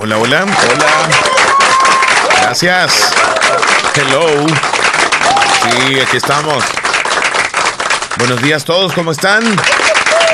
[0.00, 1.08] Hola, hola, hola.
[2.42, 3.12] Gracias.
[3.96, 4.46] Hello.
[5.62, 6.62] Sí, aquí estamos.
[8.16, 9.42] Buenos días todos, ¿cómo están?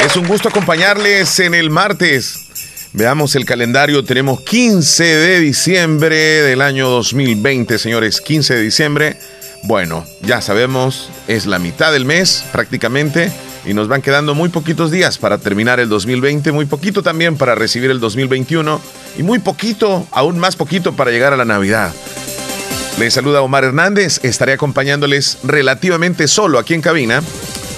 [0.01, 2.45] Es un gusto acompañarles en el martes.
[2.93, 9.16] Veamos el calendario, tenemos 15 de diciembre del año 2020, señores, 15 de diciembre.
[9.62, 13.33] Bueno, ya sabemos, es la mitad del mes prácticamente
[13.64, 17.54] y nos van quedando muy poquitos días para terminar el 2020, muy poquito también para
[17.54, 18.80] recibir el 2021
[19.18, 21.92] y muy poquito, aún más poquito para llegar a la Navidad.
[22.98, 27.23] Les saluda Omar Hernández, estaré acompañándoles relativamente solo aquí en cabina,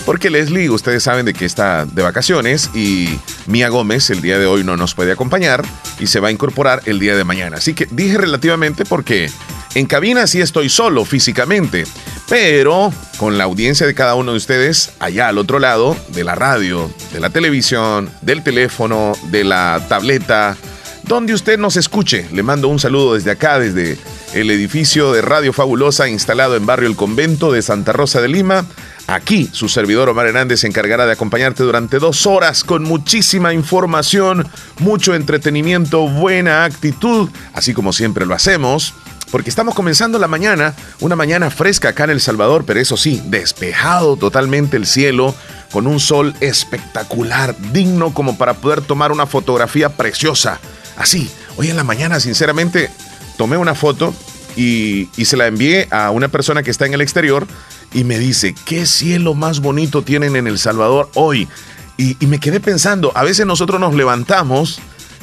[0.05, 4.47] porque Leslie, ustedes saben de que está de vacaciones y Mía Gómez el día de
[4.47, 5.65] hoy no nos puede acompañar
[5.99, 7.57] y se va a incorporar el día de mañana.
[7.57, 9.31] Así que dije relativamente porque
[9.77, 11.85] en cabina sí estoy solo físicamente,
[12.31, 16.35] pero con la audiencia de cada uno de ustedes allá al otro lado de la
[16.35, 20.57] radio, de la televisión, del teléfono, de la tableta,
[21.03, 22.27] donde usted nos escuche.
[22.33, 23.99] Le mando un saludo desde acá, desde
[24.33, 28.65] el edificio de Radio Fabulosa instalado en Barrio El Convento de Santa Rosa de Lima.
[29.07, 34.49] Aquí su servidor Omar Hernández se encargará de acompañarte durante dos horas con muchísima información,
[34.79, 38.95] mucho entretenimiento, buena actitud, así como siempre lo hacemos
[39.31, 43.23] porque estamos comenzando la mañana, una mañana fresca acá en El Salvador, pero eso sí,
[43.27, 45.35] despejado totalmente el cielo,
[45.73, 50.61] con un sol espectacular, digno como para poder tomar una fotografía preciosa.
[50.97, 52.91] Así, hoy en la mañana, sinceramente,
[53.37, 54.15] tomé una foto
[54.57, 57.47] y, se la envié a una persona que está en el exterior
[57.93, 61.49] y me dice, ¿qué cielo más bonito tienen en El Salvador hoy?
[61.99, 64.81] y me quedé pensando, a veces nosotros nos levantamos,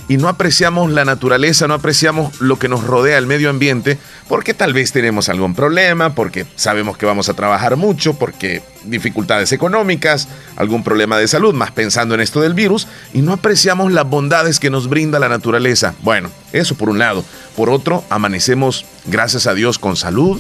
[0.07, 3.97] y no apreciamos la naturaleza, no apreciamos lo que nos rodea, el medio ambiente,
[4.27, 9.51] porque tal vez tenemos algún problema, porque sabemos que vamos a trabajar mucho, porque dificultades
[9.51, 14.09] económicas, algún problema de salud, más pensando en esto del virus, y no apreciamos las
[14.09, 15.95] bondades que nos brinda la naturaleza.
[16.01, 17.23] Bueno, eso por un lado.
[17.55, 20.39] Por otro, amanecemos, gracias a Dios, con salud,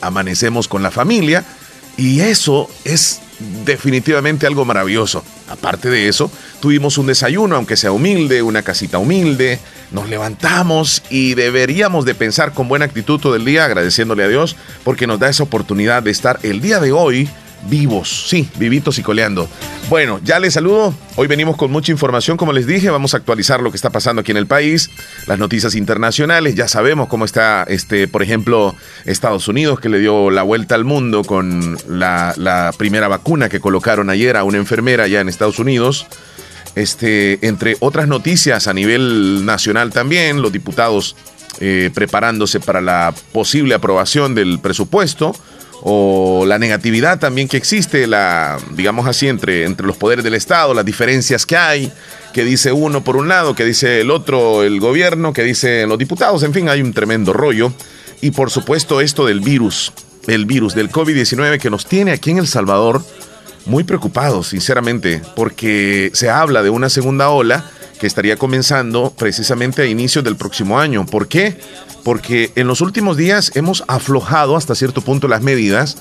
[0.00, 1.44] amanecemos con la familia,
[1.96, 3.20] y eso es
[3.64, 5.24] definitivamente algo maravilloso.
[5.48, 9.58] Aparte de eso, tuvimos un desayuno, aunque sea humilde, una casita humilde,
[9.90, 14.56] nos levantamos y deberíamos de pensar con buena actitud todo el día, agradeciéndole a Dios,
[14.82, 17.28] porque nos da esa oportunidad de estar el día de hoy
[17.68, 19.48] vivos, sí, vivitos y coleando.
[19.88, 20.94] Bueno, ya les saludo.
[21.16, 24.20] Hoy venimos con mucha información, como les dije, vamos a actualizar lo que está pasando
[24.20, 24.90] aquí en el país,
[25.26, 28.74] las noticias internacionales, ya sabemos cómo está, este, por ejemplo,
[29.04, 34.10] Estados Unidos, que le dio la vuelta al mundo con la, primera vacuna que colocaron
[34.10, 36.06] ayer a una enfermera allá en Estados Unidos.
[36.74, 41.14] Este, entre otras noticias a nivel nacional también, los diputados
[41.60, 45.36] eh, preparándose para la posible aprobación del presupuesto
[45.86, 50.72] o la negatividad también que existe, la, digamos así, entre, entre los poderes del Estado,
[50.72, 51.92] las diferencias que hay,
[52.32, 55.98] que dice uno por un lado, que dice el otro el gobierno, que dicen los
[55.98, 57.70] diputados, en fin, hay un tremendo rollo.
[58.22, 59.92] Y por supuesto esto del virus,
[60.26, 63.02] el virus del COVID-19 que nos tiene aquí en El Salvador
[63.66, 67.70] muy preocupados, sinceramente, porque se habla de una segunda ola
[68.06, 71.06] estaría comenzando precisamente a inicios del próximo año.
[71.06, 71.56] ¿Por qué?
[72.04, 75.96] porque en los últimos días hemos aflojado hasta cierto punto las medidas.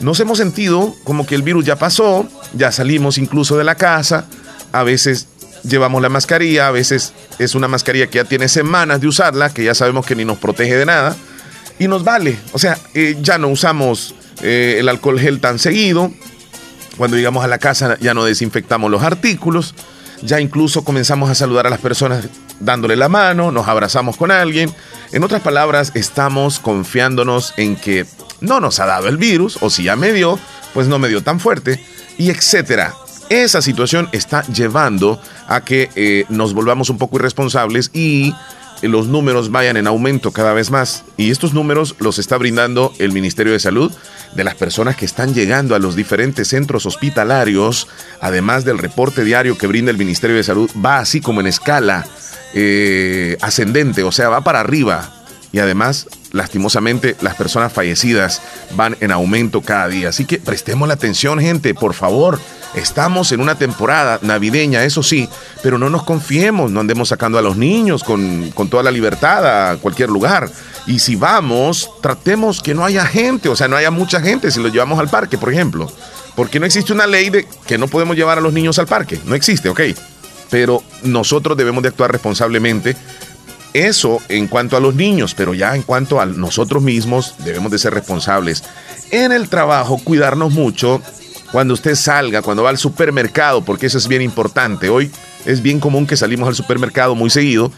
[0.00, 4.26] Nos hemos sentido como que el virus ya pasó, ya salimos incluso de la casa,
[4.72, 5.28] a veces
[5.62, 9.64] llevamos la mascarilla, a veces es una mascarilla que ya tiene semanas de usarla, que
[9.64, 11.16] ya sabemos que ni nos protege de nada,
[11.78, 12.36] y nos vale.
[12.52, 16.12] O sea, eh, ya no usamos eh, el alcohol gel tan seguido,
[16.96, 19.74] cuando llegamos a la casa ya no desinfectamos los artículos,
[20.22, 22.28] ya incluso comenzamos a saludar a las personas
[22.60, 24.72] dándole la mano, nos abrazamos con alguien.
[25.12, 28.06] En otras palabras, estamos confiándonos en que
[28.40, 30.38] no nos ha dado el virus, o si ya me dio,
[30.72, 31.84] pues no me dio tan fuerte,
[32.18, 32.94] y etcétera.
[33.30, 38.34] Esa situación está llevando a que eh, nos volvamos un poco irresponsables y
[38.82, 41.04] los números vayan en aumento cada vez más.
[41.16, 43.92] Y estos números los está brindando el Ministerio de Salud
[44.34, 47.88] de las personas que están llegando a los diferentes centros hospitalarios,
[48.20, 52.06] además del reporte diario que brinda el Ministerio de Salud, va así como en escala
[52.52, 55.10] eh, ascendente, o sea, va para arriba.
[55.54, 58.42] Y además, lastimosamente, las personas fallecidas
[58.74, 60.08] van en aumento cada día.
[60.08, 62.40] Así que prestemos la atención, gente, por favor.
[62.74, 65.28] Estamos en una temporada navideña, eso sí,
[65.62, 69.70] pero no nos confiemos, no andemos sacando a los niños con, con toda la libertad
[69.70, 70.50] a cualquier lugar.
[70.88, 74.58] Y si vamos, tratemos que no haya gente, o sea, no haya mucha gente si
[74.58, 75.88] los llevamos al parque, por ejemplo.
[76.34, 79.20] Porque no existe una ley de que no podemos llevar a los niños al parque.
[79.24, 79.82] No existe, ok.
[80.50, 82.96] Pero nosotros debemos de actuar responsablemente.
[83.74, 87.78] Eso en cuanto a los niños, pero ya en cuanto a nosotros mismos debemos de
[87.78, 88.62] ser responsables.
[89.10, 91.02] En el trabajo, cuidarnos mucho
[91.50, 94.88] cuando usted salga, cuando va al supermercado, porque eso es bien importante.
[94.88, 95.10] Hoy
[95.44, 97.72] es bien común que salimos al supermercado muy seguido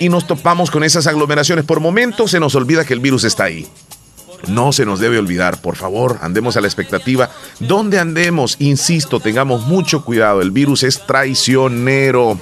[0.00, 1.64] y nos topamos con esas aglomeraciones.
[1.64, 3.68] Por momentos se nos olvida que el virus está ahí.
[4.48, 7.30] No se nos debe olvidar, por favor, andemos a la expectativa.
[7.60, 10.42] Donde andemos, insisto, tengamos mucho cuidado.
[10.42, 12.38] El virus es traicionero.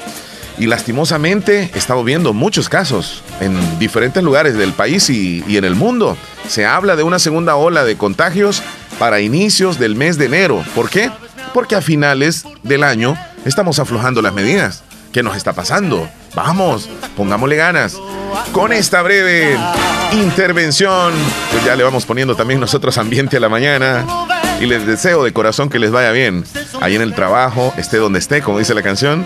[0.59, 5.75] Y lastimosamente estamos viendo muchos casos en diferentes lugares del país y, y, en el
[5.75, 6.17] mundo.
[6.49, 8.63] Se habla de una segunda ola de contagios
[8.99, 10.65] para inicios del mes de enero.
[10.75, 11.11] ¿Por qué?
[11.53, 14.85] Porque a finales del año estamos aflojando las medidas.
[15.13, 16.09] ¿Qué nos está pasando?
[16.35, 17.97] Vamos, pongámosle ganas.
[18.53, 19.57] Con esta breve
[20.13, 21.13] intervención,
[21.53, 24.05] pues ya le vamos poniendo también nosotros ambiente a la mañana.
[24.61, 26.45] Y les deseo de corazón que les vaya bien.
[26.81, 29.25] Ahí en el trabajo, esté donde esté, como dice la canción.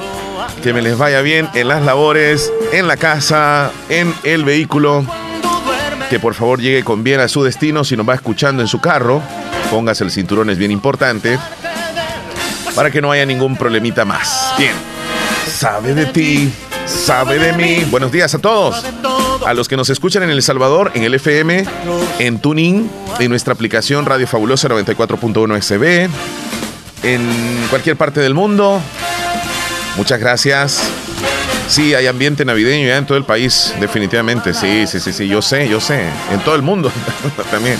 [0.62, 5.04] Que me les vaya bien en las labores, en la casa, en el vehículo.
[6.10, 7.84] Que por favor llegue con bien a su destino.
[7.84, 9.22] Si nos va escuchando en su carro,
[9.70, 11.38] póngase el cinturón, es bien importante.
[12.74, 14.54] Para que no haya ningún problemita más.
[14.58, 14.74] Bien
[15.48, 16.52] sabe de ti,
[16.86, 17.84] sabe de mí.
[17.90, 18.84] Buenos días a todos.
[19.46, 21.64] A los que nos escuchan en El Salvador, en el FM,
[22.18, 26.08] en Tuning, en nuestra aplicación Radio Fabulosa 94.1 SB,
[27.02, 28.80] en cualquier parte del mundo.
[29.98, 30.80] Muchas gracias.
[31.66, 34.54] Sí, hay ambiente navideño ya en todo el país, definitivamente.
[34.54, 36.08] Sí, sí, sí, sí, yo sé, yo sé.
[36.32, 36.90] En todo el mundo
[37.50, 37.76] también.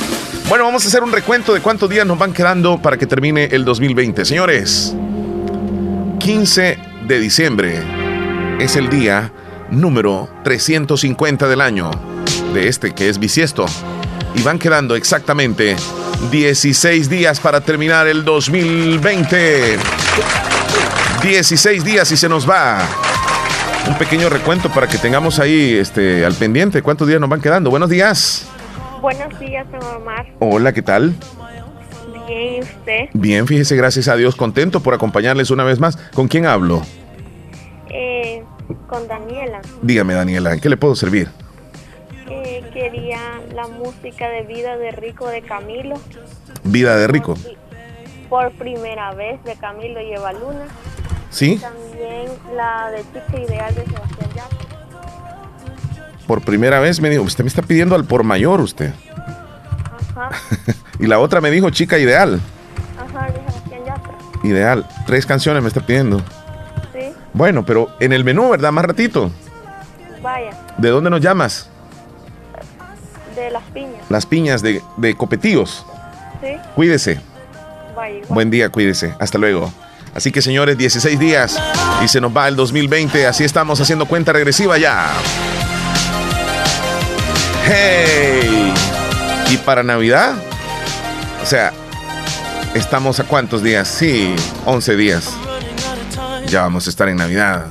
[0.48, 3.44] Bueno, vamos a hacer un recuento de cuántos días nos van quedando para que termine
[3.52, 4.24] el 2020.
[4.24, 4.94] Señores,
[6.18, 7.82] 15 de diciembre
[8.58, 9.32] es el día
[9.70, 11.90] número 350 del año
[12.52, 13.64] de este que es bisiesto.
[14.34, 15.76] Y van quedando exactamente
[16.32, 19.78] 16 días para terminar el 2020.
[21.22, 22.78] 16 días y se nos va.
[23.88, 27.70] Un pequeño recuento para que tengamos ahí este, al pendiente cuántos días nos van quedando.
[27.70, 28.46] Buenos días.
[29.00, 30.26] Buenos días, señor Omar.
[30.38, 31.14] Hola, ¿qué tal?
[32.28, 33.08] Bien, ¿y usted?
[33.14, 35.96] Bien, fíjese, gracias a Dios, contento por acompañarles una vez más.
[36.14, 36.82] ¿Con quién hablo?
[37.90, 38.44] Eh,
[38.86, 39.60] con Daniela.
[39.82, 41.28] Dígame, Daniela, ¿en qué le puedo servir?
[42.28, 43.18] Eh, quería
[43.54, 45.96] la música de Vida de Rico de Camilo.
[46.62, 47.34] Vida de Rico.
[48.28, 50.66] Por primera vez de Camilo y Eva Luna.
[51.30, 51.56] ¿Sí?
[51.58, 54.58] También la de Chica Ideal de Sebastián Yatra.
[56.26, 58.92] Por primera vez me dijo, usted me está pidiendo al por mayor usted.
[60.16, 60.30] Ajá,
[60.98, 62.40] y la otra me dijo Chica Ideal.
[62.98, 64.12] ajá, de Sebastián Yatra.
[64.44, 64.86] Ideal.
[65.06, 66.19] Tres canciones me está pidiendo.
[66.92, 68.72] Sí, Bueno, pero en el menú, ¿verdad?
[68.72, 69.30] Más ratito.
[70.22, 71.70] vaya, ¿De dónde nos llamas?
[73.36, 74.02] de las piñas.
[74.10, 75.86] Las piñas de, de Copetíos.
[76.42, 77.20] Sí, Cuídese.
[77.94, 78.28] vaya, igual.
[78.30, 79.14] Buen día, cuídese.
[79.20, 79.72] Hasta luego.
[80.14, 81.58] Así que señores, 16 días
[82.02, 83.26] y se nos va el 2020.
[83.26, 85.12] Así estamos haciendo cuenta regresiva ya.
[87.66, 88.72] ¡Hey!
[89.50, 90.34] ¿Y para Navidad?
[91.43, 91.72] O sea,
[92.75, 93.88] ¿estamos a cuántos días?
[93.88, 94.34] Sí,
[94.64, 95.31] 11 días.
[96.46, 97.66] Ya vamos a estar en Navidad,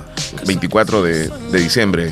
[0.46, 2.12] 24 de, de diciembre.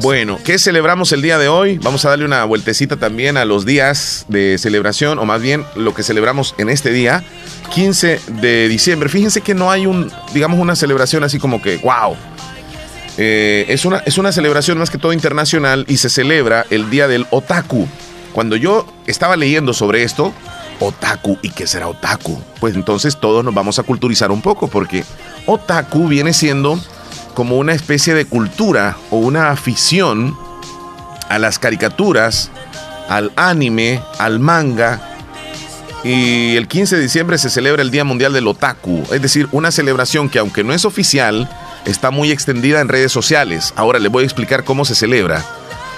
[0.00, 1.78] Bueno, ¿qué celebramos el día de hoy?
[1.78, 5.94] Vamos a darle una vueltecita también a los días de celebración, o más bien lo
[5.94, 7.24] que celebramos en este día,
[7.72, 9.08] 15 de diciembre.
[9.08, 12.16] Fíjense que no hay un, digamos, una celebración así como que, wow.
[13.16, 17.06] Eh, es, una, es una celebración más que todo internacional y se celebra el día
[17.08, 17.86] del otaku.
[18.32, 20.32] Cuando yo estaba leyendo sobre esto,
[20.80, 22.40] otaku, ¿y qué será otaku?
[22.60, 25.04] Pues entonces todos nos vamos a culturizar un poco, porque
[25.46, 26.78] otaku viene siendo
[27.34, 30.36] como una especie de cultura o una afición
[31.28, 32.50] a las caricaturas,
[33.08, 35.13] al anime, al manga.
[36.04, 39.70] Y el 15 de diciembre se celebra el Día Mundial del Otaku, es decir, una
[39.70, 41.48] celebración que aunque no es oficial,
[41.86, 43.72] está muy extendida en redes sociales.
[43.74, 45.42] Ahora les voy a explicar cómo se celebra.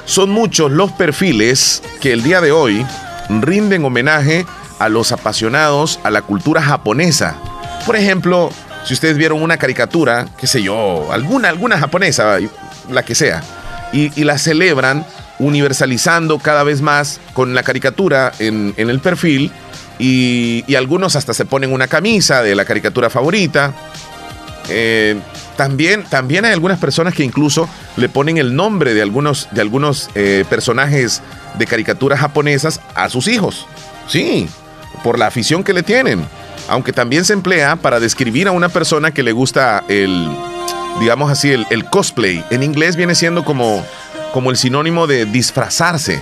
[0.05, 2.87] Son muchos los perfiles que el día de hoy
[3.29, 4.47] rinden homenaje
[4.79, 7.37] a los apasionados a la cultura japonesa.
[7.85, 8.51] Por ejemplo,
[8.85, 12.39] si ustedes vieron una caricatura, qué sé yo, alguna, alguna japonesa,
[12.89, 13.43] la que sea,
[13.93, 15.05] y, la celebran
[15.41, 19.51] universalizando cada vez más con la caricatura en el perfil,
[19.99, 23.75] y, algunos hasta se ponen una camisa de la caricatura favorita.
[24.69, 25.19] Eh,
[25.57, 30.11] también, también hay algunas personas que incluso le ponen el nombre de algunos, de algunos
[30.15, 31.23] eh, personajes
[31.59, 33.67] de caricaturas japonesas a sus hijos.
[34.07, 34.49] Sí,
[35.03, 36.27] por la afición que le tienen.
[36.69, 40.29] aunque también se emplea para describir a una persona que le gusta el,
[40.99, 42.45] digamos así, el, el cosplay.
[42.51, 43.85] En inglés viene siendo como,
[44.33, 46.21] como el sinónimo de disfrazarse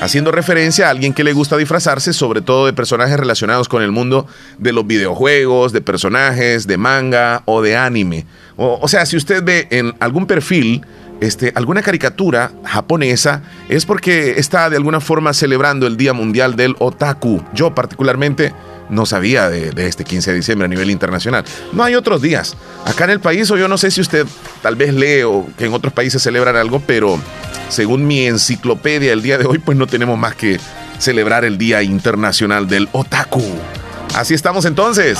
[0.00, 3.92] haciendo referencia a alguien que le gusta disfrazarse, sobre todo de personajes relacionados con el
[3.92, 4.26] mundo
[4.58, 8.26] de los videojuegos, de personajes, de manga o de anime.
[8.56, 10.82] O, sea, si usted ve en algún perfil
[11.20, 16.74] este, alguna caricatura japonesa, es porque está de alguna forma celebrando el Día Mundial del
[16.78, 17.42] Otaku.
[17.54, 18.52] Yo particularmente
[18.88, 21.44] no sabía de, este 15 de diciembre a nivel internacional.
[21.72, 22.56] No hay otros días.
[22.84, 24.26] Acá en el país, o yo no sé si usted
[24.62, 27.18] tal vez lee o que en otros países celebran algo, pero
[27.68, 30.58] según mi enciclopedia el día de hoy, pues no tenemos más que
[30.98, 33.42] celebrar el Día Internacional del Otaku.
[34.14, 35.18] Así estamos entonces.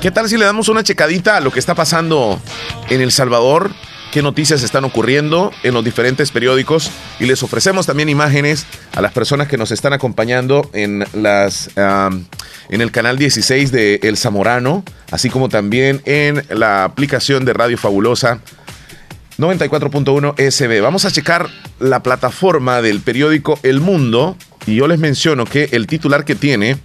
[0.00, 2.40] ¿Qué tal si le damos una checadita a lo que está pasando
[2.88, 3.72] en El Salvador?
[4.12, 6.90] ¿Qué noticias están ocurriendo en los diferentes periódicos?
[7.20, 12.80] Y les ofrecemos también imágenes a las personas que nos están acompañando en, las, en
[12.80, 18.40] el canal 16 de El Zamorano, así como también en la aplicación de Radio Fabulosa
[19.36, 20.80] 94.1 SB.
[20.80, 25.86] Vamos a checar la plataforma del periódico El Mundo y yo les menciono que el
[25.86, 26.78] titular que tiene,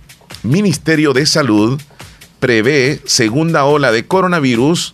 [0.44, 1.82] Ministerio de Salud,
[2.42, 4.94] prevé segunda ola de coronavirus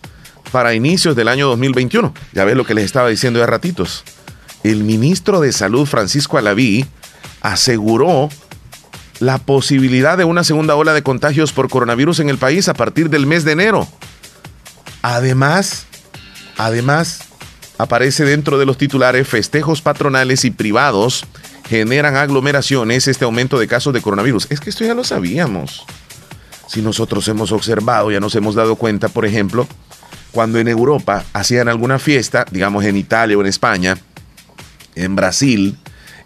[0.50, 2.12] para inicios del año 2021.
[2.32, 4.04] Ya ves lo que les estaba diciendo de ratitos.
[4.62, 6.86] El ministro de Salud, Francisco Alaví,
[7.40, 8.28] aseguró
[9.18, 13.10] la posibilidad de una segunda ola de contagios por coronavirus en el país a partir
[13.10, 13.88] del mes de enero.
[15.02, 15.86] Además,
[16.56, 17.20] además,
[17.78, 21.24] aparece dentro de los titulares festejos patronales y privados
[21.68, 24.48] generan aglomeraciones este aumento de casos de coronavirus.
[24.50, 25.84] Es que esto ya lo sabíamos.
[26.66, 29.66] Si nosotros hemos observado, ya nos hemos dado cuenta, por ejemplo,
[30.32, 33.98] cuando en Europa hacían alguna fiesta, digamos en Italia o en España,
[34.94, 35.76] en Brasil,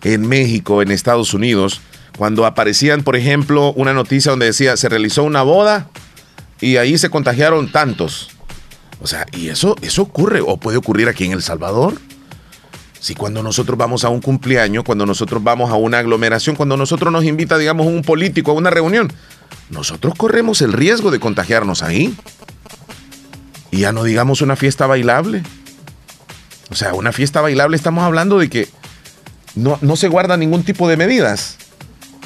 [0.02, 1.80] en México, en Estados Unidos,
[2.16, 5.88] cuando aparecían, por ejemplo, una noticia donde decía se realizó una boda
[6.60, 8.30] y ahí se contagiaron tantos.
[9.00, 11.94] O sea, y eso, eso ocurre o puede ocurrir aquí en El Salvador.
[13.00, 17.12] Si cuando nosotros vamos a un cumpleaños, cuando nosotros vamos a una aglomeración, cuando nosotros
[17.12, 19.12] nos invita, digamos, un político a una reunión,
[19.68, 22.16] nosotros corremos el riesgo de contagiarnos ahí.
[23.74, 25.42] Y ya no digamos una fiesta bailable.
[26.70, 28.68] O sea, una fiesta bailable estamos hablando de que
[29.56, 31.56] no, no se guarda ningún tipo de medidas.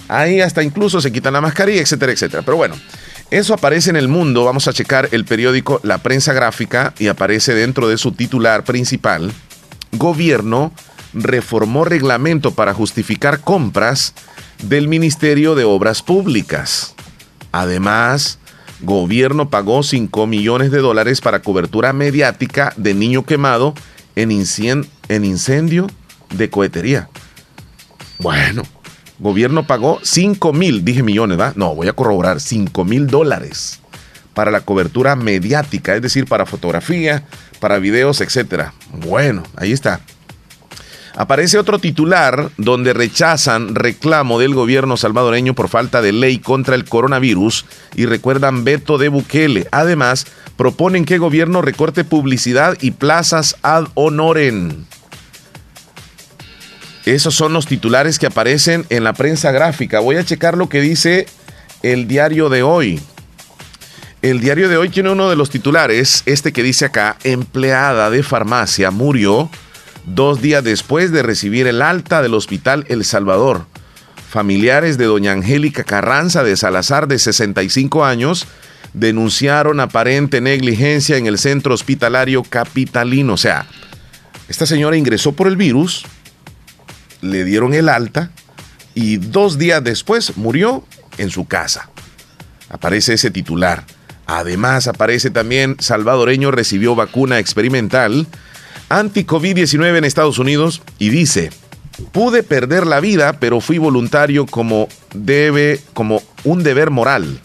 [0.09, 2.43] Ahí hasta incluso se quitan la mascarilla, etcétera, etcétera.
[2.43, 2.75] Pero bueno,
[3.31, 4.45] eso aparece en el mundo.
[4.45, 9.33] Vamos a checar el periódico La Prensa Gráfica y aparece dentro de su titular principal.
[9.93, 10.71] Gobierno
[11.14, 14.12] reformó reglamento para justificar compras
[14.64, 16.95] del Ministerio de Obras Públicas.
[17.52, 18.38] Además,
[18.80, 23.75] gobierno pagó 5 millones de dólares para cobertura mediática de niño quemado
[24.16, 24.30] en,
[25.08, 25.87] en incendio
[26.35, 27.08] de cohetería.
[28.18, 28.62] Bueno,
[29.18, 31.56] gobierno pagó 5 mil, dije millones, ¿verdad?
[31.56, 33.80] No, voy a corroborar, 5 mil dólares
[34.35, 37.25] para la cobertura mediática, es decir, para fotografía,
[37.58, 38.70] para videos, etc.
[38.92, 40.00] Bueno, ahí está.
[41.18, 46.84] Aparece otro titular donde rechazan reclamo del gobierno salvadoreño por falta de ley contra el
[46.84, 49.66] coronavirus y recuerdan veto de Bukele.
[49.72, 54.84] Además, proponen que el gobierno recorte publicidad y plazas ad honorem.
[57.04, 59.98] Esos son los titulares que aparecen en la prensa gráfica.
[59.98, 61.26] Voy a checar lo que dice
[61.82, 63.00] el diario de hoy.
[64.22, 68.22] El diario de hoy tiene uno de los titulares, este que dice acá, empleada de
[68.22, 69.50] farmacia murió
[70.05, 73.67] dos días después de recibir el alta del hospital El Salvador.
[74.28, 78.47] Familiares de doña Angélica Carranza de Salazar, de 65 años,
[78.93, 83.35] denunciaron aparente negligencia en el centro hospitalario capitalino.
[83.35, 83.67] O sea,
[84.49, 86.05] esta señora ingresó por el virus,
[87.21, 88.31] le dieron el alta
[88.95, 90.85] y dos días después murió
[91.19, 91.90] en su casa.
[92.69, 93.85] Aparece ese titular.
[94.26, 98.26] Además aparece también salvadoreño recibió vacuna experimental
[98.88, 101.50] anti-COVID-19 en Estados Unidos y dice,
[102.12, 107.40] pude perder la vida, pero fui voluntario como debe, como un deber moral.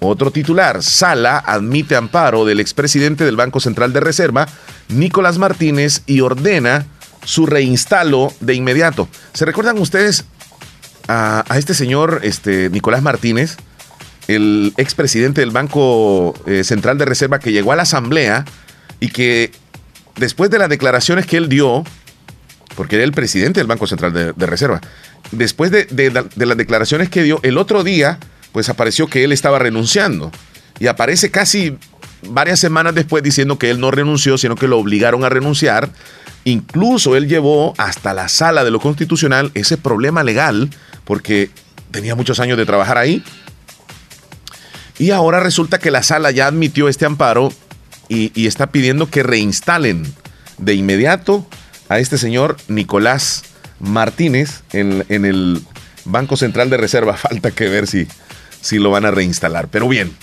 [0.00, 4.48] Otro titular, Sala admite amparo del expresidente del Banco Central de Reserva,
[4.88, 6.86] Nicolás Martínez, y ordena
[7.24, 9.08] su reinstalo de inmediato.
[9.34, 10.24] ¿Se recuerdan ustedes
[11.06, 13.56] a, este señor este, Nicolás Martínez,
[14.26, 18.44] el expresidente del Banco eh, Central de Reserva que llegó a la Asamblea
[19.00, 19.50] y que
[20.16, 21.84] después de las declaraciones que él dio,
[22.76, 24.80] porque era el presidente del Banco Central de, Reserva,
[25.32, 28.18] después de, de las declaraciones que dio, el otro día,
[28.52, 30.30] pues apareció que él estaba renunciando.
[30.78, 31.76] Y aparece casi
[32.28, 35.90] varias semanas después diciendo que él no renunció, sino que lo obligaron a renunciar
[36.44, 40.70] Incluso él llevó hasta la sala de lo constitucional ese problema legal,
[41.04, 41.50] porque
[41.90, 43.22] tenía muchos años de trabajar ahí.
[44.98, 47.52] Y ahora resulta que la sala ya admitió este amparo
[48.10, 50.02] y, está pidiendo que reinstalen
[50.58, 51.46] de inmediato
[51.88, 53.44] a este señor Nicolás
[53.78, 55.62] Martínez en, el
[56.04, 57.16] Banco Central de Reserva.
[57.16, 58.08] Falta que ver si,
[58.60, 59.68] si lo van a reinstalar.
[59.68, 60.14] Pero bien.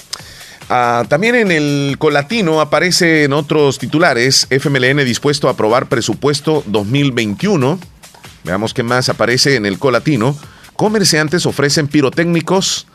[0.70, 4.48] Ah, también en el Colatino aparecen otros titulares.
[4.50, 7.80] FMLN dispuesto a aprobar presupuesto 2021.
[8.44, 10.38] Veamos qué más aparece en el Colatino.
[10.76, 12.86] Comerciantes ofrecen pirotécnicos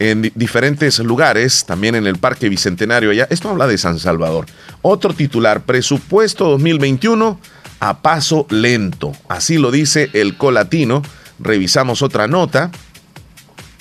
[0.00, 3.28] en diferentes lugares, también en el Parque Bicentenario allá.
[3.30, 4.46] Esto habla de San Salvador.
[4.80, 7.38] Otro titular, presupuesto 2021
[7.80, 9.12] a paso lento.
[9.28, 11.02] Así lo dice el Colatino.
[11.38, 12.70] Revisamos otra nota.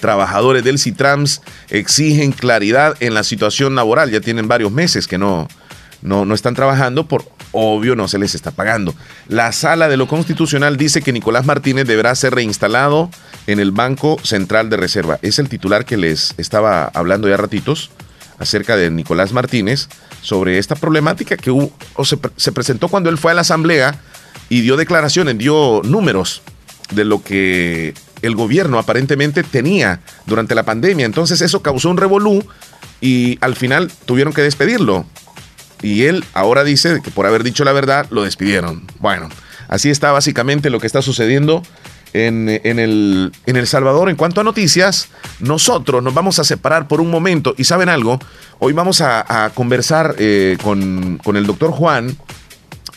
[0.01, 4.11] Trabajadores del Citrams exigen claridad en la situación laboral.
[4.11, 5.47] Ya tienen varios meses que no,
[6.01, 8.93] no, no están trabajando por obvio no se les está pagando.
[9.27, 13.09] La sala de lo constitucional dice que Nicolás Martínez deberá ser reinstalado
[13.47, 15.19] en el Banco Central de Reserva.
[15.21, 17.89] Es el titular que les estaba hablando ya ratitos
[18.37, 19.89] acerca de Nicolás Martínez
[20.21, 23.99] sobre esta problemática que hubo, o se, se presentó cuando él fue a la asamblea
[24.49, 26.41] y dio declaraciones, dio números
[26.91, 31.05] de lo que el gobierno aparentemente tenía durante la pandemia.
[31.05, 32.43] Entonces eso causó un revolú
[33.01, 35.05] y al final tuvieron que despedirlo
[35.81, 38.85] y él ahora dice que por haber dicho la verdad lo despidieron.
[38.99, 39.29] Bueno,
[39.67, 41.63] así está básicamente lo que está sucediendo
[42.13, 44.09] en, el, en El Salvador.
[44.09, 45.09] En cuanto a noticias,
[45.39, 48.19] nosotros nos vamos a separar por un momento y saben algo,
[48.59, 52.17] hoy vamos a, conversar eh, con, con el doctor Juan.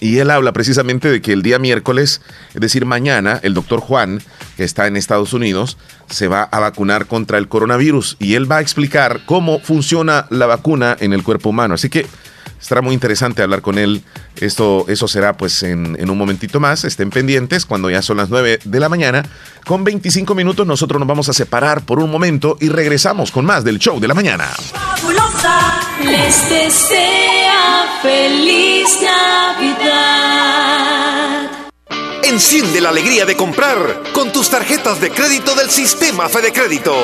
[0.00, 2.22] Y él habla precisamente de que el día miércoles,
[2.54, 4.20] es decir, mañana, el doctor Juan,
[4.56, 5.78] que está en Estados Unidos,
[6.10, 10.46] se va a vacunar contra el coronavirus y él va a explicar cómo funciona la
[10.46, 11.74] vacuna en el cuerpo humano.
[11.74, 12.06] Así que
[12.62, 14.04] Estará muy interesante hablar con él.
[14.36, 16.84] Esto, eso será pues en, un momentito más.
[16.84, 19.24] Estén pendientes cuando ya son las 9 de la mañana.
[19.66, 23.64] Con 25 minutos nosotros nos vamos a separar por un momento y regresamos con más
[23.64, 24.44] del show de la mañana.
[24.44, 30.91] Fabulosa les desea feliz Navidad.
[32.24, 36.94] Enciende la alegría de comprar con tus tarjetas de crédito del sistema Fede Crédito.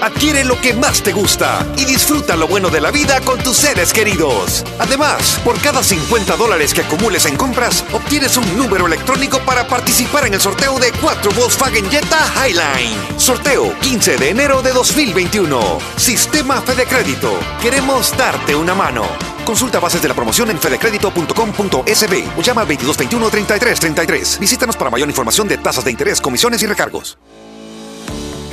[0.00, 3.58] Adquiere lo que más te gusta y disfruta lo bueno de la vida con tus
[3.58, 4.64] seres queridos.
[4.78, 10.26] Además, por cada 50 dólares que acumules en compras, obtienes un número electrónico para participar
[10.26, 13.18] en el sorteo de 4 Volkswagen Jetta Highline.
[13.18, 15.78] Sorteo 15 de enero de 2021.
[15.96, 17.38] Sistema Fede Crédito.
[17.60, 19.04] Queremos darte una mano.
[19.44, 24.38] Consulta bases de la promoción en fedecredito.com.sb o llama al 2221 3333.
[24.38, 27.18] Visítanos para mayor información de tasas de interés, comisiones y recargos.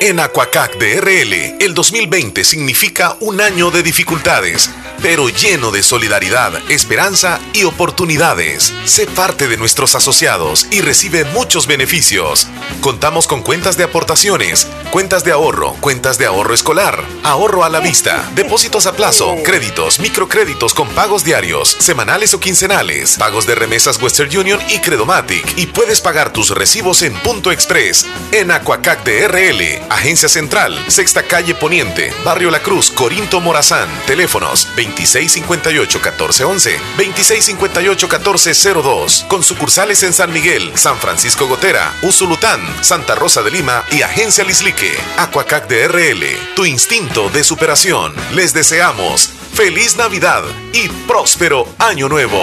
[0.04, 4.68] En Aquacac DRL, el 2020 significa un año de dificultades,
[5.00, 8.72] pero lleno de solidaridad, esperanza y oportunidades.
[8.84, 12.48] Sé parte de nuestros asociados y recibe muchos beneficios.
[12.80, 17.78] Contamos con cuentas de aportaciones, cuentas de ahorro, cuentas de ahorro escolar, ahorro a la
[17.78, 24.02] vista, depósitos a plazo, créditos, microcréditos con pagos diarios, semanales o quincenales, pagos de remesas
[24.02, 29.91] Western Union y Credomatic y puedes pagar tus recibos en Punto Express en Aquacac DRL
[29.92, 33.88] Agencia Central, Sexta Calle Poniente, Barrio La Cruz, Corinto Morazán.
[34.06, 39.26] Teléfonos 2658-1411, 2658-1402.
[39.28, 44.44] Con sucursales en San Miguel, San Francisco Gotera, Usulután, Santa Rosa de Lima y Agencia
[44.44, 44.92] Lislique.
[45.18, 46.24] Aquacac DRL,
[46.56, 48.12] tu instinto de superación.
[48.34, 52.40] Les deseamos feliz Navidad y próspero Año Nuevo.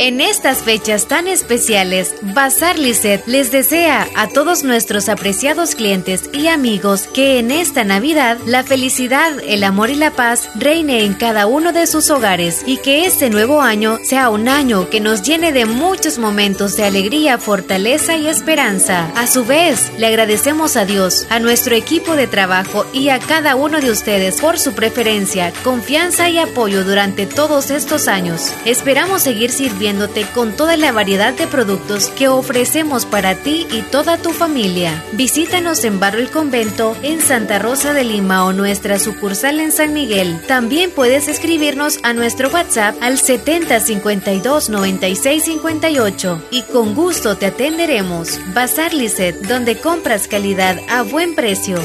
[0.00, 6.46] En estas fechas tan especiales, Bazar Lisset les desea a todos nuestros apreciados clientes y
[6.46, 11.46] amigos que en esta Navidad la felicidad, el amor y la paz reine en cada
[11.48, 15.50] uno de sus hogares y que este nuevo año sea un año que nos llene
[15.50, 19.10] de muchos momentos de alegría, fortaleza y esperanza.
[19.16, 23.56] A su vez, le agradecemos a Dios, a nuestro equipo de trabajo y a cada
[23.56, 28.52] uno de ustedes por su preferencia, confianza y apoyo durante todos estos años.
[28.64, 29.87] Esperamos seguir sirviendo
[30.34, 35.02] con toda la variedad de productos que ofrecemos para ti y toda tu familia.
[35.12, 39.94] Visítanos en Barrio El Convento, en Santa Rosa de Lima o nuestra sucursal en San
[39.94, 40.42] Miguel.
[40.46, 48.38] También puedes escribirnos a nuestro WhatsApp al 7052 9658 y con gusto te atenderemos.
[48.52, 51.78] Bazar Lisset, donde compras calidad a buen precio.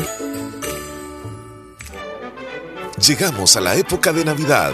[3.08, 4.74] Llegamos a la época de Navidad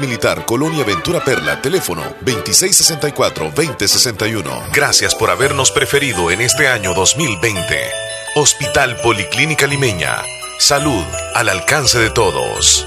[0.00, 4.72] Militar Colonia Ventura Perla, teléfono 2664-2061.
[4.72, 7.60] Gracias por habernos preferido en este año 2020.
[8.34, 10.22] Hospital Policlínica Limeña.
[10.58, 12.86] Salud al alcance de todos.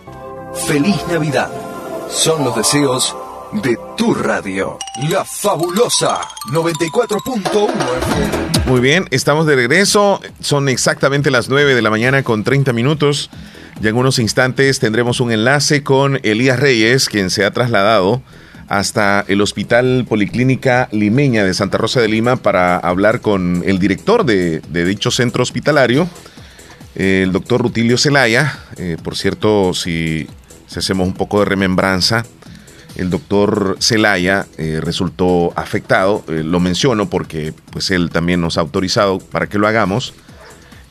[0.53, 1.49] Feliz Navidad.
[2.09, 3.15] Son los deseos
[3.63, 4.77] de tu radio.
[5.09, 6.19] La fabulosa
[6.51, 7.69] 94.1
[8.65, 10.19] Muy bien, estamos de regreso.
[10.41, 13.29] Son exactamente las 9 de la mañana con 30 minutos.
[13.79, 18.21] Ya en unos instantes tendremos un enlace con Elías Reyes, quien se ha trasladado
[18.67, 24.25] hasta el Hospital Policlínica Limeña de Santa Rosa de Lima para hablar con el director
[24.25, 26.09] de, dicho centro hospitalario,
[26.95, 28.59] el doctor Rutilio Zelaya.
[28.77, 30.27] Eh, por cierto, si
[30.71, 32.25] si hacemos un poco de remembranza,
[32.95, 38.61] el doctor Celaya eh, resultó afectado, eh, lo menciono porque pues él también nos ha
[38.61, 40.13] autorizado para que lo hagamos,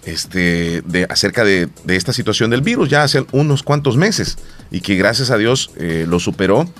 [0.04, 4.36] este, de, acerca de, esta situación del virus ya hace unos cuantos meses
[4.70, 6.70] y que gracias a Dios eh, lo superó.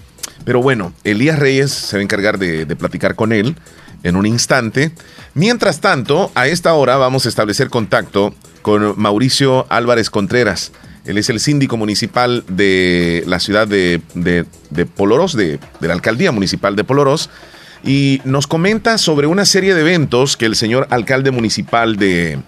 [0.45, 3.57] Pero bueno, Elías Reyes se va a encargar de, de platicar con él
[4.03, 4.93] en un instante.
[5.33, 10.73] Mientras tanto, a esta hora vamos a establecer contacto con Mauricio Álvarez Contreras.
[11.05, 16.33] Él es el síndico municipal de la ciudad de, de, de Poloros, de, la alcaldía
[16.33, 17.31] municipal de Poloros,
[17.83, 22.39] y nos comenta sobre una serie de eventos que el señor alcalde municipal de,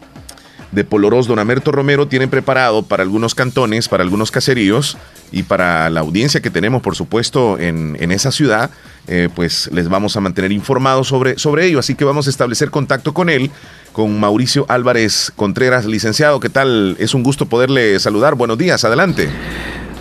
[0.72, 4.96] de Polorós, don Amerto Romero, tiene preparado para algunos cantones, para algunos caseríos
[5.30, 8.70] y para la audiencia que tenemos, por supuesto, en, en esa ciudad,
[9.06, 11.78] eh, pues les vamos a mantener informados sobre, sobre ello.
[11.78, 13.50] Así que vamos a establecer contacto con él
[13.92, 16.40] con Mauricio Álvarez Contreras, licenciado.
[16.40, 16.96] ¿Qué tal?
[16.98, 18.34] Es un gusto poderle saludar.
[18.34, 19.28] Buenos días, adelante.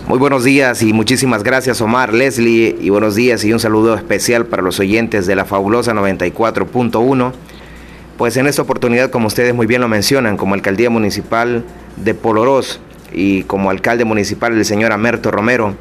[0.08, 4.46] Muy buenos días y muchísimas gracias Omar, Leslie y buenos días y un saludo especial
[4.46, 7.32] para los oyentes de la fabulosa 94.1.
[8.22, 11.64] Pues en esta oportunidad, como ustedes muy bien lo mencionan, como alcaldía municipal
[11.96, 12.78] de Polorós
[13.12, 15.74] y como alcalde municipal el señor Amerto Romero,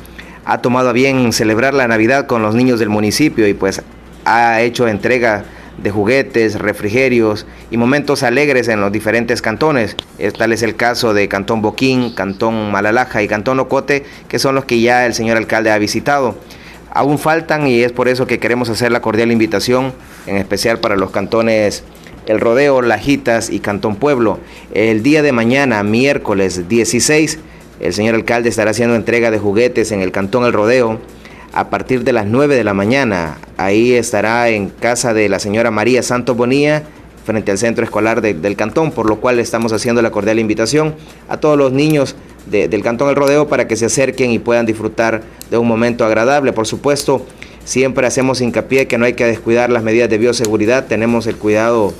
[0.43, 3.83] ha tomado a bien celebrar la Navidad con los niños del municipio y pues
[4.25, 5.45] ha hecho entrega
[5.83, 9.95] de juguetes, refrigerios y momentos alegres en los diferentes cantones.
[10.35, 14.65] Tal es el caso de Cantón Boquín, Cantón Malalaja y Cantón Ocote, que son los
[14.65, 16.39] que ya el señor alcalde ha visitado.
[16.89, 19.93] Aún faltan y es por eso que queremos hacer la cordial invitación,
[20.25, 21.83] en especial para los cantones
[22.31, 24.39] El Rodeo, Lajitas y Cantón Pueblo.
[24.73, 27.39] El día de mañana, miércoles 16,
[27.81, 30.97] el señor alcalde estará haciendo entrega de juguetes en el Cantón El Rodeo
[31.51, 33.37] a partir de las 9 de la mañana.
[33.57, 36.83] Ahí estará en casa de la señora María Santos Bonilla,
[37.25, 40.95] frente al centro escolar del cantón, por lo cual estamos haciendo la cordial invitación
[41.27, 42.15] a todos los niños
[42.45, 46.53] del cantón El Rodeo para que se acerquen y puedan disfrutar de un momento agradable.
[46.53, 47.25] Por supuesto,
[47.65, 51.93] siempre hacemos hincapié que no hay que descuidar las medidas de bioseguridad, tenemos el cuidado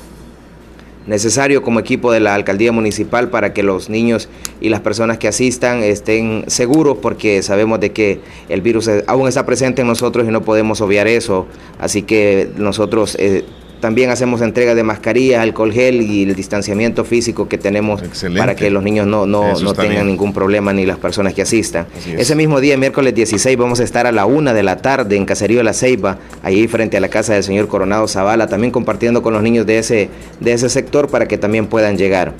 [1.07, 5.27] necesario como equipo de la alcaldía municipal para que los niños y las personas que
[5.27, 10.31] asistan estén seguros porque sabemos de que el virus aún está presente en nosotros y
[10.31, 11.47] no podemos obviar eso.
[11.79, 13.45] Así que nosotros eh,
[13.81, 18.01] también hacemos entrega de mascarillas, alcohol gel y el distanciamiento físico que tenemos
[18.37, 21.87] para que los niños no, no, no tengan ningún problema ni las personas que asistan.
[22.05, 25.25] Ese mismo día, miércoles 16, vamos a estar a la una de la tarde en
[25.25, 29.33] Caserío La Ceiba, ahí frente a la casa del señor Coronado Zavala, también compartiendo con
[29.33, 32.35] los niños de ese, de ese sector para que también puedan llegar.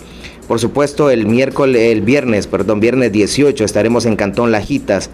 [0.48, 5.10] Por supuesto, el miércoles, el viernes, perdón, viernes 18 estaremos en Cantón Lajitas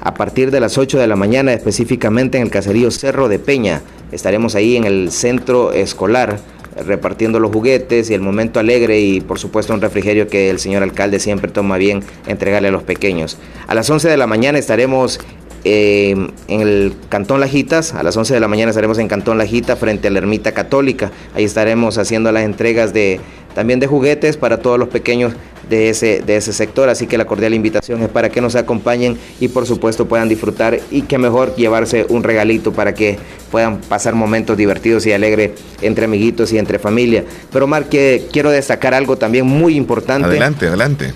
[0.00, 3.82] a partir de las 8 de la mañana, específicamente en el caserío Cerro de Peña.
[4.12, 6.38] Estaremos ahí en el centro escolar
[6.86, 10.82] repartiendo los juguetes y el momento alegre y por supuesto un refrigerio que el señor
[10.82, 13.38] alcalde siempre toma bien entregarle a los pequeños.
[13.66, 15.20] A las 11 de la mañana estaremos
[15.64, 16.16] eh,
[16.48, 20.08] en el Cantón Lajitas, a las 11 de la mañana estaremos en Cantón Lajita frente
[20.08, 21.12] a la Ermita Católica.
[21.34, 23.20] Ahí estaremos haciendo las entregas de
[23.54, 25.32] también de juguetes para todos los pequeños
[25.68, 26.88] de ese, de ese sector.
[26.88, 30.80] Así que la cordial invitación es para que nos acompañen y por supuesto puedan disfrutar
[30.90, 33.18] y que mejor llevarse un regalito para que
[33.50, 37.24] puedan pasar momentos divertidos y alegres entre amiguitos y entre familia.
[37.52, 40.26] Pero Mar, que quiero destacar algo también muy importante.
[40.26, 41.14] Adelante, adelante.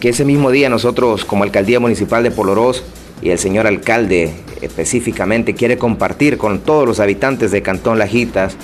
[0.00, 2.84] Que ese mismo día nosotros como Alcaldía Municipal de Polorós
[3.20, 8.56] y el señor alcalde específicamente quiere compartir con todos los habitantes de Cantón Lajitas.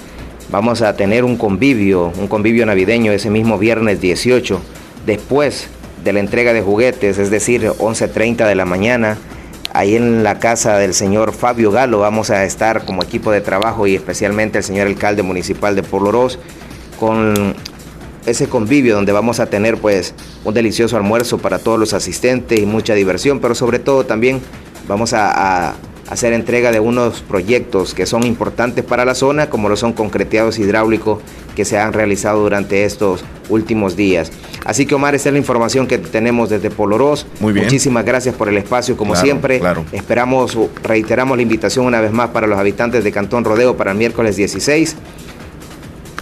[0.50, 4.60] Vamos a tener un convivio, un convivio navideño ese mismo viernes 18
[5.06, 5.68] después
[6.04, 9.16] de la entrega de juguetes, es decir, 11.30 de la mañana,
[9.72, 12.00] ahí en la casa del señor Fabio Galo.
[12.00, 16.38] Vamos a estar como equipo de trabajo y especialmente el señor alcalde municipal de Polorós
[17.00, 17.54] con
[18.26, 22.66] ese convivio donde vamos a tener pues un delicioso almuerzo para todos los asistentes y
[22.66, 24.40] mucha diversión, pero sobre todo también
[24.86, 25.74] vamos a, a
[26.10, 30.58] hacer entrega de unos proyectos que son importantes para la zona, como lo son concreteados
[30.58, 31.20] hidráulicos
[31.56, 34.30] que se han realizado durante estos últimos días.
[34.64, 37.26] Así que Omar, esta es la información que tenemos desde Polorós.
[37.40, 37.66] Muy bien.
[37.66, 39.60] Muchísimas gracias por el espacio, como Claro, siempre.
[39.60, 39.84] claro.
[39.92, 43.98] Esperamos, reiteramos la invitación una vez más para los habitantes de Cantón Rodeo para el
[43.98, 44.96] miércoles 16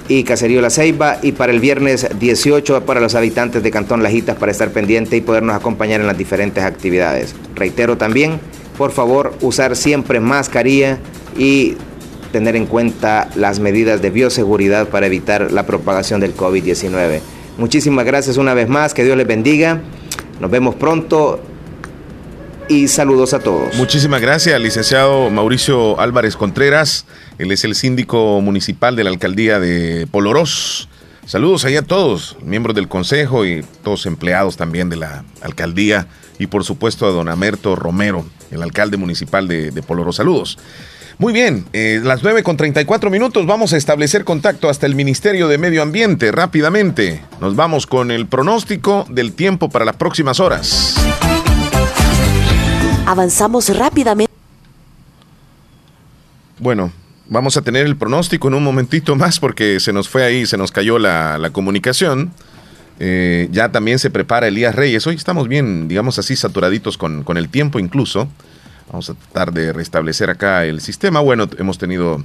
[0.09, 4.37] y Caserío La Ceiba y para el viernes 18 para los habitantes de Cantón Lajitas
[4.37, 7.35] para estar pendiente y podernos acompañar en las diferentes actividades.
[7.55, 8.41] Reitero también,
[8.77, 10.99] por favor, usar siempre mascarilla
[11.37, 11.77] y
[12.33, 17.21] tener en cuenta las medidas de bioseguridad para evitar la propagación del COVID-19.
[17.59, 19.81] Muchísimas gracias una vez más, que Dios les bendiga.
[20.41, 21.41] Nos vemos pronto
[22.69, 23.75] y saludos a todos.
[23.77, 27.05] Muchísimas gracias, licenciado Mauricio Álvarez Contreras.
[27.39, 30.89] Él es el síndico municipal de la alcaldía de Polorós.
[31.27, 36.09] Saludos ahí a todos, miembros del consejo y todos empleados también de la alcaldía.
[36.43, 40.17] Y por supuesto a don Amerto Romero, el alcalde municipal de, de Polorós.
[40.17, 40.59] Saludos.
[41.19, 45.47] Muy bien, eh, las 9 con 34 minutos vamos a establecer contacto hasta el Ministerio
[45.47, 47.23] de Medio Ambiente rápidamente.
[47.41, 50.97] Nos vamos con el pronóstico del tiempo para las próximas horas.
[53.07, 54.33] Avanzamos rápidamente.
[56.59, 56.91] Bueno,
[57.29, 60.57] vamos a tener el pronóstico en un momentito más porque se nos fue ahí, se
[60.57, 62.33] nos cayó la, la comunicación.
[63.01, 65.07] Eh, ya también se prepara Elías Reyes.
[65.07, 68.29] Hoy estamos bien, digamos así, saturaditos con, con el tiempo incluso.
[68.93, 71.21] Vamos a tratar de restablecer acá el sistema.
[71.21, 72.23] Bueno, hemos tenido,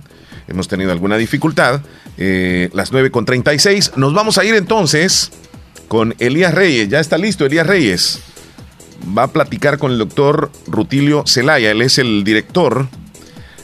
[0.50, 1.82] hemos tenido alguna dificultad.
[2.18, 3.94] Eh, las 9 con 36.
[3.96, 5.32] Nos vamos a ir entonces
[5.88, 6.90] con Elías Reyes.
[6.90, 8.22] Ya está listo Elías Reyes.
[9.18, 11.72] Va a platicar con el doctor Rutilio Celaya.
[11.72, 12.88] Él es el director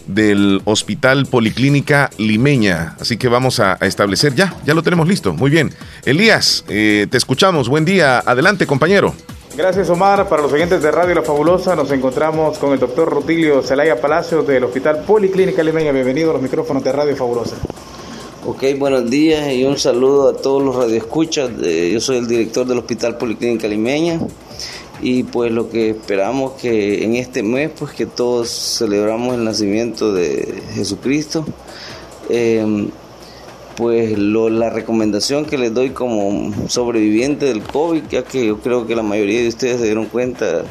[0.08, 2.96] del Hospital Policlínica Limeña.
[3.00, 5.34] Así que vamos a, a establecer ya, ya lo tenemos listo.
[5.34, 5.74] Muy bien.
[6.06, 7.70] Elías, eh, te escuchamos.
[7.70, 8.20] Buen día.
[8.20, 9.14] Adelante, compañero.
[9.56, 10.28] Gracias Omar.
[10.30, 14.48] Para los oyentes de Radio La Fabulosa nos encontramos con el doctor Rutilio Celaya Palacios
[14.48, 15.92] del Hospital Policlínica Limeña.
[15.92, 17.56] Bienvenido a los micrófonos de Radio Fabulosa.
[18.46, 21.56] Ok, buenos días y un saludo a todos los radioescuchas.
[21.58, 24.20] de- Yo soy el director del Hospital Policlínica Limeña
[25.04, 30.14] y pues lo que esperamos que en este mes pues que todos celebramos el nacimiento
[30.14, 31.46] de Jesucristo.
[32.30, 32.88] Eh,
[33.76, 38.86] pues lo- la recomendación que les doy como sobreviviente del COVID, ya que yo creo
[38.86, 40.64] que la mayoría de ustedes se dieron cuenta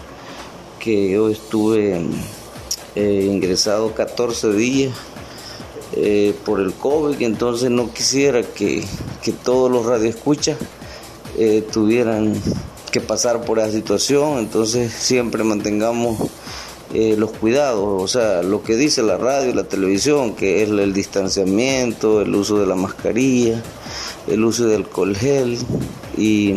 [0.78, 2.00] que yo estuve
[2.94, 4.94] eh, ingresado 14 días
[5.96, 8.84] eh, por el COVID, entonces no quisiera que,
[9.22, 10.56] que todos los radioescuchas
[11.38, 12.34] eh, tuvieran
[12.92, 16.30] que pasar por esa situación, entonces siempre mantengamos
[16.94, 20.68] eh, los cuidados, o sea, lo que dice la radio y la televisión, que es
[20.68, 23.62] el distanciamiento, el uso de la mascarilla,
[24.28, 25.16] el uso de alcohol
[26.16, 26.56] y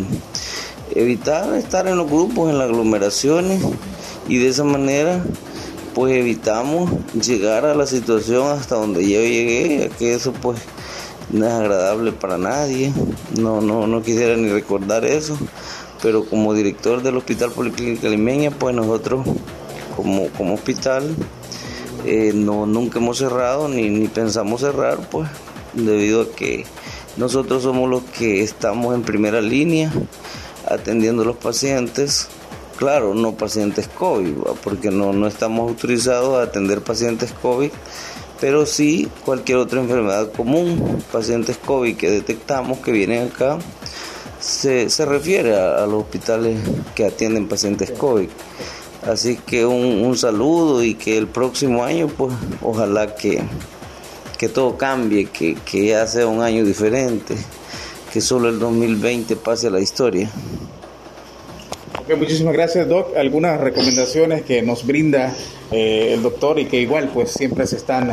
[0.94, 3.62] evitar estar en los grupos, en las aglomeraciones
[4.28, 5.24] y de esa manera
[5.94, 10.58] pues evitamos llegar a la situación hasta donde yo llegué, que eso pues
[11.30, 12.92] no es agradable para nadie,
[13.38, 15.38] no, no, no quisiera ni recordar eso,
[16.06, 19.26] pero como director del Hospital Policlínica Limeña, pues nosotros
[19.96, 21.16] como, como hospital
[22.04, 25.28] eh, no, nunca hemos cerrado ni, ni pensamos cerrar, pues
[25.74, 26.64] debido a que
[27.16, 29.92] nosotros somos los que estamos en primera línea
[30.68, 32.28] atendiendo a los pacientes,
[32.76, 37.72] claro, no pacientes COVID, porque no, no estamos autorizados a atender pacientes COVID,
[38.40, 43.58] pero sí cualquier otra enfermedad común, pacientes COVID que detectamos que vienen acá,
[44.46, 46.58] se, se refiere a, a los hospitales
[46.94, 48.28] que atienden pacientes COVID.
[49.02, 53.40] Así que un, saludo y que el próximo año, pues ojalá que,
[54.38, 57.36] que todo cambie, que, que ya sea un año diferente,
[58.12, 60.30] que solo el 2020 pase a la historia.
[62.16, 63.16] muchísimas gracias, Doc.
[63.16, 65.34] Algunas recomendaciones que nos brinda
[65.70, 68.10] eh, el doctor y que igual pues siempre se están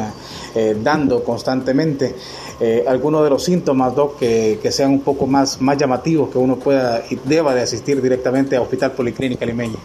[0.55, 2.15] eh, dando constantemente.
[2.59, 6.37] Eh, algunos de los síntomas, Doc, que, que, sean un poco más, más llamativos, que
[6.37, 9.77] uno pueda y deba de asistir directamente a Hospital Policlínica Limeña.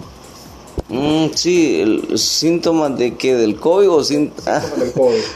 [0.88, 4.33] Mm, sí, el, síntomas de que del COVID o sin...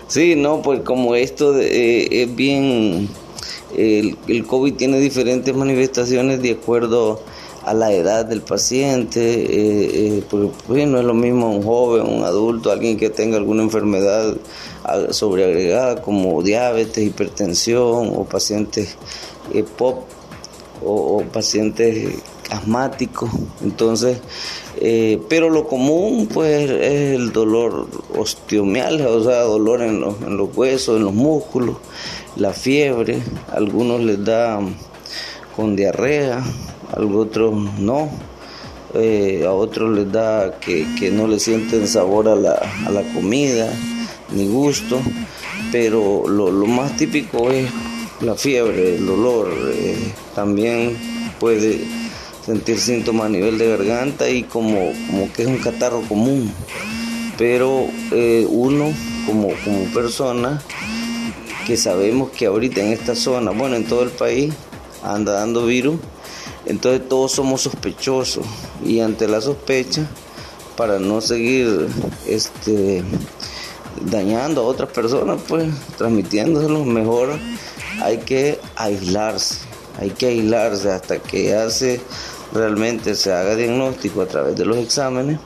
[0.07, 3.09] sí, no, pues como esto eh, es bien,
[3.77, 7.42] el, el, COVID tiene diferentes manifestaciones de acuerdo a
[7.73, 12.25] la edad del paciente, eh, eh pues, pues, no es lo mismo un joven, un
[12.25, 14.37] adulto, alguien que tenga alguna enfermedad
[15.11, 18.97] sobreagregada como diabetes, hipertensión o pacientes
[19.77, 20.05] POP
[20.85, 22.17] o, pacientes
[22.51, 23.31] asmáticos.
[23.63, 24.19] Entonces,
[24.81, 30.37] eh, pero lo común pues es el dolor osteomialgia, o sea, dolor en los, en
[30.37, 31.77] los huesos, en los músculos,
[32.37, 33.23] la fiebre,
[33.53, 34.61] algunos les da
[35.57, 36.43] con diarrea,
[36.93, 38.11] a otros no,
[38.95, 42.55] eh, a otros les da que, no le sienten sabor a la,
[42.87, 43.73] a la comida,
[44.35, 45.01] ni gusto,
[45.71, 47.71] pero lo, más típico es
[48.21, 49.97] la fiebre, el dolor, eh,
[50.35, 50.97] también
[51.41, 51.81] puede
[52.45, 56.53] sentir síntomas a nivel de garganta y como, como que es un catarro común.
[57.39, 58.93] Pero eh, uno
[59.27, 60.61] como, como persona
[61.67, 64.53] que sabemos que ahorita en esta zona, bueno, en todo el país
[65.03, 65.97] anda dando virus,
[66.67, 68.45] entonces todos somos sospechosos.
[68.85, 70.07] Y ante la sospecha,
[70.77, 71.89] para no seguir
[72.27, 73.03] este,
[74.01, 77.39] dañando a otras personas, pues transmitiéndoselo mejor,
[78.01, 79.59] hay que aislarse,
[80.01, 82.01] hay que aislarse hasta que hace
[82.53, 85.39] realmente se haga diagnóstico a través de los exámenes,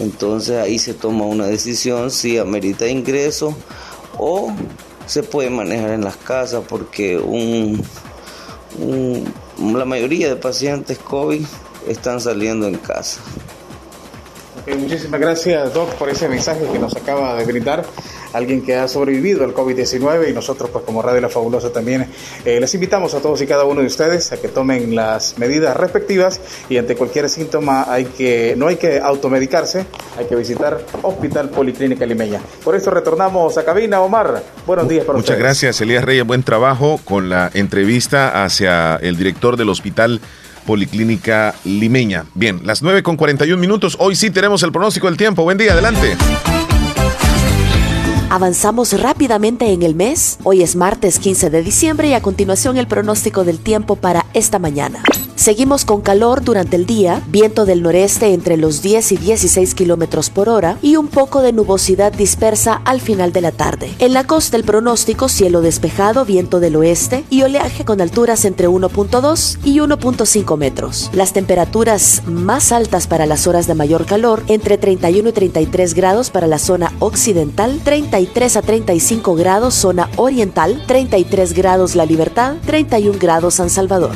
[0.00, 3.56] entonces ahí se toma una decisión si amerita ingreso
[4.18, 4.52] o
[5.06, 7.82] se puede manejar en las casas porque un,
[9.58, 11.44] la mayoría de pacientes COVID
[11.88, 13.20] están saliendo en casa.
[14.66, 17.84] muchísimas gracias, Doc, por ese mensaje que nos acaba de brindar
[18.32, 22.06] alguien que ha sobrevivido al COVID-19 y nosotros pues como Radio La Fabulosa también
[22.44, 25.76] eh, les invitamos a todos y cada uno de ustedes a que tomen las medidas
[25.76, 29.86] respectivas y ante cualquier síntoma hay que no hay que automedicarse,
[30.16, 32.40] hay que visitar Hospital Policlínica Limeña.
[32.64, 34.42] Por eso retornamos a cabina, Omar.
[34.66, 36.26] Buenos días para Muchas gracias, Elías Reyes.
[36.26, 40.20] Buen trabajo con la entrevista hacia el director del Hospital
[40.66, 42.26] Policlínica Limeña.
[42.34, 43.96] Bien, las 9 con 41 minutos.
[43.98, 45.42] Hoy sí tenemos el pronóstico del tiempo.
[45.42, 46.16] Buen día, adelante.
[48.30, 50.38] Avanzamos rápidamente en el mes.
[50.44, 54.58] Hoy es martes 15 de diciembre y a continuación el pronóstico del tiempo para esta
[54.58, 55.02] mañana.
[55.38, 60.30] Seguimos con calor durante el día, viento del noreste entre los 10 y 16 kilómetros
[60.30, 63.94] por hora y un poco de nubosidad dispersa al final de la tarde.
[64.00, 68.68] En la costa el pronóstico cielo despejado, viento del oeste y oleaje con alturas entre
[68.68, 71.08] 1.2 y 1.5 metros.
[71.12, 76.30] Las temperaturas más altas para las horas de mayor calor entre 31 y 33 grados
[76.30, 77.80] para la zona occidental,
[78.18, 84.10] 33 a 35 grados zona oriental, 33 grados La Libertad, 31 grados San Salvador.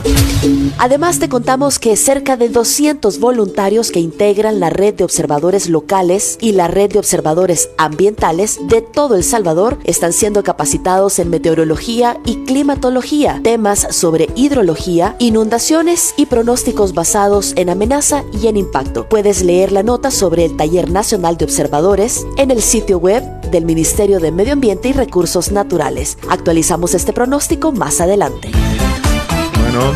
[0.78, 6.36] Además te contamos que cerca de 200 voluntarios que integran la red de observadores locales
[6.40, 12.18] y la red de observadores ambientales de todo El Salvador están siendo capacitados en meteorología
[12.24, 19.08] y climatología, temas sobre hidrología, inundaciones y pronósticos basados en amenaza y en impacto.
[19.08, 23.64] Puedes leer la nota sobre el Taller Nacional de Observadores en el sitio web del
[23.64, 26.18] Ministerio de Medio Ambiente y Recursos Naturales.
[26.28, 28.50] Actualizamos este pronóstico más adelante.
[29.60, 29.92] Bueno.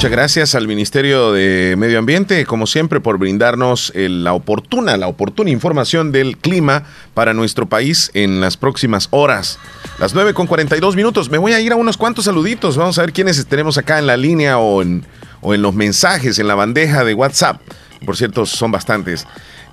[0.00, 5.50] Muchas gracias al Ministerio de Medio Ambiente, como siempre, por brindarnos la oportuna, la oportuna
[5.50, 9.58] información del clima para nuestro país en las próximas horas.
[9.98, 11.30] Las 9 con 42 minutos.
[11.30, 12.78] Me voy a ir a unos cuantos saluditos.
[12.78, 15.04] Vamos a ver quiénes tenemos acá en la línea o en,
[15.42, 17.60] o en los mensajes, en la bandeja de WhatsApp.
[18.06, 19.26] Por cierto, son bastantes.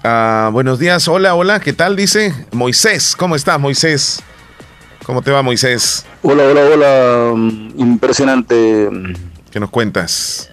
[0.09, 1.97] Ah, buenos días, hola, hola, ¿qué tal?
[1.97, 3.13] Dice Moisés.
[3.17, 4.23] ¿Cómo estás, Moisés?
[5.05, 6.05] ¿Cómo te va, Moisés?
[6.21, 7.33] Hola, hola, hola.
[7.75, 8.89] Impresionante
[9.51, 10.49] ¿Qué nos cuentas?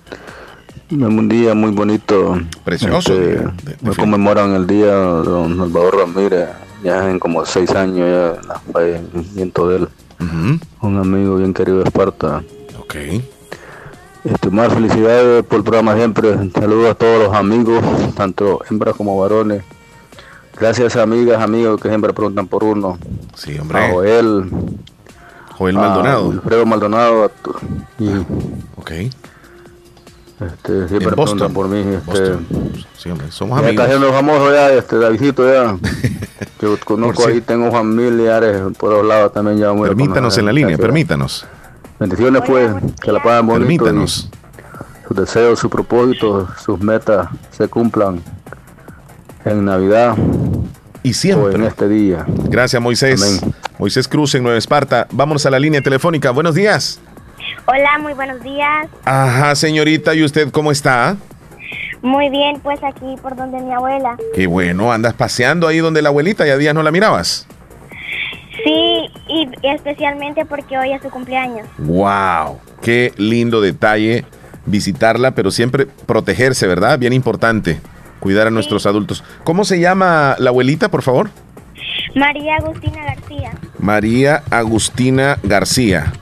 [0.90, 2.36] Un día muy bonito.
[2.64, 3.14] Precioso.
[3.14, 6.48] Este, conmemoran el día de don Salvador Ramírez,
[6.82, 9.88] ya en como seis años ya el fallecimiento de él.
[10.80, 12.42] Un amigo bien querido de Esparta.
[12.80, 12.96] Ok.
[14.24, 16.50] Este, más felicidades por el programa siempre.
[16.52, 19.62] Saludos a todos los amigos, tanto hembras como varones.
[20.58, 22.98] Gracias amigas, amigos que siempre preguntan por uno.
[23.34, 23.78] Sí, hombre.
[23.78, 24.50] A Joel.
[25.58, 26.30] Joel Maldonado.
[26.30, 27.30] Alfredo Maldonado.
[27.98, 28.08] Y,
[28.76, 28.90] ok.
[30.40, 31.84] Este, siempre preguntan por mí.
[32.08, 32.36] Este,
[33.30, 33.86] somos ya amigos.
[33.86, 35.76] casi nos famosos ya, este, Davidito ya.
[36.60, 39.72] Yo conozco ahí, tengo familiares por los lados también ya.
[39.72, 41.46] muy Permítanos en la línea, permítanos.
[41.98, 43.84] Bendiciones pues, que la pasen bonito.
[43.84, 44.30] Permítanos.
[45.06, 48.22] Sus deseos, sus propósitos, sus metas se cumplan
[49.44, 50.16] en Navidad.
[51.02, 51.52] Y siempre.
[51.52, 52.24] O en este día.
[52.26, 53.42] Gracias, Moisés.
[53.78, 55.06] Moisés Cruz en Nueva Esparta.
[55.10, 56.30] Vámonos a la línea telefónica.
[56.30, 57.00] Buenos días.
[57.66, 58.88] Hola, muy buenos días.
[59.04, 60.14] Ajá, señorita.
[60.14, 61.16] ¿Y usted cómo está?
[62.02, 64.16] Muy bien, pues aquí por donde mi abuela.
[64.34, 67.46] Qué bueno, andas paseando ahí donde la abuelita, ya días no la mirabas.
[68.64, 71.66] Sí, y especialmente porque hoy es su cumpleaños.
[71.78, 72.58] ¡Wow!
[72.82, 74.24] Qué lindo detalle
[74.66, 76.98] visitarla, pero siempre protegerse, ¿verdad?
[76.98, 77.78] Bien importante.
[78.20, 79.22] Cuidar a nuestros adultos.
[79.44, 81.28] ¿Cómo se llama la abuelita, por favor?
[82.14, 86.12] María Agustina García, María Agustina García.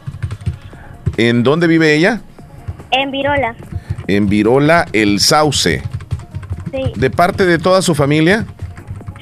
[1.16, 2.20] ¿En dónde vive ella?
[2.90, 3.54] en Virola.
[4.06, 5.82] En Virola, El Sauce.
[6.72, 8.46] Sí, ¿De parte de toda su familia?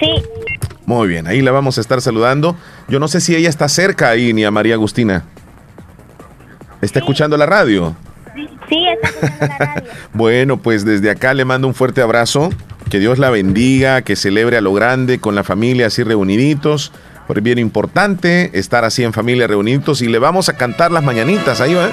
[0.01, 0.23] sí,
[0.87, 2.57] Muy bien, ahí la vamos a estar saludando.
[2.91, 5.23] Yo no sé si ella está cerca ahí, ni a María Agustina.
[6.83, 7.95] ¿Está escuchando la radio?
[8.69, 9.83] sí, está escuchando la radio.
[10.13, 12.51] Bueno, pues desde acá le mando un fuerte abrazo.
[12.91, 16.91] Que Dios la bendiga, que celebre a lo grande con la familia así reuniditos.
[17.29, 21.61] Por bien importante estar así en familia reunidos y le vamos a cantar las mañanitas.
[21.61, 21.87] Ahí va.
[21.87, 21.93] ¿eh?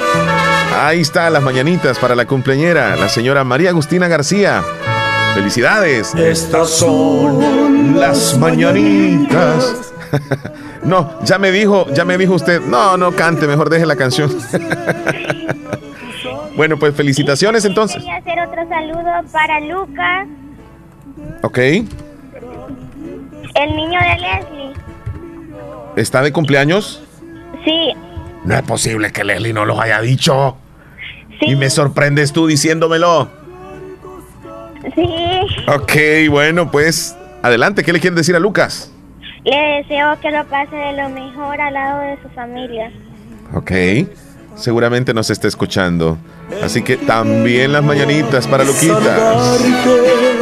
[0.80, 4.64] Ahí está las mañanitas para la cumpleañera, la señora María Agustina García.
[5.36, 6.16] Felicidades.
[6.16, 9.93] Estas son las mañanitas.
[10.88, 14.35] No, ya me dijo, ya me dijo usted, no, no cante, mejor deje la canción.
[16.55, 17.97] Bueno, pues felicitaciones entonces.
[17.97, 20.27] Quería hacer otro saludo para Lucas,
[21.43, 21.85] Ok, el
[23.75, 24.73] niño de Leslie.
[25.97, 27.03] ¿está de cumpleaños?
[27.63, 27.93] Sí,
[28.43, 30.57] No es posible que Leslie no los haya dicho.
[31.41, 33.29] Y me sorprendes tú diciéndomelo.
[34.95, 35.07] sí.
[35.67, 35.93] Ok,
[36.31, 38.91] bueno, pues adelante, ¿qué le quieres decir a Lucas?
[39.48, 42.91] Le deseo que lo pase de lo mejor al lado de su familia.
[43.54, 43.72] Ok,
[44.58, 46.18] seguramente nos está escuchando.
[46.62, 49.56] Así que también las mañanitas para Luquita.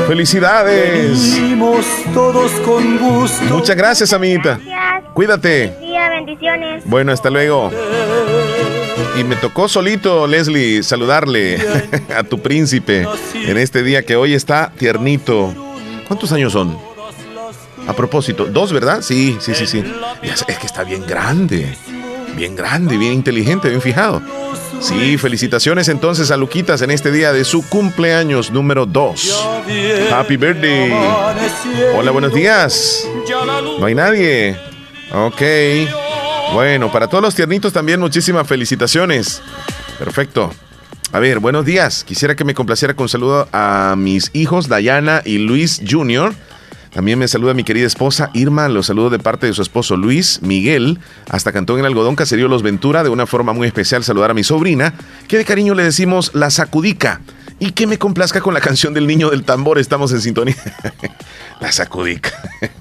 [0.08, 1.39] ¡Felicidades!
[2.16, 3.45] todos con gusto.
[3.45, 4.60] Muchas gracias, amiguita.
[5.14, 5.76] Cuídate.
[5.80, 6.84] Día, bendiciones.
[6.86, 7.70] Bueno, hasta luego.
[9.20, 11.60] Y me tocó solito, Leslie, saludarle
[12.18, 15.53] a tu príncipe en este día que hoy está tiernito.
[16.08, 16.94] ¿Cuántos años son?
[17.88, 19.01] A propósito, dos, ¿verdad?
[19.01, 19.83] Sí, sí, sí, sí.
[20.23, 21.77] Es que está bien grande.
[22.36, 24.21] Bien grande, bien inteligente, bien fijado.
[24.81, 29.63] Sí, felicitaciones entonces a Luquitas en este día de su cumpleaños número 2.
[30.11, 30.93] Happy birthday.
[31.95, 33.07] Hola, buenos días.
[33.79, 34.57] No hay nadie.
[35.13, 35.41] Ok.
[36.53, 39.41] Bueno, para todos los tiernitos también muchísimas felicitaciones.
[39.97, 40.51] Perfecto.
[41.11, 42.03] A ver, buenos días.
[42.03, 46.33] Quisiera que me complaciera con un saludo a mis hijos Dayana y Luis Jr.
[46.95, 50.41] También me saluda mi querida esposa Irma, los saludo de parte de su esposo Luis
[50.41, 50.97] Miguel,
[51.29, 54.45] hasta Cantón en Algodón, Caserío Los Ventura, de una forma muy especial saludar a mi
[54.45, 54.93] sobrina,
[55.27, 57.19] que de cariño le decimos la sacudica,
[57.59, 60.55] y que me complazca con la canción del niño del tambor, estamos en sintonía.
[61.59, 62.31] la sacudica.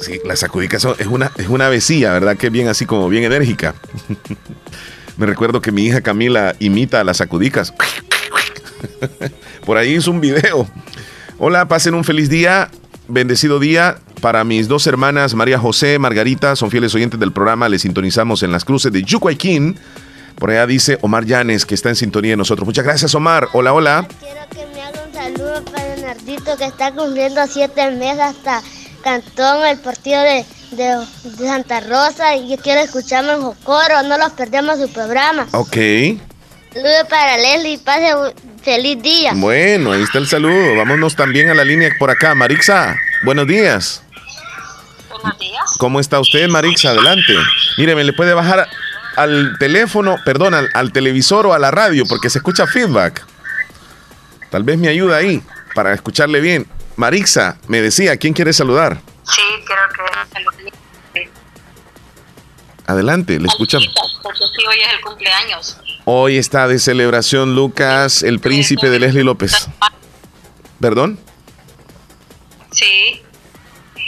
[0.00, 2.36] Sí, la sacudica es una, es una vecilla, ¿verdad?
[2.36, 3.74] Que bien así como bien enérgica.
[5.16, 7.74] Me recuerdo que mi hija Camila imita a las sacudicas.
[9.66, 10.68] Por ahí hizo un video.
[11.38, 12.70] Hola, pasen un feliz día,
[13.08, 17.82] bendecido día para mis dos hermanas María José, Margarita, son fieles oyentes del programa, les
[17.82, 19.78] sintonizamos en las cruces de Yucuayquín.
[20.36, 22.64] Por allá dice Omar Llanes que está en sintonía de nosotros.
[22.66, 23.48] Muchas gracias Omar.
[23.52, 24.06] Hola, hola.
[25.08, 28.62] Un saludo para Leonardito que está cumpliendo siete meses hasta
[29.02, 32.36] Cantón, el partido de, de- de Santa Rosa.
[32.36, 35.46] Y yo quiero escucharme en Jocoro, no los perdemos su programa.
[35.52, 35.76] Ok.
[36.72, 39.32] Saludo para Leslie, pase un feliz día.
[39.34, 40.76] Bueno, ahí está el saludo.
[40.76, 42.34] Vámonos también a la línea por acá.
[42.34, 44.02] Marixa, buenos días.
[45.10, 45.76] Buenos días.
[45.78, 46.90] ¿Cómo está usted, Marixa?
[46.90, 47.34] Adelante.
[47.76, 48.68] Míreme, le puede bajar
[49.16, 53.24] al teléfono, perdón, al, al televisor o a la radio porque se escucha feedback.
[54.50, 55.42] Tal vez me ayuda ahí
[55.74, 56.66] para escucharle bien.
[56.96, 58.98] Marixa, me decía, ¿quién quiere saludar?
[59.24, 59.78] Sí, creo
[61.14, 61.28] que
[62.86, 63.86] Adelante, le escuchamos.
[64.22, 65.76] porque sí, hoy es el cumpleaños.
[66.10, 69.68] Hoy está de celebración Lucas, el príncipe de Leslie López.
[70.80, 71.18] ¿Perdón?
[72.70, 73.20] Sí,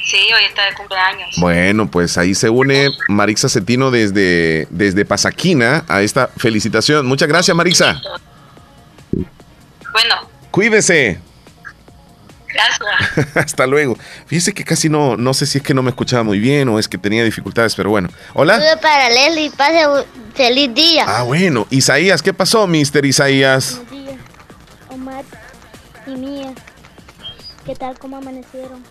[0.07, 1.35] sí, hoy está de cumpleaños.
[1.37, 7.05] Bueno, pues ahí se une Marixa Cetino desde, desde Pasaquina a esta felicitación.
[7.05, 8.01] Muchas gracias, Marixa.
[9.13, 11.21] Bueno, Cuídese.
[12.49, 13.37] gracias.
[13.37, 13.99] Hasta luego.
[14.25, 16.79] Fíjese que casi no, no sé si es que no me escuchaba muy bien o
[16.79, 18.09] es que tenía dificultades, pero bueno.
[18.33, 18.55] Hola.
[18.59, 19.85] Saludo para Leslie, pase
[20.35, 21.05] feliz día.
[21.07, 21.67] Ah, bueno.
[21.71, 23.81] Isaías, ¿qué pasó, Mister Isaías?
[26.07, 26.53] y mía.
[27.65, 27.99] ¿Qué tal?
[27.99, 28.83] ¿Cómo amanecieron?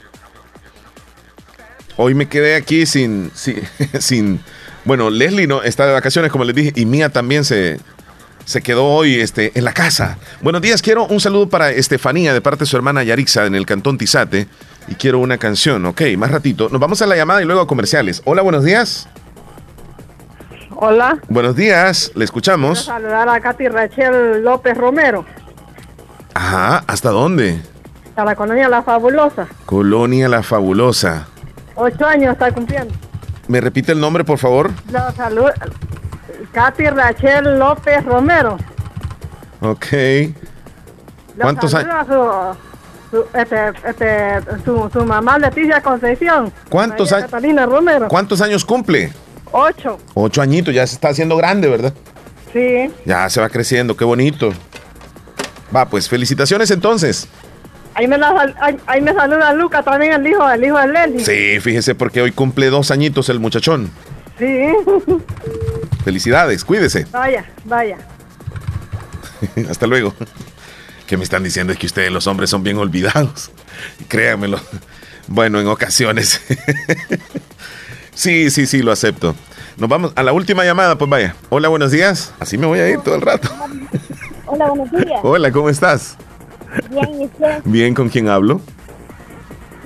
[1.97, 3.61] Hoy me quedé aquí sin, sin,
[3.99, 4.39] sin,
[4.85, 7.79] bueno, Leslie no está de vacaciones, como les dije, y Mía también se,
[8.45, 10.17] se quedó hoy este, en la casa.
[10.41, 13.65] Buenos días, quiero un saludo para Estefanía de parte de su hermana Yarixa en el
[13.65, 14.47] cantón Tizate.
[14.87, 16.69] Y quiero una canción, ok, más ratito.
[16.69, 18.21] Nos vamos a la llamada y luego a comerciales.
[18.25, 19.07] Hola, buenos días.
[20.81, 21.17] Hola.
[21.27, 22.83] Buenos días, le escuchamos.
[22.83, 25.25] Quiero saludar a Katy Rachel López Romero,
[26.33, 27.59] Ajá, ¿hasta dónde?
[28.15, 29.47] a la colonia La Fabulosa.
[29.65, 31.27] Colonia La Fabulosa.
[31.75, 32.93] Ocho años está cumpliendo.
[33.47, 34.71] ¿Me repite el nombre, por favor?
[34.91, 35.49] La salud.
[36.53, 38.57] Katy Rachel López Romero.
[39.61, 39.85] Ok.
[41.39, 41.93] ¿Cuántos años?
[42.07, 46.51] Su, su, este, este, su, su mamá Leticia Concepción.
[46.69, 47.25] ¿Cuántos años?
[47.25, 48.07] Catalina Romero.
[48.09, 49.11] ¿Cuántos años cumple?
[49.51, 49.99] Ocho.
[50.13, 51.93] Ocho añitos, ya se está haciendo grande, ¿verdad?
[52.53, 52.89] Sí.
[53.05, 54.51] Ya se va creciendo, qué bonito.
[55.75, 57.27] Va, pues felicitaciones entonces.
[57.93, 61.25] Ahí me, la ahí, ahí me saluda Luca también, el hijo, el hijo de Leslie.
[61.25, 63.91] Sí, fíjese porque hoy cumple dos añitos el muchachón.
[64.37, 64.69] Sí.
[66.03, 67.05] Felicidades, cuídese.
[67.11, 67.97] vaya, vaya.
[69.69, 70.13] Hasta luego.
[71.07, 71.73] ¿Qué me están diciendo?
[71.73, 73.51] Es que ustedes los hombres son bien olvidados.
[74.07, 74.59] Créanmelo.
[75.27, 76.41] Bueno, en ocasiones.
[78.19, 79.33] Sí, sí, sí, lo acepto.
[79.77, 81.35] Nos vamos a la última llamada, pues vaya.
[81.47, 82.33] Hola, buenos días.
[82.41, 83.49] Así me voy a ir todo el rato.
[84.45, 85.21] Hola, buenos días.
[85.23, 86.17] Hola, ¿cómo estás?
[86.89, 87.61] Bien, ¿y usted?
[87.63, 88.59] Bien, ¿con quién hablo?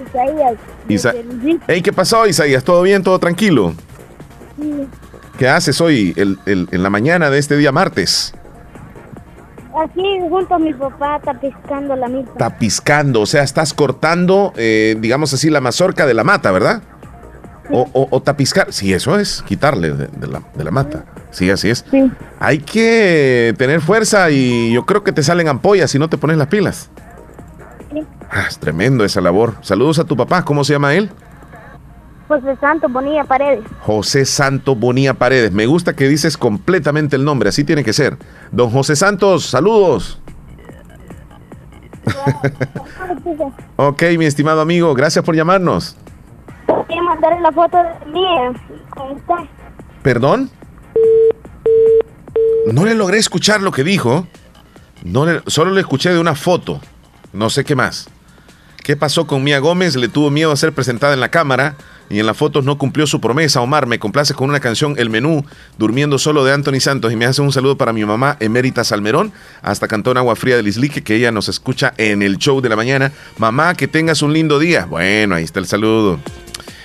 [0.04, 0.54] Isaías.
[0.90, 1.14] Isa.
[1.68, 2.64] Hey, ¿qué pasó, Isaías?
[2.64, 3.04] ¿Todo bien?
[3.04, 3.76] ¿Todo tranquilo?
[4.60, 4.88] Sí.
[5.38, 8.34] ¿Qué haces hoy el- el- en la mañana de este día martes?
[9.80, 12.34] Aquí junto a mi papá está pescando la milpa.
[12.36, 16.82] Tapiscando, o sea, estás cortando, eh, digamos así, la mazorca de la mata, ¿verdad?
[17.70, 18.24] O, o,
[18.70, 21.06] sí, eso es, quitarle de, de la, de la mata.
[21.32, 21.86] Sí, así es.
[22.40, 26.38] Hay que tener fuerza y yo creo que te salen ampollas si no te pones
[26.38, 26.90] las pilas.
[27.92, 28.04] Sí.
[28.30, 29.56] Ah, es tremendo esa labor.
[29.62, 31.10] Saludos a tu papá, ¿cómo se llama él?
[32.28, 33.64] José Santo Bonilla Paredes.
[33.82, 35.52] José Santo Bonilla Paredes.
[35.52, 38.18] Me gusta que dices completamente el nombre, así tiene que ser.
[38.52, 40.20] Don José Santos, saludos.
[43.76, 45.96] Ok, mi estimado amigo, gracias por llamarnos.
[47.24, 48.52] La foto de mía.
[48.90, 49.48] ¿Cómo está?
[50.02, 50.52] ¿Perdón?
[52.68, 54.28] No le logré escuchar lo que dijo.
[55.48, 56.82] Solo le escuché de una foto.
[57.32, 58.10] No sé qué más.
[58.84, 59.96] ¿Qué pasó con Mía Gómez?
[59.96, 61.78] Le tuvo miedo a ser presentada en la cámara
[62.10, 63.62] y en las fotos no cumplió su promesa.
[63.62, 65.46] Omar, me complace con una canción El Menú,
[65.78, 67.14] Durmiendo Solo de Anthony Santos.
[67.14, 70.68] Y me hace un saludo para mi mamá Emérita Salmerón, hasta Cantón Agua Fría del
[70.68, 73.14] Islique, que ella nos escucha en el show de la mañana.
[73.38, 74.86] Mamá, que tengas un lindo día.
[74.86, 76.20] Bueno, ahí está el saludo.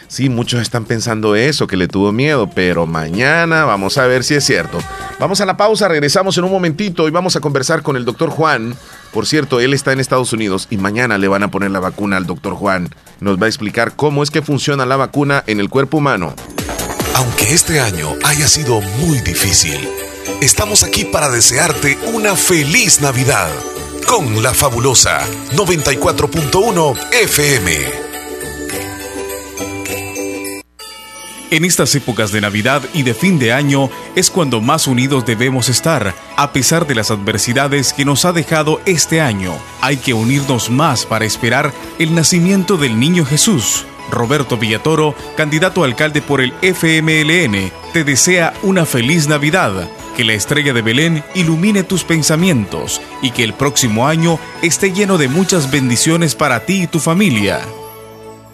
[0.09, 4.34] Sí, muchos están pensando eso, que le tuvo miedo, pero mañana vamos a ver si
[4.34, 4.78] es cierto.
[5.20, 8.30] Vamos a la pausa, regresamos en un momentito y vamos a conversar con el doctor
[8.30, 8.74] Juan.
[9.12, 12.16] Por cierto, él está en Estados Unidos y mañana le van a poner la vacuna
[12.16, 12.88] al doctor Juan.
[13.20, 16.34] Nos va a explicar cómo es que funciona la vacuna en el cuerpo humano.
[17.14, 19.78] Aunque este año haya sido muy difícil,
[20.40, 23.50] estamos aquí para desearte una feliz Navidad
[24.06, 25.20] con la fabulosa
[25.52, 28.07] 94.1 FM.
[31.51, 35.70] En estas épocas de Navidad y de fin de año es cuando más unidos debemos
[35.70, 39.55] estar, a pesar de las adversidades que nos ha dejado este año.
[39.80, 43.86] Hay que unirnos más para esperar el nacimiento del niño Jesús.
[44.11, 49.88] Roberto Villatoro, candidato a alcalde por el FMLN, te desea una feliz Navidad,
[50.18, 55.16] que la estrella de Belén ilumine tus pensamientos y que el próximo año esté lleno
[55.16, 57.61] de muchas bendiciones para ti y tu familia.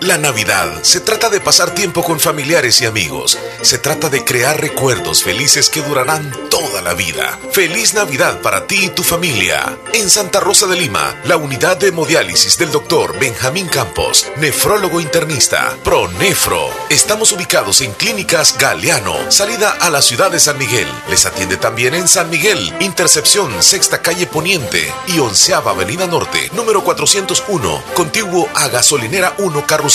[0.00, 3.38] La Navidad se trata de pasar tiempo con familiares y amigos.
[3.60, 7.38] Se trata de crear recuerdos felices que durarán toda la vida.
[7.52, 9.76] Feliz Navidad para ti y tu familia.
[9.92, 15.76] En Santa Rosa de Lima, la unidad de hemodiálisis del doctor Benjamín Campos, nefrólogo internista,
[15.84, 16.70] ProNefro.
[16.88, 20.88] Estamos ubicados en Clínicas Galeano, salida a la ciudad de San Miguel.
[21.10, 26.82] Les atiende también en San Miguel, Intercepción, Sexta Calle Poniente y Onceava Avenida Norte, número
[26.82, 29.89] 401, contiguo a Gasolinera 1 Carros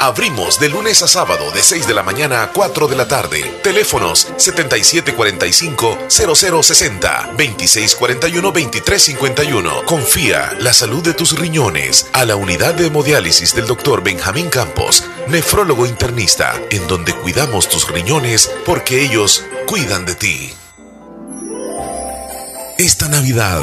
[0.00, 3.44] Abrimos de lunes a sábado de 6 de la mañana a 4 de la tarde.
[3.62, 9.84] Teléfonos 7745-0060, 2641-2351.
[9.84, 15.04] Confía la salud de tus riñones a la unidad de hemodiálisis del doctor Benjamín Campos,
[15.28, 20.52] nefrólogo internista, en donde cuidamos tus riñones porque ellos cuidan de ti.
[22.78, 23.62] Esta Navidad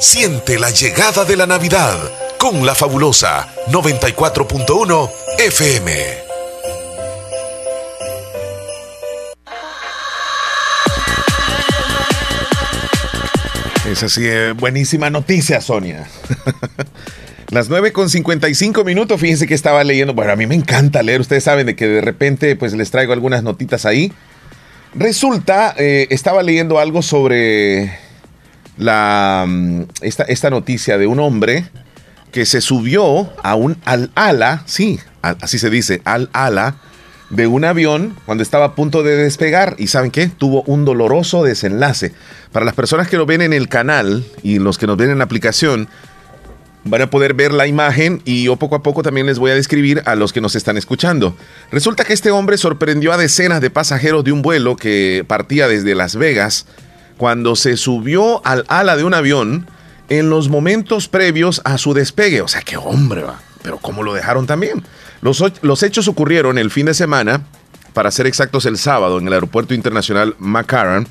[0.00, 1.96] Siente la llegada de la Navidad
[2.38, 6.22] con la fabulosa 94.1 FM.
[13.86, 16.08] Es así, eh, buenísima noticia, Sonia.
[17.50, 20.14] Las 9 con 55 minutos, fíjense que estaba leyendo.
[20.14, 21.20] Bueno, a mí me encanta leer.
[21.20, 24.12] Ustedes saben de que de repente pues les traigo algunas notitas ahí.
[24.94, 27.98] Resulta, eh, estaba leyendo algo sobre
[28.76, 31.64] la, mm, esta, esta, noticia de un hombre
[32.30, 36.76] que se subió a un al ala, sí, así se dice, al ala
[37.32, 40.26] de un avión cuando estaba a punto de despegar y ¿saben qué?
[40.26, 42.12] Tuvo un doloroso desenlace.
[42.52, 45.18] Para las personas que lo ven en el canal y los que nos ven en
[45.18, 45.88] la aplicación,
[46.84, 49.54] van a poder ver la imagen y yo poco a poco también les voy a
[49.54, 51.36] describir a los que nos están escuchando.
[51.70, 55.94] Resulta que este hombre sorprendió a decenas de pasajeros de un vuelo que partía desde
[55.94, 56.66] Las Vegas
[57.16, 59.66] cuando se subió al ala de un avión
[60.08, 62.42] en los momentos previos a su despegue.
[62.42, 63.40] O sea, qué hombre va.
[63.62, 64.82] Pero ¿cómo lo dejaron también?
[65.20, 67.42] Los, los hechos ocurrieron el fin de semana,
[67.92, 71.06] para ser exactos el sábado, en el Aeropuerto Internacional McCarran,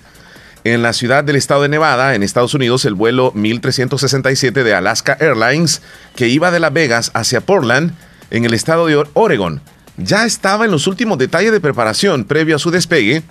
[0.64, 5.18] en la ciudad del estado de Nevada, en Estados Unidos, el vuelo 1367 de Alaska
[5.20, 5.82] Airlines,
[6.16, 7.94] que iba de Las Vegas hacia Portland,
[8.30, 9.62] en el estado de Oregon,
[9.98, 13.24] ya estaba en los últimos detalles de preparación previo a su despegue,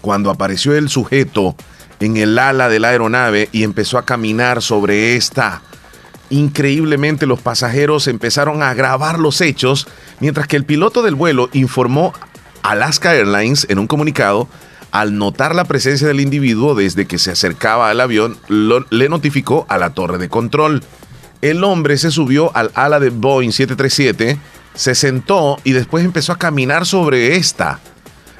[0.00, 1.56] cuando apareció el sujeto
[2.00, 5.62] en el ala de la aeronave y empezó a caminar sobre esta.
[6.30, 9.86] Increíblemente los pasajeros empezaron a grabar los hechos,
[10.20, 12.12] mientras que el piloto del vuelo informó
[12.62, 14.48] Alaska Airlines en un comunicado
[14.92, 19.78] al notar la presencia del individuo desde que se acercaba al avión, le notificó a
[19.78, 20.84] la torre de control.
[21.40, 24.38] El hombre se subió al ala de Boeing 737,
[24.74, 27.80] se sentó y después empezó a caminar sobre esta.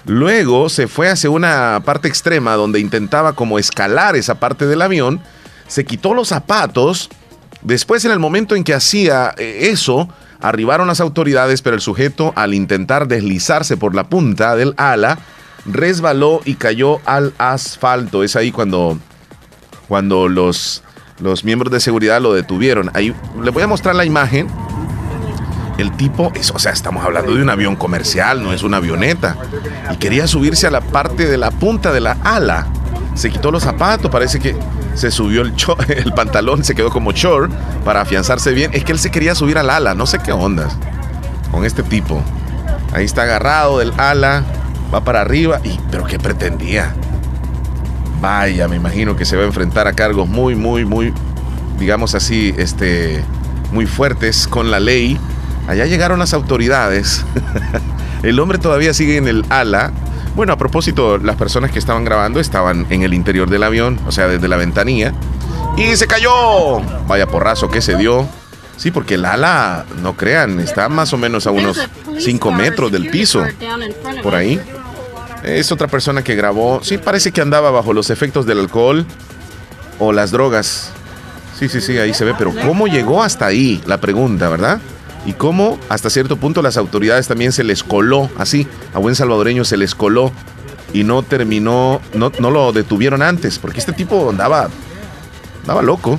[0.05, 5.21] Luego se fue hacia una parte extrema donde intentaba como escalar esa parte del avión,
[5.69, 7.09] se quitó los zapatos,
[7.63, 10.09] después en el momento en que hacía eh, eso,
[10.41, 15.19] arribaron las autoridades, pero el sujeto al intentar deslizarse por la punta del ala,
[15.67, 18.23] resbaló y cayó al asfalto.
[18.23, 18.99] Es ahí cuando,
[19.89, 20.83] cuando los,
[21.21, 22.91] los miembros de seguridad lo detuvieron.
[22.95, 24.49] Ahí le voy a mostrar la imagen.
[25.79, 29.37] El tipo, es, o sea, estamos hablando de un avión comercial, no es una avioneta.
[29.93, 32.67] Y quería subirse a la parte de la punta de la ala.
[33.15, 34.55] Se quitó los zapatos, parece que
[34.95, 35.55] se subió el,
[35.89, 37.53] el pantalón, se quedó como short
[37.85, 38.71] para afianzarse bien.
[38.75, 40.77] Es que él se quería subir al ala, no sé qué ondas
[41.53, 42.21] con este tipo.
[42.93, 44.43] Ahí está agarrado del ala,
[44.93, 46.95] va para arriba y pero qué pretendía.
[48.21, 51.13] Vaya, me imagino que se va a enfrentar a cargos muy muy muy
[51.79, 53.25] digamos así, este
[53.73, 55.19] muy fuertes con la ley.
[55.67, 57.25] Allá llegaron las autoridades.
[58.23, 59.93] el hombre todavía sigue en el ala.
[60.35, 64.13] Bueno, a propósito, las personas que estaban grabando estaban en el interior del avión, o
[64.13, 65.13] sea, desde la ventanilla.
[65.77, 66.81] Y se cayó.
[67.07, 68.27] Vaya porrazo que se dio.
[68.77, 71.79] Sí, porque el ala, no crean, está más o menos a unos
[72.19, 73.45] 5 metros del piso.
[74.23, 74.61] Por ahí.
[75.43, 76.81] Es otra persona que grabó.
[76.83, 79.07] Sí, parece que andaba bajo los efectos del alcohol
[79.99, 80.91] o las drogas.
[81.59, 83.83] Sí, sí, sí, ahí se ve, pero ¿cómo llegó hasta ahí?
[83.87, 84.81] La pregunta, ¿verdad?
[85.25, 89.65] Y cómo hasta cierto punto las autoridades también se les coló, así, a buen salvadoreño
[89.65, 90.33] se les coló
[90.93, 94.69] y no terminó, no, no lo detuvieron antes, porque este tipo andaba,
[95.61, 96.19] andaba loco.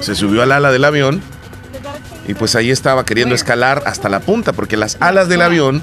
[0.00, 1.20] Se subió al ala del avión
[2.26, 5.82] y pues ahí estaba queriendo escalar hasta la punta, porque las alas del avión,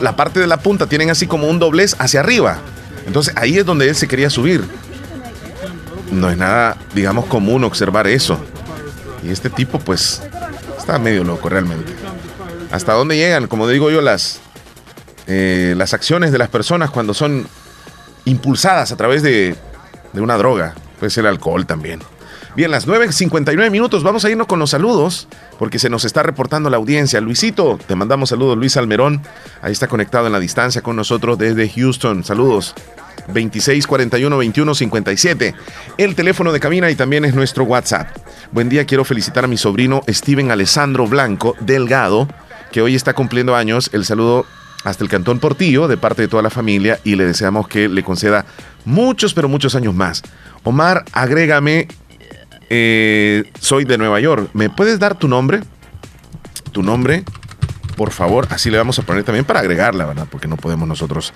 [0.00, 2.58] la, parte de la punta tienen así como un doblez hacia arriba.
[3.06, 4.64] Entonces ahí es donde él se quería subir.
[6.10, 8.38] No es nada, digamos, común observar eso.
[9.22, 10.22] Y este tipo pues
[10.78, 11.92] está medio loco realmente.
[12.70, 14.40] ¿Hasta dónde llegan, como digo yo, las,
[15.26, 17.46] eh, las acciones de las personas cuando son
[18.24, 19.54] impulsadas a través de,
[20.12, 20.74] de una droga?
[20.98, 22.00] Puede ser alcohol también.
[22.56, 25.28] Bien, las 9.59 minutos, vamos a irnos con los saludos,
[25.58, 27.20] porque se nos está reportando la audiencia.
[27.20, 29.22] Luisito, te mandamos saludos, Luis Almerón,
[29.62, 32.24] ahí está conectado en la distancia con nosotros desde Houston.
[32.24, 32.74] Saludos.
[33.28, 35.54] 2641-2157,
[35.98, 38.16] el teléfono de cabina y también es nuestro WhatsApp.
[38.52, 42.26] Buen día, quiero felicitar a mi sobrino Steven Alessandro Blanco Delgado,
[42.72, 43.90] que hoy está cumpliendo años.
[43.92, 44.46] El saludo
[44.84, 48.02] hasta el Cantón Portillo de parte de toda la familia y le deseamos que le
[48.02, 48.46] conceda
[48.84, 50.22] muchos, pero muchos años más.
[50.62, 51.88] Omar, agrégame,
[52.70, 54.50] eh, soy de Nueva York.
[54.52, 55.60] ¿Me puedes dar tu nombre?
[56.72, 57.24] Tu nombre,
[57.96, 58.46] por favor.
[58.50, 60.26] Así le vamos a poner también para agregarla, ¿verdad?
[60.30, 61.32] Porque no podemos nosotros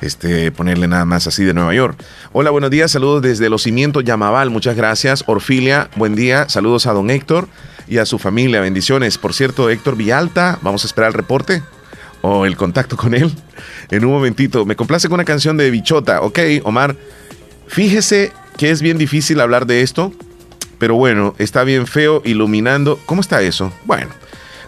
[0.00, 2.02] este, ponerle nada más así de Nueva York.
[2.32, 5.24] Hola, buenos días, saludos desde Los Cimientos Yamaval, muchas gracias.
[5.26, 7.48] Orfilia, buen día, saludos a don Héctor
[7.88, 9.18] y a su familia, bendiciones.
[9.18, 11.62] Por cierto, Héctor Villalta, vamos a esperar el reporte
[12.20, 13.32] o el contacto con él
[13.90, 14.64] en un momentito.
[14.64, 16.96] Me complace con una canción de Bichota, ok, Omar.
[17.66, 20.12] Fíjese que es bien difícil hablar de esto,
[20.78, 22.98] pero bueno, está bien feo iluminando.
[23.06, 23.72] ¿Cómo está eso?
[23.84, 24.10] Bueno.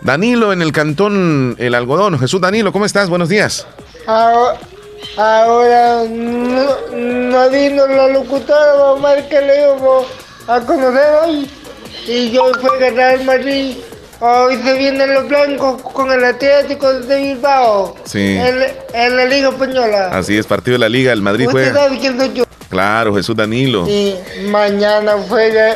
[0.03, 2.19] Danilo en el cantón El Algodón.
[2.19, 3.11] Jesús Danilo, ¿cómo estás?
[3.11, 3.67] Buenos días.
[4.07, 4.59] Ahora,
[5.19, 10.07] ahora no, no vino la locutora Omar que le íbamos
[10.49, 11.51] a conocer hoy.
[12.09, 13.77] Y yo fui a ganar el Madrid.
[14.21, 17.95] Hoy se vienen los blancos con el Atlético de Bilbao.
[18.05, 18.37] Sí.
[18.39, 18.57] En,
[18.95, 20.09] en la Liga Española.
[20.13, 21.85] Así es, partido de la Liga, el Madrid ¿Usted juega.
[21.85, 22.45] sabe quién soy yo?
[22.71, 23.87] Claro, Jesús Danilo.
[23.89, 24.15] Y
[24.49, 25.75] mañana juega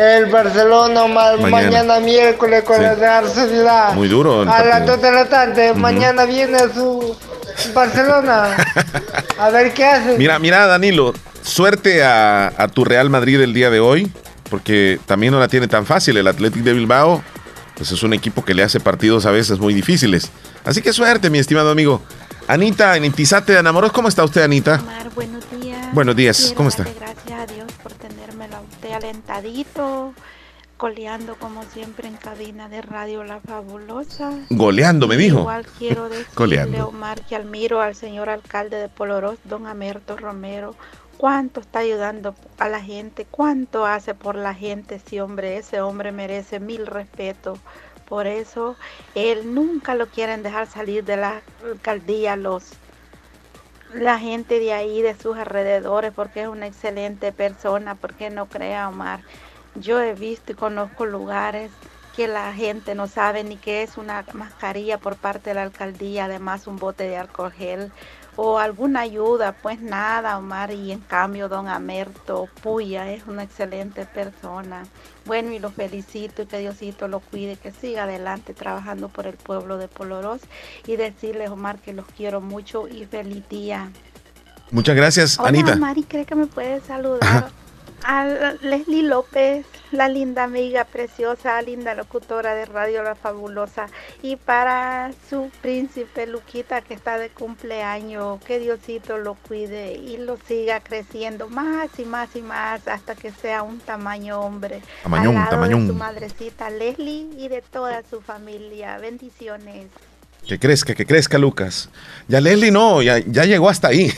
[0.00, 1.50] el Barcelona, ma- Mañana.
[1.50, 2.84] mañana, miércoles con Sí.
[2.84, 3.94] el Arsenal.
[3.94, 4.92] Muy duro A las partido.
[4.96, 7.16] 2 de la tarde, mañana viene su
[7.74, 8.56] Barcelona.
[9.38, 10.16] A ver qué hace.
[10.18, 14.10] Mira, mira, Danilo, suerte a, a tu Real Madrid el día de hoy,
[14.48, 16.16] porque también no la tiene tan fácil.
[16.16, 17.22] El Athletic de Bilbao,
[17.76, 20.30] pues es un equipo que le hace partidos a veces muy difíciles.
[20.64, 22.02] Así que suerte, mi estimado amigo.
[22.48, 24.80] Anita, en Intizate de Anamoros, ¿cómo está usted, Anita?
[25.14, 25.86] buenos días.
[25.92, 26.84] Buenos días, Quiero ¿cómo está?
[26.84, 27.59] Gracias a Dios
[28.92, 30.14] alentadito,
[30.76, 34.32] coleando como siempre en cabina de Radio La Fabulosa.
[34.50, 35.40] Goleando, me dijo.
[35.40, 36.88] Igual quiero decirle, Goleando.
[36.88, 40.74] Omar, que admiro al señor alcalde de Polorós, don Amerto Romero,
[41.16, 46.12] cuánto está ayudando a la gente, cuánto hace por la gente, ese hombre, ese hombre
[46.12, 47.58] merece mil respetos.
[48.08, 48.74] Por eso,
[49.14, 52.72] él nunca lo quieren dejar salir de la alcaldía los
[53.94, 58.88] la gente de ahí, de sus alrededores, porque es una excelente persona, porque no crea
[58.88, 59.20] Omar.
[59.74, 61.70] Yo he visto y conozco lugares
[62.16, 66.24] que la gente no sabe ni qué es una mascarilla por parte de la alcaldía,
[66.24, 67.92] además un bote de alcohol gel
[68.36, 74.06] o alguna ayuda, pues nada, Omar, y en cambio don Amerto Puya es una excelente
[74.06, 74.84] persona.
[75.26, 79.34] Bueno, y lo felicito y que Diosito lo cuide, que siga adelante trabajando por el
[79.34, 80.40] pueblo de Polorós
[80.86, 83.90] y decirles, Omar, que los quiero mucho y feliz día.
[84.70, 85.76] Muchas gracias, Hola, Anita.
[85.76, 87.18] Mari, ¿cree que me puede saludar?
[87.22, 87.50] Ajá.
[88.04, 93.86] A Leslie López, la linda amiga preciosa, linda locutora de Radio La Fabulosa.
[94.22, 100.38] Y para su príncipe Luquita, que está de cumpleaños, que Diosito lo cuide y lo
[100.48, 104.82] siga creciendo más y más y más hasta que sea un tamaño hombre.
[105.02, 105.86] Tamañón, al lado tamañón.
[105.86, 108.98] De su madrecita Leslie y de toda su familia.
[108.98, 109.86] Bendiciones.
[110.46, 111.90] Que crezca, que crezca, Lucas.
[112.26, 114.12] Ya Leslie no, ya, ya llegó hasta ahí.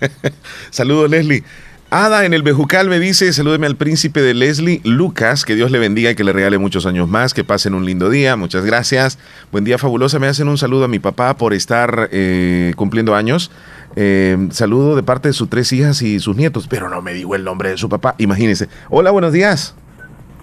[0.70, 1.44] Saludos, Leslie.
[1.90, 5.78] Ada en el Bejucal me dice, salúdeme al príncipe de Leslie, Lucas, que Dios le
[5.78, 9.16] bendiga y que le regale muchos años más, que pasen un lindo día, muchas gracias.
[9.52, 10.18] Buen día, fabulosa.
[10.18, 13.52] Me hacen un saludo a mi papá por estar eh, cumpliendo años.
[13.94, 17.36] Eh, saludo de parte de sus tres hijas y sus nietos, pero no me digo
[17.36, 18.68] el nombre de su papá, imagínense.
[18.90, 19.76] Hola, buenos días.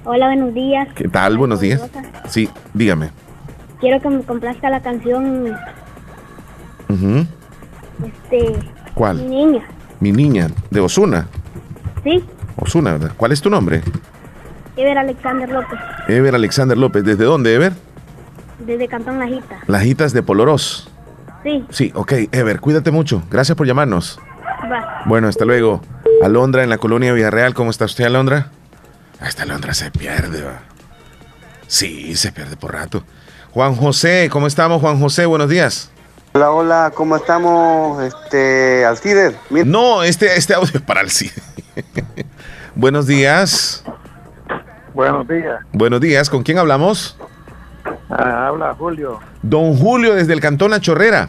[0.06, 0.88] Hola, buenos días.
[0.96, 1.38] ¿Qué tal?
[1.38, 1.82] Buenos días.
[2.30, 3.10] Sí, dígame.
[3.82, 5.48] Quiero que me complazca la canción,
[6.88, 7.26] Ujú.
[8.06, 8.54] este,
[8.94, 9.18] ¿Cuál?
[9.18, 9.68] mi niña.
[10.02, 11.28] Mi niña, de Osuna.
[12.04, 12.24] Sí,
[12.58, 13.12] Osuna, ¿verdad?
[13.16, 13.82] ¿Cuál es tu nombre?
[14.76, 17.04] Ever Alexander López, Ever Alexander López.
[17.04, 17.74] ¿Desde dónde, Ever?
[18.60, 19.60] desde Cantón Lajita.
[19.68, 20.90] Lajitas de Polorós.
[21.44, 23.24] Sí, Sí, ok, Ever, cuídate mucho.
[23.32, 24.20] Gracias por llamarnos.
[24.72, 25.02] va.
[25.06, 25.82] Bueno, hasta luego.
[26.24, 27.54] Alondra en la colonia Villarreal.
[27.56, 28.50] ¿Cómo está usted, Alondra?
[29.20, 30.60] Esta Londra se pierde, va.
[31.68, 33.04] Sí, se pierde por rato.
[33.52, 35.26] Juan José, ¿cómo estamos, Juan José?
[35.26, 35.91] Buenos días.
[36.34, 39.36] Hola, hola, ¿cómo estamos, este, Alcides?
[39.66, 41.44] No, este, este audio es para Alcides.
[42.76, 43.84] Buenos días.
[44.94, 45.60] Buenos días.
[45.74, 47.18] Buenos días, ¿con quién hablamos?
[48.10, 49.20] Ah, habla Julio.
[49.42, 51.28] Don Julio desde el Cantón La Chorrera.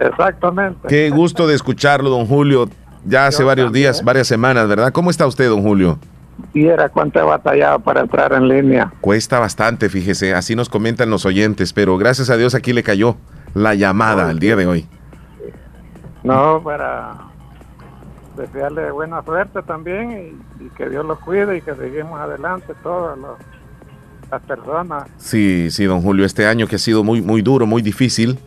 [0.00, 0.88] Exactamente.
[0.88, 2.68] Qué gusto de escucharlo, don Julio.
[3.04, 4.90] Ya hace varios días, varias semanas, ¿verdad?
[4.90, 6.00] ¿Cómo está usted, don Julio?
[6.52, 8.92] Y era cuánto he batallado para entrar en línea.
[9.00, 13.16] Cuesta bastante, fíjese, así nos comentan los oyentes, pero gracias a Dios aquí le cayó
[13.54, 14.88] la llamada el día de hoy.
[16.22, 17.14] No, para
[18.36, 20.12] desearle buena suerte también
[20.60, 23.38] y, y que Dios los cuide y que seguimos adelante todas los-
[24.30, 25.04] las personas.
[25.16, 28.38] Sí, sí, don Julio, este año que ha sido muy, muy duro, muy difícil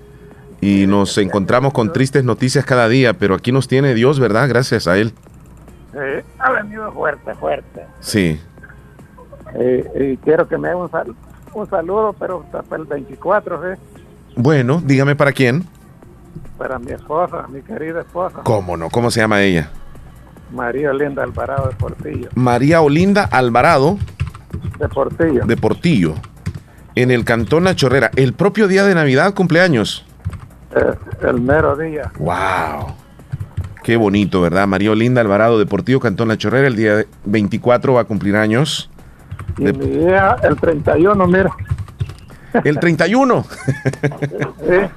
[0.62, 4.48] y nos encontramos con tristes noticias cada día, pero aquí nos tiene Dios, ¿verdad?
[4.48, 5.12] Gracias a Él.
[5.94, 7.86] Eh, ha venido fuerte, fuerte.
[8.00, 8.40] Sí.
[9.56, 11.16] Eh, y quiero que me haga un, sal-
[11.54, 13.78] un saludo, pero para el 24, ¿eh?
[14.36, 15.66] Bueno, dígame para quién.
[16.58, 18.90] para mi esposa, mi querida esposa, ¿Cómo no?
[18.90, 19.70] ¿Cómo se llama ella?
[20.52, 22.30] María Linda Alvarado de Portillo.
[22.36, 23.98] María Olinda Alvarado
[24.80, 25.46] De Portillo.
[25.46, 26.14] de Portillo,
[26.96, 30.06] en el Cantón La Chorrera, el propio día de Navidad, cumpleaños.
[30.76, 30.94] Eh,
[31.28, 32.12] el mero día.
[32.20, 32.94] ¡Wow!
[33.84, 34.66] Qué bonito, ¿verdad?
[34.68, 38.90] María Olinda Alvarado de Portillo, Cantón La Chorrera, el día 24 va a cumplir años.
[39.58, 41.52] Y mi hija, el 31, mira.
[42.64, 43.46] El 31.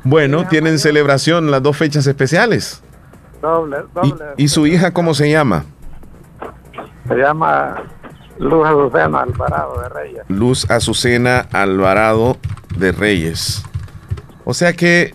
[0.04, 2.82] bueno, tienen celebración las dos fechas especiales.
[3.40, 4.24] Doble, ¿Y, doble.
[4.36, 5.64] y su hija cómo se llama?
[7.08, 7.82] Se llama
[8.38, 10.22] Luz Azucena Alvarado de Reyes.
[10.28, 12.36] Luz Azucena Alvarado
[12.76, 13.62] de Reyes.
[14.44, 15.14] O sea que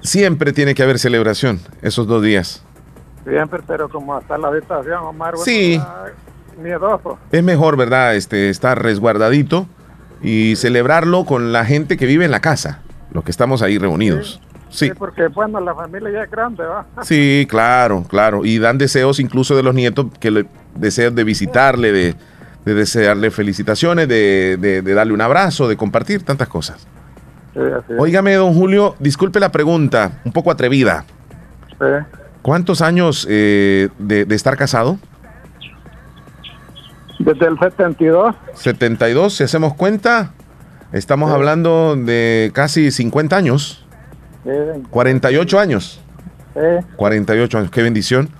[0.00, 2.62] siempre tiene que haber celebración esos dos días.
[3.28, 5.80] Siempre, pero como está la habitación, Omar, bueno, Sí.
[6.62, 7.18] miedoso.
[7.30, 8.14] Es mejor, ¿verdad?
[8.14, 9.66] Este, estar resguardadito
[10.22, 12.80] y celebrarlo con la gente que vive en la casa,
[13.12, 14.40] los que estamos ahí reunidos.
[14.70, 16.84] Sí, porque bueno, la familia ya es grande, ¿va?
[17.02, 18.44] sí, claro, claro.
[18.44, 22.14] Y dan deseos incluso de los nietos que le desean de visitarle, de,
[22.66, 26.86] de desearle felicitaciones, de, de- de darle un abrazo, de compartir tantas cosas.
[27.54, 27.98] Sí, así es.
[27.98, 31.04] Óigame, don Julio, disculpe la pregunta, un poco atrevida.
[31.78, 31.86] Sí.
[32.42, 34.98] ¿Cuántos años eh, de, de estar casado?
[37.18, 38.34] Desde el 72.
[38.54, 40.32] 72, si hacemos cuenta,
[40.92, 43.84] estamos hablando de casi 50 años,
[44.44, 44.50] Sí,
[44.90, 46.00] 48 años.
[46.54, 46.60] sí.
[46.96, 48.30] 48 años, qué bendición.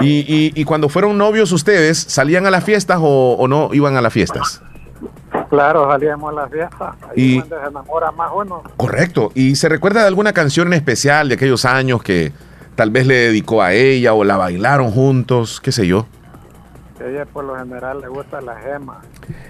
[0.00, 3.96] Y, y- y cuando fueron novios ustedes, ¿salían a las fiestas o, o no iban
[3.96, 4.62] a las fiestas?
[5.50, 6.94] Claro, salíamos a la fiesta.
[7.10, 8.62] Ahí Y- se enamora más uno.
[8.76, 9.32] Correcto.
[9.34, 12.32] ¿Y se recuerda de alguna canción en especial de aquellos años que
[12.76, 16.06] tal vez le dedicó a ella o la bailaron juntos, qué sé yo?
[16.98, 19.00] Que a ella por lo general le gusta la gema.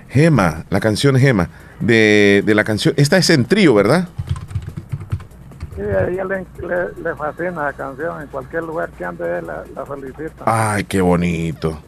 [0.08, 1.48] Gema, la canción Gema,
[1.80, 4.08] de, de la canción, esta es en trío, ¿verdad?
[5.74, 8.20] Sí, a ella le, le- le fascina la canción.
[8.20, 10.44] En cualquier lugar que ande, la, la solicita.
[10.44, 11.78] Ay, qué bonito.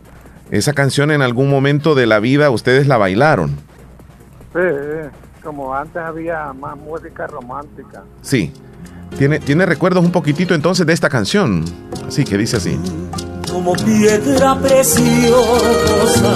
[0.51, 3.51] Esa canción en algún momento de la vida ustedes la bailaron.
[4.53, 5.09] Sí, sí.
[5.43, 8.03] Como antes había más música romántica.
[8.23, 8.53] Sí.
[9.19, 11.65] Tiene, tiene recuerdos un poquitito entonces de esta canción.
[12.07, 12.79] Así que dice así.
[13.51, 16.33] Como piedra preciosa,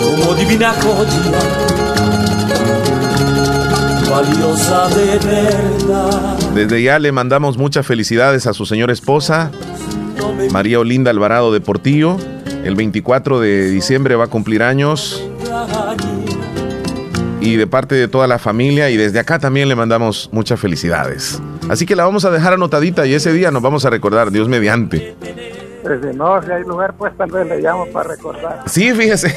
[0.00, 1.40] como divina joya,
[4.10, 6.38] valiosa de verdad.
[6.54, 9.50] Desde ya le mandamos muchas felicidades a su señora esposa,
[10.52, 12.16] María Olinda Alvarado de Portillo.
[12.64, 15.22] El 24 de diciembre va a cumplir años.
[17.40, 21.40] Y de parte de toda la familia y desde acá también le mandamos muchas felicidades.
[21.70, 24.48] Así que la vamos a dejar anotadita y ese día nos vamos a recordar, Dios
[24.48, 25.14] mediante.
[25.84, 28.64] Pues si no, si hay lugar, pues tal vez le llamo para recordar.
[28.66, 29.32] Sí, fíjese.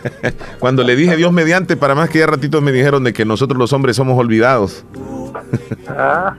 [0.58, 3.58] Cuando le dije Dios mediante, para más que ya ratitos me dijeron de que nosotros
[3.58, 4.86] los hombres somos olvidados.
[5.86, 6.34] Ah,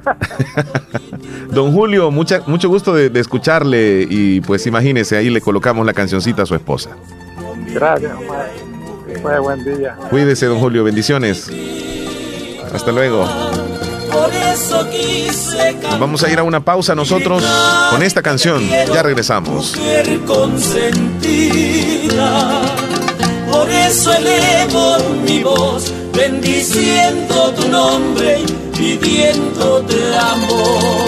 [1.52, 5.94] Don Julio, mucha, mucho gusto de, de escucharle y pues imagínese, ahí le colocamos la
[5.94, 6.98] cancioncita a su esposa.
[7.76, 8.50] gracias, Omar.
[9.22, 9.96] Fue buen día.
[10.10, 11.48] Cuídese, don Julio, bendiciones.
[12.74, 13.28] Hasta luego.
[14.18, 17.44] Por eso quise Vamos a ir a una pausa nosotros
[17.92, 18.68] con esta canción.
[18.68, 19.68] Ya regresamos.
[19.72, 21.12] ser consentida.
[23.52, 28.40] Por eso elevo mi voz, bendiciendo tu nombre
[28.80, 31.06] y pidiéndote amor.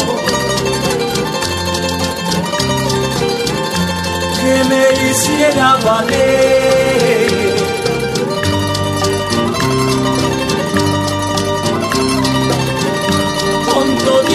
[4.39, 6.58] Que me hiciera valer.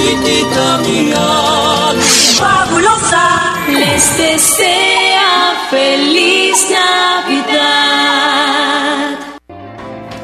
[0.04, 2.02] chiquitita mi alma.
[2.40, 3.26] Fabulosa,
[3.68, 5.30] les desea
[5.70, 7.73] feliz Navidad.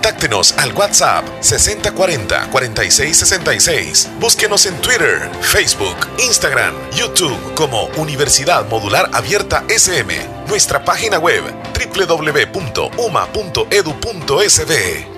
[0.00, 4.08] Contáctenos al WhatsApp 6040 4666.
[4.18, 10.10] Búsquenos en Twitter, Facebook, Instagram, YouTube como Universidad Modular Abierta SM.
[10.48, 11.44] Nuestra página web
[11.74, 12.78] www.uma.edu.sb.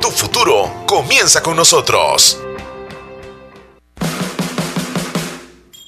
[0.01, 2.41] Tu futuro comienza con nosotros.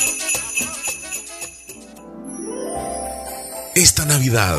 [3.74, 4.58] Esta Navidad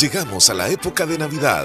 [0.00, 1.64] Llegamos a la época de Navidad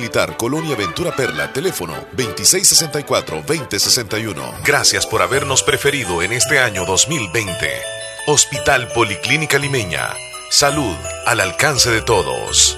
[0.37, 4.63] Colonia Ventura Perla, teléfono 2664-2061.
[4.65, 7.81] Gracias por habernos preferido en este año 2020.
[8.27, 10.09] Hospital Policlínica Limeña.
[10.49, 10.95] Salud
[11.25, 12.77] al alcance de todos.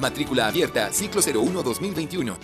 [0.00, 2.34] Matrícula abierta, ciclo 01-2021.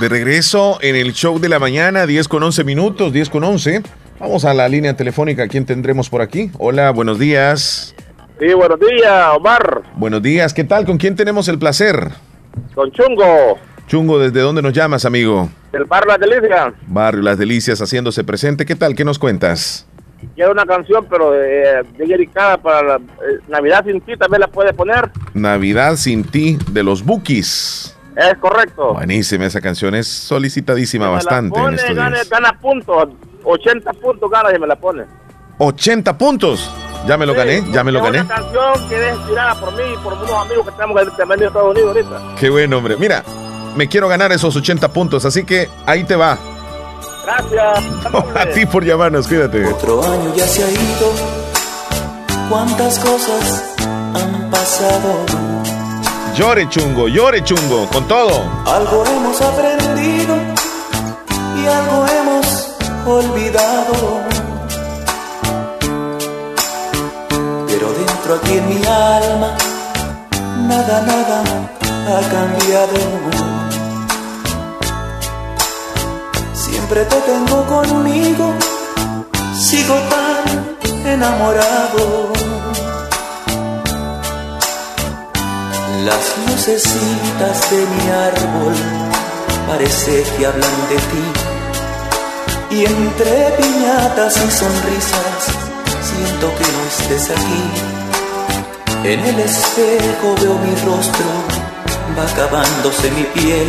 [0.00, 3.82] De regreso en el show de la mañana, 10 con 11 minutos, 10 con 11.
[4.20, 5.48] Vamos a la línea telefónica.
[5.48, 6.50] ¿Quién tendremos por aquí?
[6.58, 7.94] Hola, buenos días.
[8.38, 9.82] Sí, buenos días, Omar.
[9.96, 10.84] Buenos días, ¿qué tal?
[10.84, 12.12] ¿Con quién tenemos el placer?
[12.74, 13.58] Con Chungo.
[13.88, 15.48] Chungo, ¿desde dónde nos llamas, amigo?
[15.72, 16.74] Del barrio Las Delicias.
[16.86, 18.66] Barrio Las Delicias haciéndose presente.
[18.66, 18.94] ¿Qué tal?
[18.94, 19.87] ¿Qué nos cuentas?
[20.34, 24.48] Quiero una canción, pero de, de dedicada para la, eh, Navidad sin ti, también la
[24.48, 25.10] puede poner.
[25.34, 27.96] Navidad sin ti de los Bookies.
[28.16, 28.94] Es correcto.
[28.94, 31.58] Buenísima, esa canción es solicitadísima Me la bastante.
[31.58, 33.08] en pone, estos gana, gana puntos,
[33.44, 35.04] 80 puntos gana y me la pone.
[35.58, 36.70] 80 puntos.
[37.06, 38.20] Ya me lo gané, ya me lo gané.
[38.20, 40.76] una canción que es inspirada por mí y por unos amigos que que
[41.16, 42.34] también en Estados Unidos ahorita.
[42.38, 42.96] Qué bueno, hombre.
[42.96, 43.22] Mira,
[43.76, 46.38] me quiero ganar esos 80 puntos, así que ahí te va.
[47.28, 47.84] Gracias.
[48.34, 49.66] A ti por llamarnos, cuídate.
[49.66, 51.12] Otro año ya se ha ido,
[52.48, 53.76] cuántas cosas
[54.14, 55.26] han pasado.
[56.34, 58.44] Llore chungo, llore chungo, con todo.
[58.64, 60.36] Algo hemos aprendido
[61.56, 62.76] y algo hemos
[63.06, 64.22] olvidado.
[67.66, 69.54] Pero dentro aquí en mi alma,
[70.66, 71.42] nada, nada
[72.08, 73.77] ha cambiado.
[76.70, 78.54] Siempre te tengo conmigo,
[79.54, 82.32] sigo tan enamorado.
[86.04, 88.74] Las lucecitas de mi árbol
[89.66, 91.26] parece que hablan de ti.
[92.70, 95.68] Y entre piñatas y sonrisas
[96.08, 97.64] siento que no estés aquí.
[99.04, 101.26] En el espejo veo mi rostro,
[102.16, 103.68] va acabándose mi piel.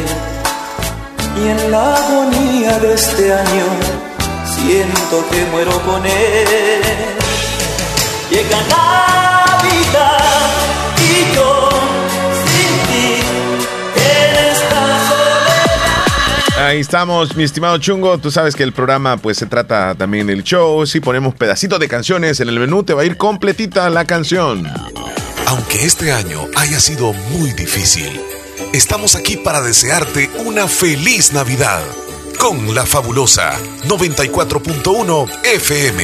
[1.42, 3.66] Y en la agonía de este año
[4.44, 6.82] siento que muero con él.
[8.30, 10.20] Llega Navidad
[10.98, 11.70] y yo
[12.46, 13.22] sin ti
[13.96, 16.68] en esta soledad.
[16.68, 18.18] Ahí estamos, mi estimado Chungo.
[18.18, 20.86] Tú sabes que el programa pues se trata también del show.
[20.86, 24.68] Si ponemos pedacitos de canciones en el menú, te va a ir completita la canción.
[25.48, 28.22] Aunque este año haya sido muy difícil,
[28.74, 31.82] estamos aquí para desearte una feliz Navidad
[32.40, 33.54] con la fabulosa
[33.88, 36.04] 94.1 FM.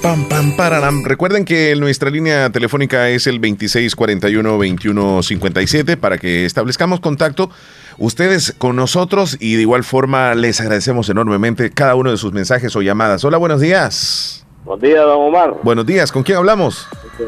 [0.00, 1.02] Pam, pam, pararam.
[1.04, 7.50] Recuerden que nuestra línea telefónica es el 2641-2157 para que establezcamos contacto
[7.98, 12.76] ustedes con nosotros y de igual forma les agradecemos enormemente cada uno de sus mensajes
[12.76, 13.24] o llamadas.
[13.24, 14.46] Hola, buenos días.
[14.64, 15.54] Buenos días, don Omar.
[15.64, 16.86] Buenos días, ¿con quién hablamos?
[17.18, 17.24] Jo-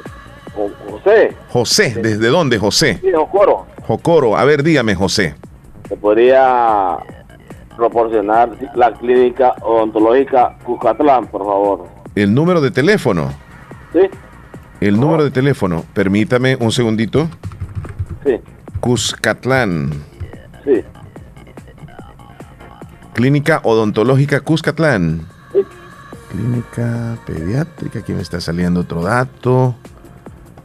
[1.05, 2.98] José, José, ¿desde dónde, José?
[3.02, 5.34] sí, Jocoro, Jocoro, a ver, dígame, José.
[5.88, 6.96] ¿te podría
[7.76, 11.86] proporcionar la clínica odontológica Cuscatlán, por favor?
[12.14, 13.32] El número de teléfono.
[13.92, 14.00] ¿Sí?
[14.80, 15.84] El número de teléfono.
[15.92, 17.28] Permítame un segundito.
[18.24, 18.40] Sí,
[18.80, 19.90] Cuscatlán.
[20.64, 20.82] sí.
[23.12, 25.26] Clínica Odontológica Cuscatlán.
[26.30, 29.76] Clínica Pediátrica, aquí me está saliendo otro dato.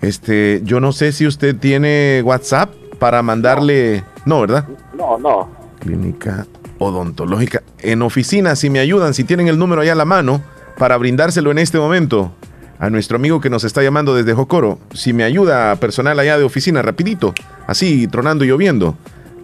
[0.01, 4.03] Este, yo no sé si usted tiene WhatsApp para mandarle.
[4.25, 4.65] No, ¿verdad?
[4.95, 5.49] No, no.
[5.79, 6.45] Clínica
[6.77, 7.63] Odontológica.
[7.79, 10.41] En oficina, si me ayudan, si tienen el número allá a la mano,
[10.77, 12.31] para brindárselo en este momento
[12.79, 14.79] a nuestro amigo que nos está llamando desde Jocoro.
[14.93, 17.33] Si me ayuda personal allá de oficina, rapidito,
[17.67, 18.95] así tronando y lloviendo.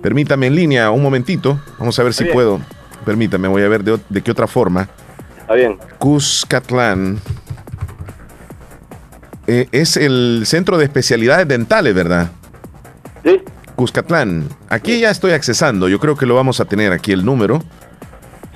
[0.01, 1.59] Permítame en línea un momentito.
[1.77, 2.33] Vamos a ver si bien.
[2.33, 2.61] puedo.
[3.05, 4.87] Permítame, voy a ver de, de qué otra forma.
[5.41, 5.77] Está bien.
[5.99, 7.19] Cuscatlán.
[9.47, 12.31] Eh, es el centro de especialidades dentales, ¿verdad?
[13.23, 13.41] Sí.
[13.75, 14.49] Cuscatlán.
[14.69, 15.87] Aquí ya estoy accesando.
[15.87, 17.61] Yo creo que lo vamos a tener aquí el número.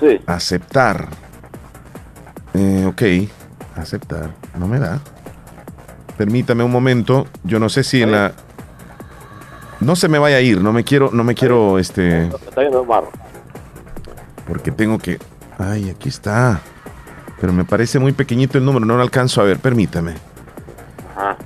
[0.00, 0.20] Sí.
[0.26, 1.08] Aceptar.
[2.54, 3.02] Eh, ok.
[3.76, 4.30] Aceptar.
[4.58, 5.00] No me da.
[6.16, 7.26] Permítame un momento.
[7.44, 8.32] Yo no sé si en la.
[9.80, 10.60] No se me vaya a ir.
[10.60, 11.10] No me quiero.
[11.12, 11.78] No me quiero.
[11.78, 12.26] Este.
[12.26, 12.62] Está.
[14.48, 15.18] Porque tengo que.
[15.58, 16.60] Ay, aquí está.
[17.40, 18.84] Pero me parece muy pequeñito el número.
[18.84, 19.58] No lo alcanzo a ver.
[19.58, 20.29] Permítame.
[21.20, 21.36] Ajá.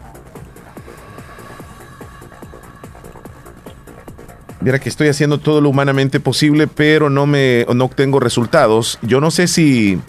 [4.61, 8.99] Mira que estoy haciendo todo lo humanamente posible, pero no me no obtengo resultados.
[9.03, 10.01] Yo no sé si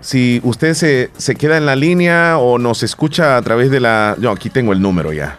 [0.00, 4.16] si usted se, se queda en la línea o nos escucha a través de la.
[4.18, 5.38] No, aquí tengo el número ya.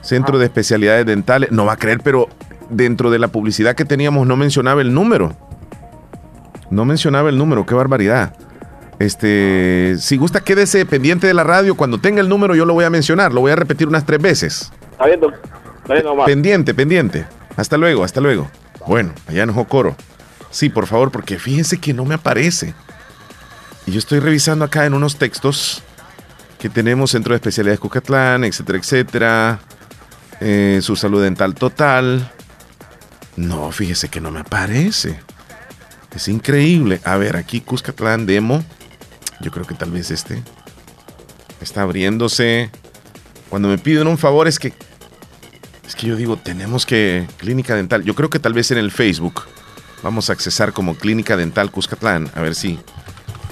[0.00, 1.50] Centro de Especialidades Dentales.
[1.50, 2.28] No va a creer, pero
[2.70, 5.34] dentro de la publicidad que teníamos no mencionaba el número.
[6.70, 8.32] No mencionaba el número, qué barbaridad.
[8.98, 11.76] Este, si gusta, quédese pendiente de la radio.
[11.76, 13.32] Cuando tenga el número, yo lo voy a mencionar.
[13.32, 14.72] Lo voy a repetir unas tres veces.
[14.92, 15.20] Está bien,
[15.82, 16.24] está bien.
[16.24, 17.26] Pendiente, pendiente.
[17.56, 18.50] Hasta luego, hasta luego.
[18.86, 19.96] Bueno, allá en Jocoro.
[20.50, 22.74] Sí, por favor, porque fíjense que no me aparece.
[23.86, 25.82] Y yo estoy revisando acá en unos textos
[26.58, 29.60] que tenemos Centro de Especialidades Cucatlán, etcétera, etcétera.
[30.40, 32.32] Eh, su salud dental total.
[33.36, 35.20] No, fíjese que no me aparece.
[36.14, 37.00] Es increíble.
[37.04, 38.64] A ver, aquí Cuscatlán Demo.
[39.40, 40.42] Yo creo que tal vez este.
[41.60, 42.70] Está abriéndose.
[43.48, 44.72] Cuando me piden un favor es que
[45.86, 47.26] es que yo digo, tenemos que.
[47.38, 48.02] Clínica Dental.
[48.02, 49.42] Yo creo que tal vez en el Facebook
[50.02, 52.28] vamos a accesar como Clínica Dental Cuscatlán.
[52.34, 52.78] A ver si.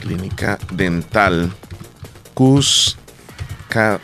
[0.01, 1.52] Clínica Dental
[2.35, 4.01] Cuscatlán.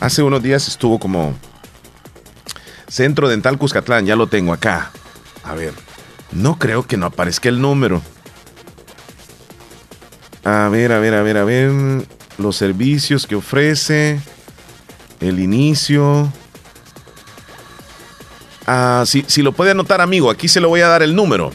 [0.00, 1.36] Hace unos días estuvo como.
[2.88, 4.04] Centro Dental Cuscatlán.
[4.04, 4.90] Ya lo tengo acá.
[5.44, 5.74] A ver.
[6.32, 8.02] No creo que no aparezca el número.
[10.48, 11.70] A ver, a ver, a ver, a ver.
[12.38, 14.18] Los servicios que ofrece.
[15.20, 16.32] El inicio.
[18.66, 21.52] Ah, si, si lo puede anotar, amigo, aquí se lo voy a dar el número.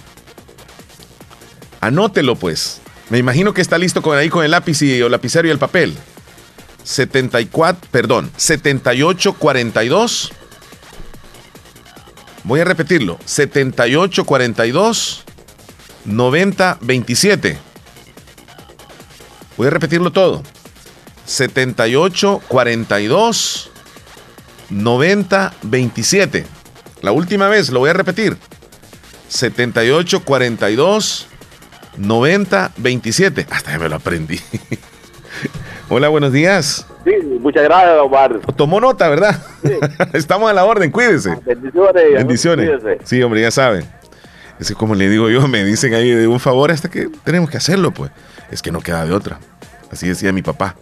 [1.81, 2.81] Anótelo, pues.
[3.09, 5.57] Me imagino que está listo con ahí con el lápiz y, o lapicero y el
[5.57, 5.97] papel.
[6.83, 10.31] 74, perdón, 7842.
[12.43, 15.23] Voy a repetirlo, 7842
[16.05, 17.72] 9027.
[19.57, 20.43] Voy a repetirlo todo.
[21.25, 23.71] 7842
[24.69, 26.45] 9027.
[27.01, 28.37] La última vez lo voy a repetir.
[29.27, 31.27] 7842
[31.97, 33.47] 9027.
[33.49, 34.39] Hasta ya me lo aprendí.
[35.89, 36.85] Hola, buenos días.
[37.03, 38.39] Sí, muchas gracias, Omar.
[38.55, 39.43] Tomó nota, ¿verdad?
[40.13, 41.37] Estamos a la orden, cuídese.
[41.45, 42.13] Bendiciones.
[42.13, 42.81] Bendiciones.
[42.81, 42.99] Cuídese.
[43.03, 43.85] Sí, hombre, ya saben.
[44.59, 47.49] Es que como le digo yo, me dicen ahí de un favor hasta que tenemos
[47.49, 48.11] que hacerlo, pues.
[48.53, 49.39] Es que no queda de otra.
[49.91, 50.75] Así decía mi papá.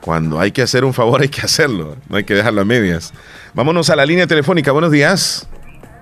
[0.00, 1.96] Cuando hay que hacer un favor hay que hacerlo.
[2.08, 3.12] No hay que dejarlo a medias.
[3.52, 4.72] Vámonos a la línea telefónica.
[4.72, 5.46] Buenos días.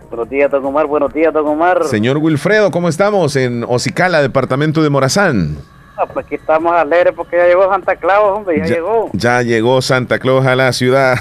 [0.09, 0.87] Buenos días, Don Omar.
[0.87, 1.83] Buenos días, Don Omar.
[1.85, 3.35] Señor Wilfredo, ¿cómo estamos?
[3.35, 5.57] En Ocicala, departamento de Morazán.
[5.97, 9.11] Ah, pues aquí estamos alegres porque ya llegó Santa Claus, hombre, ya, llegó.
[9.15, 11.19] Ya llegó Santa Claus a la ciudad.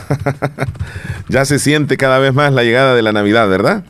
[1.29, 3.83] ya se siente cada vez más la llegada de la Navidad, ¿verdad?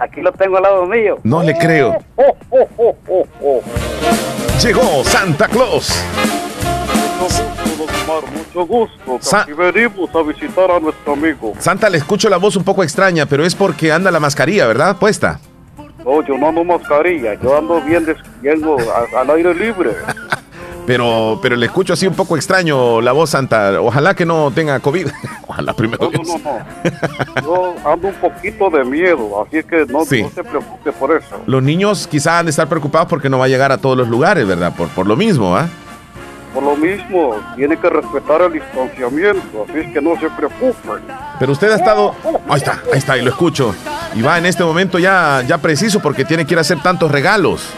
[0.00, 1.18] Aquí lo tengo al lado mío.
[1.22, 1.98] No le creo.
[2.16, 3.60] Oh, oh, oh, oh, oh.
[4.62, 6.02] Llegó Santa Claus.
[8.34, 9.18] Mucho gusto.
[9.56, 11.52] Venimos a visitar a nuestro amigo.
[11.58, 14.96] Santa, le escucho la voz un poco extraña, pero es porque anda la mascarilla, ¿verdad?
[14.96, 15.38] Puesta.
[16.04, 18.60] No, yo no ando mascarilla, yo ando bien, des- bien
[19.16, 19.90] al aire libre.
[20.90, 23.80] Pero, pero le escucho así un poco extraño la voz, Santa.
[23.80, 25.06] Ojalá que no tenga COVID.
[25.46, 26.10] Ojalá primero.
[26.10, 26.58] No, no, no,
[27.38, 27.42] no.
[27.44, 30.20] Yo ando un poquito de miedo, así que no, Sí.
[30.24, 31.36] no se preocupe por eso.
[31.46, 34.08] Los niños quizás han de estar preocupados porque no va a llegar a todos los
[34.08, 34.74] lugares, ¿verdad?
[34.76, 35.68] Por, por lo mismo, ¿ah?
[36.52, 41.04] Por lo mismo, tiene que respetar el distanciamiento, así es que no se preocupen.
[41.38, 42.16] Pero usted ha estado.
[42.48, 43.72] Ahí está, ahí está, y lo escucho.
[44.16, 47.12] Y va en este momento ya, ya preciso porque tiene que ir a hacer tantos
[47.12, 47.70] regalos.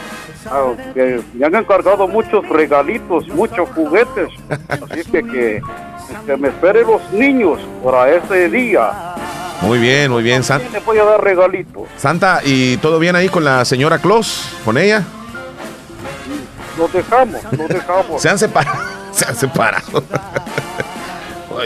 [0.51, 4.29] Ah, que me han encargado muchos regalitos, muchos juguetes,
[4.69, 5.63] así que que,
[6.27, 8.91] que me esperen los niños para ese día.
[9.61, 10.69] Muy bien, muy bien, Santa.
[10.73, 11.85] Les voy a dar regalitos.
[11.97, 14.49] Santa, ¿y todo bien ahí con la señora Claus?
[14.65, 15.05] ¿Con ella?
[16.77, 18.21] Los dejamos, los dejamos.
[18.21, 18.79] Se han separado.
[19.13, 20.03] Se han separado.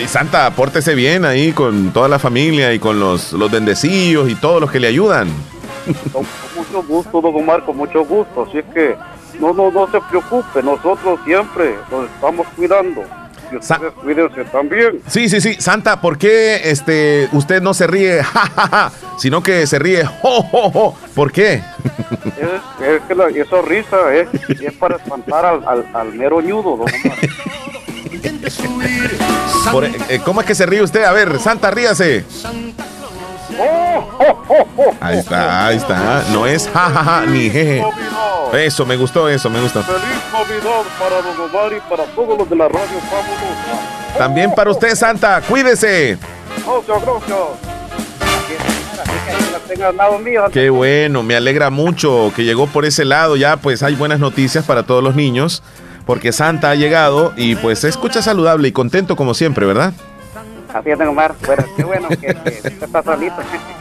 [0.03, 4.35] Y Santa, pórtese bien ahí con toda la familia y con los, los bendecillos y
[4.35, 5.29] todos los que le ayudan.
[6.13, 6.25] Con, con
[6.57, 8.47] mucho gusto, don Omar, con mucho gusto.
[8.49, 8.97] Así es que
[9.41, 13.03] no, no, no se preocupe, nosotros siempre nos estamos cuidando.
[13.53, 15.01] Y ustedes cuídense también.
[15.07, 15.55] Sí, sí, sí.
[15.61, 20.05] Santa, ¿por qué este, usted no se ríe, ja, ja, ja, sino que se ríe,
[20.05, 20.99] jo, jo, jo?
[21.15, 21.63] ¿Por qué?
[22.37, 24.29] Es, es que la- esa risa es,
[24.61, 27.19] es para espantar al, al, al mero ñudo, don Omar.
[29.73, 31.05] Por- eh, ¿Cómo es que se ríe usted?
[31.05, 32.25] A ver, Santa, ríase.
[35.01, 36.25] Ahí está, ahí está.
[36.33, 37.85] No es jajaja ni jeje.
[38.53, 39.83] Eso, me gustó eso, me gusta.
[39.83, 40.01] Feliz
[40.33, 44.19] Navidad para don Omar y para todos los de la radio fabulosa.
[44.19, 46.19] También para usted, Santa, cuídese.
[46.65, 47.37] Gracias, gracias.
[50.53, 53.37] Qué bueno, me alegra mucho que llegó por ese lado.
[53.37, 55.63] Ya pues hay buenas noticias para todos los niños,
[56.07, 59.93] porque Santa ha llegado y pues se escucha saludable y contento como siempre, ¿verdad?
[60.77, 61.35] Así es, Omar.
[61.47, 63.37] Bueno, qué bueno que, que usted está solito.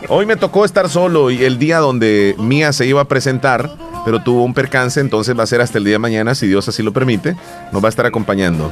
[0.07, 3.69] Hoy me tocó estar solo y el día donde Mía se iba a presentar,
[4.05, 6.67] pero tuvo un percance, entonces va a ser hasta el día de mañana, si Dios
[6.69, 7.35] así lo permite,
[7.73, 8.71] nos va a estar acompañando.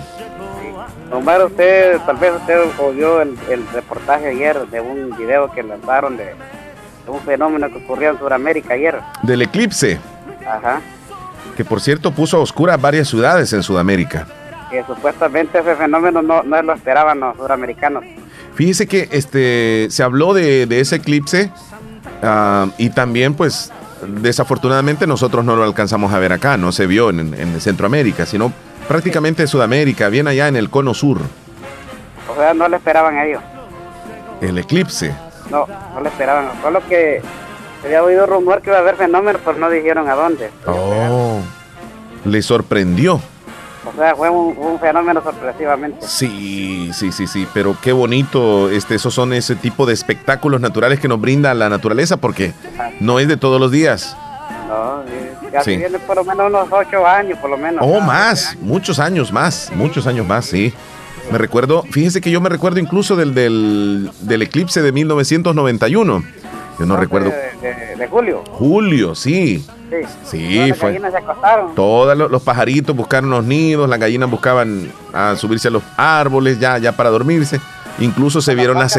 [1.12, 6.16] Omar, usted, tal vez usted oyó el, el reportaje ayer de un video que lanzaron
[6.16, 9.00] de, de un fenómeno que ocurrió en Sudamérica ayer.
[9.22, 10.00] Del eclipse,
[10.48, 10.80] Ajá.
[11.58, 14.28] que por cierto puso a oscuras varias ciudades en Sudamérica.
[14.74, 18.04] Que supuestamente ese fenómeno no, no lo esperaban los suramericanos.
[18.56, 21.52] Fíjese que este se habló de, de ese eclipse
[22.24, 23.72] ah, y también pues
[24.08, 28.52] desafortunadamente nosotros no lo alcanzamos a ver acá, no se vio en, en Centroamérica, sino
[28.88, 31.20] prácticamente Sudamérica, bien allá en el cono sur,
[32.32, 33.44] O sea, no lo esperaban a ellos.
[34.42, 35.14] el eclipse.
[35.52, 36.48] No, no lo esperaban.
[36.64, 37.22] Solo que
[37.86, 40.50] había oído rumor que iba a haber fenómeno, pero no dijeron a dónde.
[40.66, 41.40] Oh,
[42.26, 43.22] le sorprendió.
[43.86, 46.06] O sea, fue un, un fenómeno sorpresivamente.
[46.08, 51.00] Sí, sí, sí, sí, pero qué bonito, este, esos son ese tipo de espectáculos naturales
[51.00, 52.54] que nos brinda la naturaleza porque
[53.00, 54.16] no es de todos los días.
[54.70, 55.04] No,
[55.52, 55.78] ya Sí.
[55.78, 57.80] tiene por lo menos unos ocho años, por lo menos.
[57.86, 60.74] Oh, más, muchos años más, muchos años más, sí.
[61.32, 66.24] Me recuerdo, fíjese que yo me recuerdo incluso del, del, del eclipse de 1991.
[66.80, 67.30] Yo no recuerdo.
[67.30, 68.44] De, de- de julio.
[68.52, 69.66] Julio, sí.
[70.02, 70.08] Sí.
[70.24, 70.90] Sí, Las fue.
[70.92, 71.76] gallinas se acostaron.
[71.76, 76.60] Todos los, los pajaritos buscaron los nidos, las gallinas buscaban a subirse a los árboles
[76.60, 77.60] ya, ya para dormirse.
[78.00, 78.98] Incluso se vieron las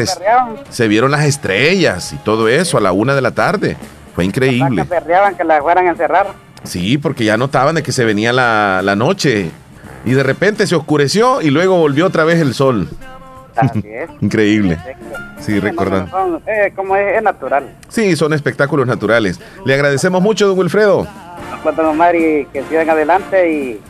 [0.69, 3.75] se vieron las estrellas y todo eso a la una de la tarde.
[4.15, 4.85] Fue increíble.
[4.85, 6.27] perreaban que las fueran a encerrar.
[6.63, 9.51] Sí, porque ya notaban de que se venía la, la noche.
[10.05, 12.87] Y de repente se oscureció y luego volvió otra vez el sol.
[13.55, 14.09] Así es.
[14.21, 14.77] Increíble.
[15.39, 16.09] Sí, recordando.
[16.11, 17.69] Son- eh, como es, es natural.
[17.89, 19.39] Sí, son espectáculos naturales.
[19.65, 21.07] Le agradecemos mucho, don Wilfredo.
[21.63, 23.81] Nos y que sigan adelante y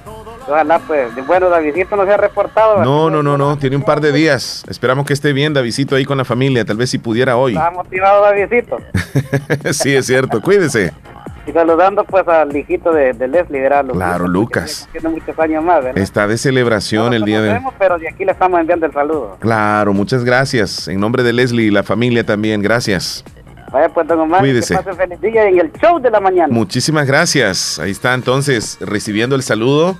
[0.47, 2.81] ojalá pues, bueno, Davidito no se ha reportado.
[2.83, 4.63] No, no, no, no, tiene un par de días.
[4.69, 6.63] Esperamos que esté bien, Davidito, ahí con la familia.
[6.63, 7.53] Tal vez si pudiera hoy.
[7.53, 8.77] Está motivado Davidito.
[9.73, 10.41] sí, es cierto.
[10.41, 10.93] Cuídese.
[11.47, 13.85] Y saludando pues al hijito de, de Leslie, ¿verdad?
[13.85, 14.89] Lu- Claro, Lucas.
[14.91, 16.01] Tiene muchos años más, ¿verdad?
[16.01, 19.37] Está de celebración el día de Vemos, pero de aquí le estamos enviando el saludo.
[19.39, 20.87] Claro, muchas gracias.
[20.87, 23.23] En nombre de Leslie y la familia también, gracias.
[23.71, 24.75] Vaya pues, don Omar, Cuídese.
[24.75, 26.47] que pase feliz día en el show de la mañana.
[26.51, 27.77] Muchísimas gracias.
[27.77, 29.97] Ahí está entonces recibiendo el saludo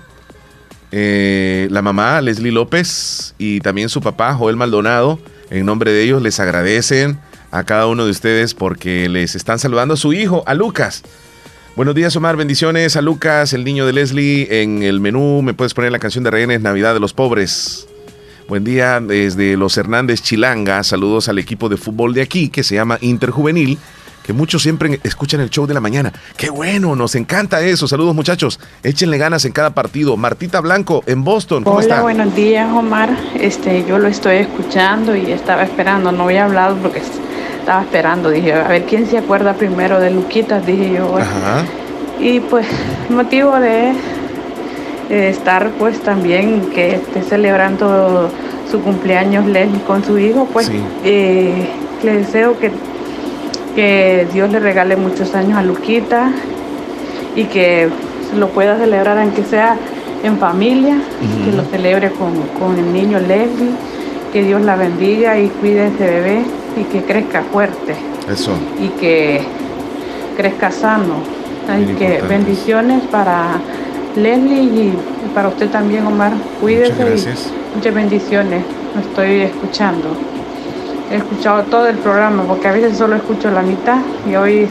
[0.92, 5.20] eh, la mamá Leslie López y también su papá Joel Maldonado.
[5.50, 7.20] En nombre de ellos les agradecen
[7.52, 11.04] a cada uno de ustedes porque les están saludando a su hijo, a Lucas.
[11.76, 14.62] Buenos días Omar, bendiciones a Lucas, el niño de Leslie.
[14.62, 17.86] En el menú me puedes poner la canción de Rehenes Navidad de los Pobres.
[18.48, 20.82] Buen día desde los Hernández Chilanga.
[20.86, 23.78] Saludos al equipo de fútbol de aquí que se llama Interjuvenil,
[24.24, 26.14] que muchos siempre escuchan el show de la mañana.
[26.38, 27.90] Qué bueno, nos encanta eso.
[27.90, 28.58] Saludos muchachos.
[28.82, 30.16] Échenle ganas en cada partido.
[30.16, 31.66] Martita Blanco en Boston.
[31.66, 32.02] ¿Cómo Hola, está?
[32.02, 33.10] buenos días, Omar.
[33.38, 36.14] Este, yo lo estoy escuchando y estaba esperando.
[36.14, 37.02] No había hablado porque
[37.66, 38.30] estaba esperando.
[38.30, 41.18] Dije, a ver quién se acuerda primero de Luquitas, dije yo.
[41.18, 41.64] Ajá.
[42.20, 42.68] Y pues,
[43.10, 43.92] motivo de
[45.10, 48.30] estar pues también que esté celebrando
[48.70, 50.72] su cumpleaños Leslie con su hijo, pues
[51.04, 51.68] eh,
[52.04, 52.72] le deseo que,
[53.76, 56.32] que Dios le regale muchos años a Luquita
[57.36, 57.90] y que
[58.38, 59.76] lo pueda celebrar aunque sea
[60.24, 60.98] en familia,
[61.44, 63.72] que lo celebre con, con el niño Leslie,
[64.32, 66.46] que Dios la bendiga y cuide a ese bebé
[66.78, 67.96] y que crezca fuerte
[68.32, 68.52] Eso.
[68.82, 69.42] y que
[70.38, 71.16] crezca sano.
[71.70, 73.54] Así que bendiciones para
[74.16, 74.94] Leslie y
[75.34, 76.32] para usted también, Omar.
[76.62, 77.52] Cuídese Muchas gracias.
[77.74, 78.64] y muchas bendiciones.
[78.94, 80.10] Lo estoy escuchando.
[81.12, 83.98] He escuchado todo el programa porque a veces solo escucho la mitad
[84.30, 84.68] y hoy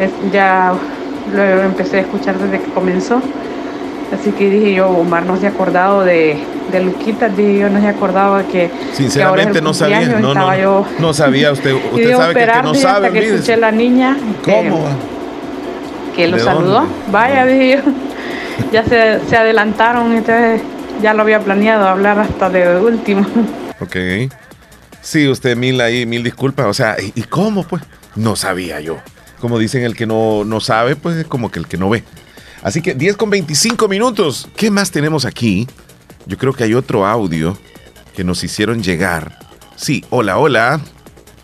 [0.00, 0.72] es- ya
[1.34, 3.20] lo empecé a escuchar desde que comenzó.
[4.12, 6.36] Así que dije yo, Omar no se ha acordado de,
[6.70, 10.00] de Luquita, dije yo no se de que, que Sinceramente el no sabía.
[10.20, 11.72] No, no, yo no sabía usted.
[12.16, 14.84] sabe que que no sabe, hasta que escuché la niña que, ¿Cómo?
[16.14, 16.72] que lo ¿De saludó.
[16.80, 16.90] dónde?
[17.10, 17.92] Vaya, dije yo.
[18.72, 20.60] Ya se, se adelantaron, entonces
[21.02, 23.26] ya lo había planeado hablar hasta de último.
[23.80, 23.96] Ok.
[25.02, 26.66] Sí, usted mil ahí, mil disculpas.
[26.66, 27.82] O sea, ¿y, y cómo pues?
[28.14, 28.98] No sabía yo.
[29.40, 32.04] Como dicen, el que no, no sabe, pues es como que el que no ve.
[32.64, 34.48] Así que 10 con 25 minutos.
[34.56, 35.68] ¿Qué más tenemos aquí?
[36.24, 37.58] Yo creo que hay otro audio
[38.16, 39.38] que nos hicieron llegar.
[39.76, 40.80] Sí, hola, hola.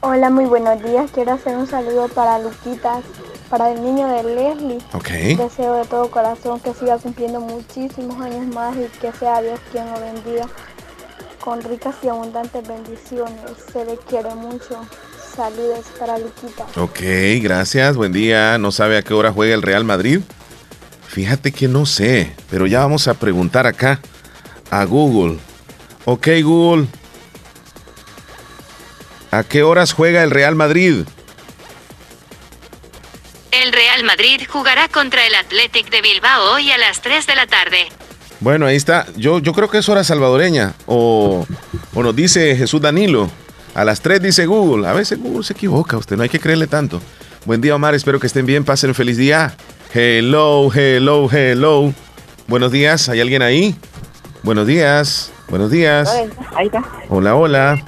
[0.01, 1.11] Hola, muy buenos días.
[1.13, 3.05] Quiero hacer un saludo para Luquitas,
[3.51, 4.79] para el niño de Leslie.
[4.95, 5.11] Ok.
[5.37, 9.85] Deseo de todo corazón que siga cumpliendo muchísimos años más y que sea Dios quien
[9.93, 10.49] lo bendiga
[11.39, 13.43] con ricas y abundantes bendiciones.
[13.71, 14.87] Se le quiere mucho.
[15.37, 16.65] Saludos para Luquita.
[16.77, 17.01] Ok,
[17.43, 17.95] gracias.
[17.95, 18.57] Buen día.
[18.57, 20.21] ¿No sabe a qué hora juega el Real Madrid?
[21.11, 23.99] Fíjate que no sé, pero ya vamos a preguntar acá
[24.71, 25.41] a Google.
[26.05, 26.87] Ok, Google.
[29.33, 31.03] ¿A qué horas juega el Real Madrid?
[33.51, 37.49] El Real Madrid jugará contra el Athletic de Bilbao hoy a las 3 de la
[37.49, 37.89] tarde.
[38.39, 39.07] Bueno, ahí está.
[39.17, 40.75] Yo, yo creo que es hora salvadoreña.
[40.87, 41.45] O,
[41.93, 43.29] o nos dice Jesús Danilo.
[43.75, 44.87] A las 3 dice Google.
[44.87, 47.03] A veces Google se equivoca, usted no hay que creerle tanto.
[47.47, 47.97] Buen día, Omar.
[47.97, 48.65] Espero que estén bien.
[48.65, 49.57] Pasen un feliz día.
[49.93, 51.93] Hello, hello, hello.
[52.47, 53.09] Buenos días.
[53.09, 53.75] ¿Hay alguien ahí?
[54.45, 55.33] Buenos días.
[55.49, 56.09] Buenos días.
[56.55, 56.83] Ahí está.
[57.09, 57.83] Hola, hola.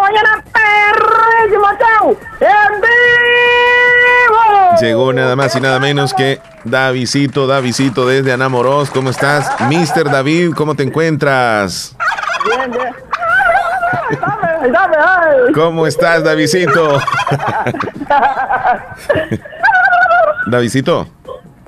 [0.00, 2.16] mañana, perrísimo show!
[2.40, 4.76] ¡En vivo!
[4.80, 8.90] Llegó nada más y nada menos que Davidito, Davidito desde Anamoros.
[8.90, 9.50] ¿Cómo estás?
[9.60, 10.10] Mr.
[10.10, 11.96] David, ¿cómo te encuentras?
[12.44, 13.07] Bien, bien.
[14.20, 15.52] Dame, dame, ay.
[15.54, 16.88] ¿Cómo estás, Davidito?
[20.46, 21.06] Davidito,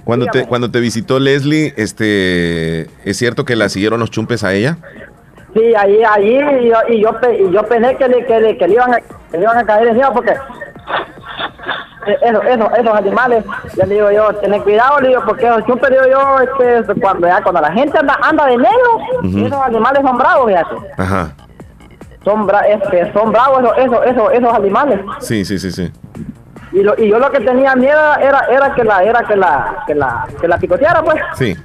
[0.04, 4.52] cuando te, cuando te visitó Leslie, este, ¿es cierto que la siguieron los chumpes a
[4.52, 4.78] ella?
[5.54, 8.68] Sí, allí, allí, y yo, y yo, y yo pensé que le, que le, que
[8.68, 10.32] le iban, a, que le iban a caer encima porque
[12.22, 13.44] eso, eso, esos animales,
[13.76, 17.42] ya le digo yo, tener cuidado, le digo, porque chumpes, digo yo, este, cuando, ya,
[17.42, 19.46] cuando la gente anda, anda de negro, Ujú.
[19.46, 20.74] esos animales son bravos, fíjate.
[20.96, 21.32] Ajá.
[22.24, 25.00] Son, bra este, son bravos esos, esos, esos, esos animales.
[25.20, 25.90] Sí, sí, sí, sí.
[26.72, 29.84] Y, lo, y yo lo que tenía miedo era, era que la, era que la,
[29.86, 31.16] que la, que la picoteara, pues.
[31.36, 31.56] Sí.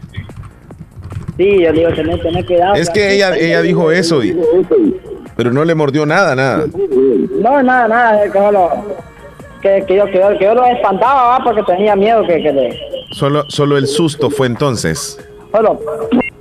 [1.37, 2.75] Sí, yo digo, tener, tener cuidado.
[2.75, 4.39] Es que ella, ella dijo eso, y,
[5.35, 6.65] pero no le mordió nada, nada.
[7.41, 8.85] No, nada, nada, que, solo-
[9.61, 11.43] que, que yo, que, yo, que yo lo espantaba, ¿va?
[11.43, 12.79] porque tenía miedo que, que le,
[13.11, 15.19] Solo, solo el susto fue entonces.
[15.51, 15.79] Solo.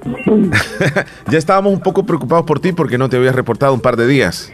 [1.31, 4.07] ya estábamos un poco preocupados por ti porque no te habías reportado un par de
[4.07, 4.53] días.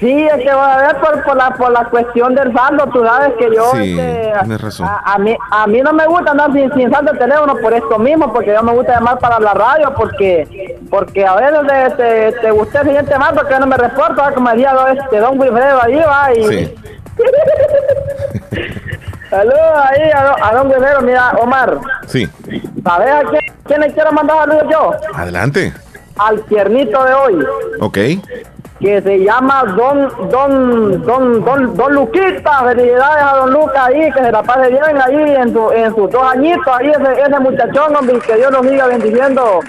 [0.00, 3.32] Sí, es que a ver por, por, la, por la cuestión del saldo, tú sabes
[3.38, 3.64] que yo...
[3.72, 4.86] Sí, este, tienes razón.
[4.86, 7.72] A, a mí, a mí no me gusta andar sin, sin saldo de teléfono por
[7.72, 12.32] esto mismo, porque yo me gusta llamar para la radio, porque porque a veces te,
[12.32, 14.32] te, te gusté el siguiente más porque no me reporto, ¿va?
[14.32, 16.44] como decía este, don Wilfredo ahí, va, y...
[16.46, 16.74] Sí.
[19.30, 22.28] Saludos ahí a, don- a don Guerrero, mira, Omar, Sí.
[22.84, 24.92] ¿sabes a quién, quién le quiero mandar saludos yo?
[25.14, 25.72] Adelante.
[26.18, 27.46] Al tiernito de hoy.
[27.80, 27.98] Ok.
[28.80, 34.22] que se llama Don Don Don Don, don Luquita, felicidades a Don Lucas ahí, que
[34.22, 37.96] se la pase bien ahí en, su, en sus dos añitos, ahí ese, ese muchachón,
[37.96, 39.60] hombre, que Dios nos siga bendiciendo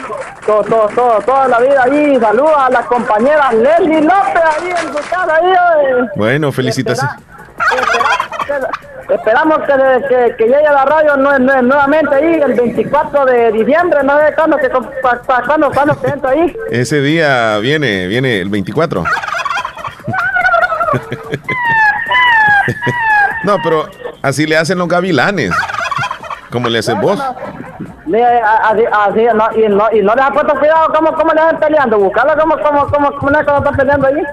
[0.45, 4.87] todo, todo, todo, toda la vida ahí, saludos a la compañera Leslie López ahí en
[4.93, 6.09] su casa ahí, oye.
[6.15, 7.15] Bueno, felicitaciones.
[9.09, 9.73] Esperamos que,
[10.09, 14.17] que, que llegue a la radio nue- nue- nuevamente ahí el 24 de diciembre, no
[14.19, 14.69] sé cuándo, que,
[15.45, 16.53] cuándo, cuándo te entro ahí.
[16.71, 19.03] Ese día viene, viene el 24.
[23.43, 23.87] no, pero
[24.21, 25.51] así le hacen los gavilanes.
[26.51, 27.19] Como le hacen vos.
[27.19, 27.35] A-
[28.69, 31.59] Así, así, no, y, no, y no les ha puesto cuidado cómo, cómo le están
[31.59, 34.15] peleando, buscarlo cómo, cómo, cómo, cómo están peleando ahí.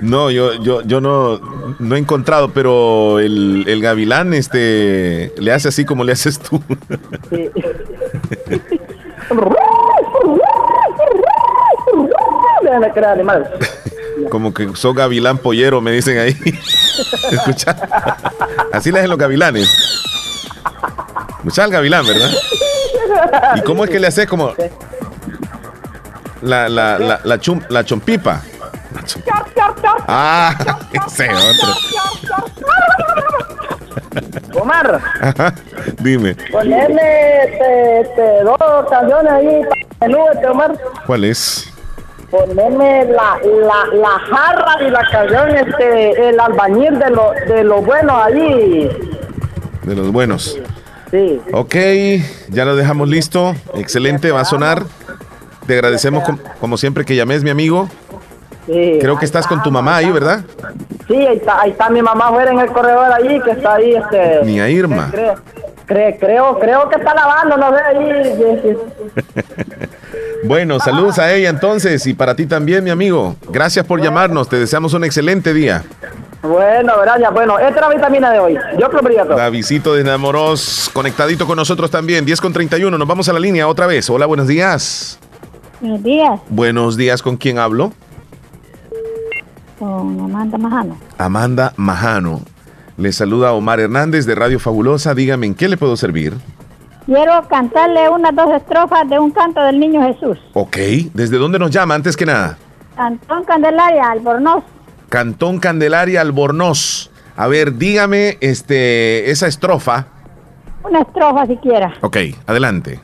[0.00, 1.38] No, yo, yo, yo no,
[1.78, 6.62] no he encontrado, pero el, el gavilán este, le hace así como le haces tú.
[7.30, 7.50] Sí.
[14.30, 16.36] Como que sos gavilán pollero, me dicen ahí.
[17.30, 17.76] Escucha.
[18.72, 19.68] Así le hacen los gavilanes.
[21.38, 22.30] Escucha al gavilán, ¿verdad?
[23.56, 24.52] ¿Y cómo es que le haces como
[26.42, 28.42] la, la, la, la, chum- la chompipa?
[30.08, 30.54] Ah,
[30.92, 31.68] ese otro.
[34.60, 35.54] Omar, Ajá,
[36.00, 38.58] Dime, ponerle este, este, dos
[38.90, 39.62] canciones ahí
[39.98, 40.72] para el este, Omar.
[41.06, 41.72] ¿cuál es?
[42.30, 47.82] Ponerme la, la, la jarra y la canción, este, el albañil de lo, de lo
[47.82, 48.88] bueno ahí.
[49.82, 50.58] De los buenos.
[51.10, 51.40] Sí.
[51.52, 51.74] Ok,
[52.48, 53.54] ya lo dejamos listo.
[53.74, 54.82] Excelente, va a sonar.
[55.66, 57.88] Te agradecemos com- como siempre que llames, mi amigo.
[58.66, 58.98] Sí.
[59.00, 60.44] Creo que estás con tu mamá ahí, ¿verdad?
[61.08, 63.94] Sí, ahí está, ahí está mi mamá fuera en el corredor ahí, que está ahí,
[63.94, 64.40] este...
[64.44, 65.08] Ni a Irma.
[65.10, 65.34] Creo,
[65.86, 68.76] cre- creo, creo que está lavando, no sé, ahí.
[70.44, 73.36] Bueno, saludos a ella entonces y para ti también, mi amigo.
[73.48, 74.48] Gracias por llamarnos.
[74.48, 75.84] Te deseamos un excelente día.
[76.42, 77.32] Bueno, gracias.
[77.32, 78.58] Bueno, esta es la vitamina de hoy.
[78.78, 82.24] Yo creo que Davidito de Enamoros, conectadito con nosotros también.
[82.24, 82.98] 10 con 31.
[82.98, 84.10] Nos vamos a la línea otra vez.
[84.10, 85.18] Hola, buenos días.
[85.80, 87.92] Buenos días, Buenos días, ¿con quién hablo?
[89.82, 90.96] Con Amanda Majano.
[91.18, 92.40] Amanda Majano.
[92.96, 95.12] Le saluda Omar Hernández de Radio Fabulosa.
[95.12, 96.34] Dígame, ¿en qué le puedo servir?
[97.06, 100.38] Quiero cantarle unas dos estrofas de un canto del Niño Jesús.
[100.52, 100.76] Ok,
[101.14, 102.58] ¿desde dónde nos llama antes que nada?
[102.96, 104.62] Antón Candelaria, Albornoz.
[105.08, 107.10] Cantón Candelaria Albornoz.
[107.36, 110.06] A ver, dígame este, esa estrofa.
[110.84, 111.92] Una estrofa siquiera.
[112.02, 113.00] Ok, adelante.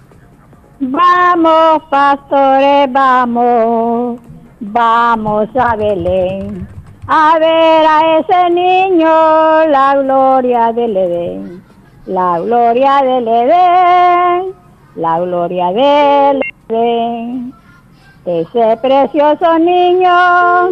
[0.79, 4.21] Vamos, pastores, vamos,
[4.61, 6.67] vamos a Belén,
[7.07, 9.09] a ver a ese niño,
[9.69, 11.63] la gloria del Edén,
[12.07, 14.55] la gloria del Edén,
[14.97, 17.55] la gloria del Edén.
[18.25, 20.71] Ese precioso niño,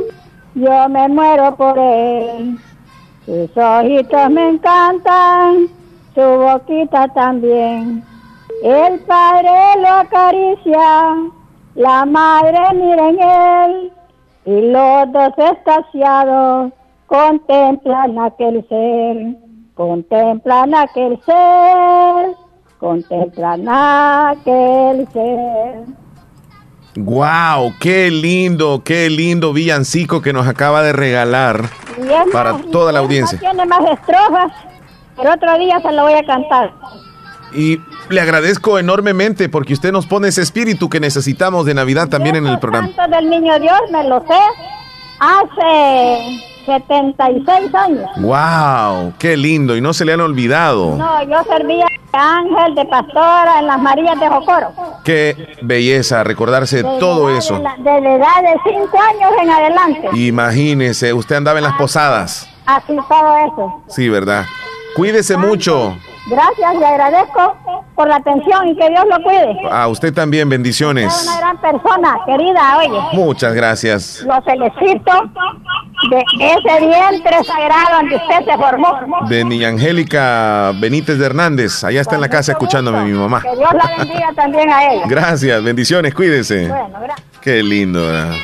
[0.55, 2.59] yo me muero por él.
[3.25, 5.69] Sus ojitos me encantan,
[6.15, 8.05] su boquita también.
[8.63, 9.51] El padre
[9.81, 11.15] lo acaricia,
[11.77, 13.93] la madre mira en él,
[14.47, 16.73] y los dos extasiados
[17.07, 19.37] contemplan aquel ser,
[19.75, 22.35] contemplan aquel ser,
[22.79, 25.85] contemplan aquel ser.
[26.97, 27.75] ¡Wow!
[27.79, 31.65] ¡Qué lindo, qué lindo villancico que nos acaba de regalar
[32.33, 33.39] para más, toda la audiencia!
[33.39, 34.51] Tiene más estrofas,
[35.15, 36.73] pero otro día se lo voy a cantar.
[37.57, 37.81] Y
[38.11, 42.47] le agradezco enormemente porque usted nos pone ese espíritu que necesitamos de Navidad también en
[42.47, 42.91] el programa.
[42.95, 44.39] Canto del Niño Dios me lo sé
[45.19, 48.11] hace 76 años.
[48.19, 49.15] ¡Wow!
[49.19, 49.77] ¡Qué lindo!
[49.77, 50.97] Y no se le han olvidado.
[50.97, 54.73] No, yo servía de ángel, de pastora en las Marías de Jocoro.
[55.03, 57.57] ¡Qué belleza recordarse De todo eso!
[57.57, 60.09] De la, de la edad de 5 años en adelante.
[60.15, 62.49] Imagínese, usted andaba en las posadas.
[62.67, 63.83] Así todo eso.
[63.89, 64.45] Sí, ¿verdad?
[64.95, 65.97] Cuídese mucho.
[66.29, 67.57] Gracias, le agradezco
[67.95, 69.57] por la atención y que Dios lo cuide.
[69.71, 71.23] A usted también, Es bendiciones.
[71.29, 73.01] una gran persona, querida, oye.
[73.13, 74.23] Muchas gracias.
[74.27, 75.13] Lo felicito
[76.11, 79.27] de ese vientre sagrado donde usted se formó.
[79.29, 81.85] De niña Angélica Benítez de Hernández.
[81.85, 83.41] Allá está en la casa escuchándome mi mamá.
[83.41, 85.05] Que Dios la bendiga también a ella.
[85.07, 86.69] Gracias, bendiciones, cuídese.
[86.69, 87.27] Bueno, gracias.
[87.41, 88.05] Qué lindo.
[88.05, 88.35] ¿verdad?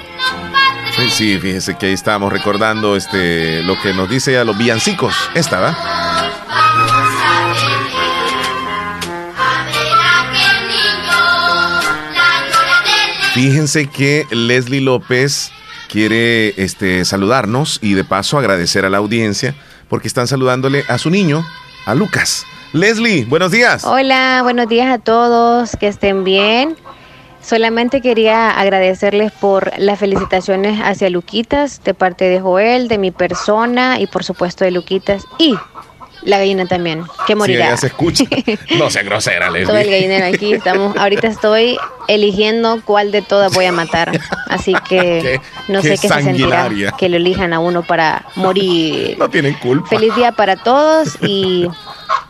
[0.96, 5.30] Sí, sí, fíjese que ahí estamos recordando este lo que nos dice a los villancicos.
[5.34, 5.76] Esta, ¿verdad?
[13.34, 15.52] Fíjense que Leslie López
[15.88, 19.54] quiere este, saludarnos y de paso agradecer a la audiencia
[19.88, 21.42] porque están saludándole a su niño,
[21.86, 22.44] a Lucas.
[22.74, 23.84] Leslie, buenos días.
[23.84, 26.76] Hola, buenos días a todos, que estén bien.
[27.40, 33.98] Solamente quería agradecerles por las felicitaciones hacia Luquitas de parte de Joel, de mi persona
[33.98, 35.56] y por supuesto de Luquitas y
[36.22, 37.66] la gallina también, que Sí, morirá.
[37.68, 38.24] ella se escucha.
[38.78, 39.90] No sea grosera, Todo el Leslie.
[39.92, 40.96] gallinero aquí estamos.
[40.96, 41.76] Ahorita estoy
[42.08, 44.12] eligiendo cuál de todas voy a matar.
[44.48, 46.68] Así que no qué sé qué se sentirá
[46.98, 49.16] que lo elijan a uno para morir.
[49.18, 49.88] No tienen culpa.
[49.88, 51.66] Feliz día para todos y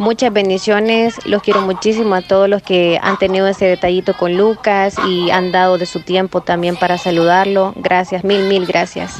[0.03, 1.15] muchas bendiciones.
[1.25, 5.53] Los quiero muchísimo a todos los que han tenido ese detallito con Lucas y han
[5.53, 7.73] dado de su tiempo también para saludarlo.
[7.77, 9.15] Gracias, mil, mil gracias.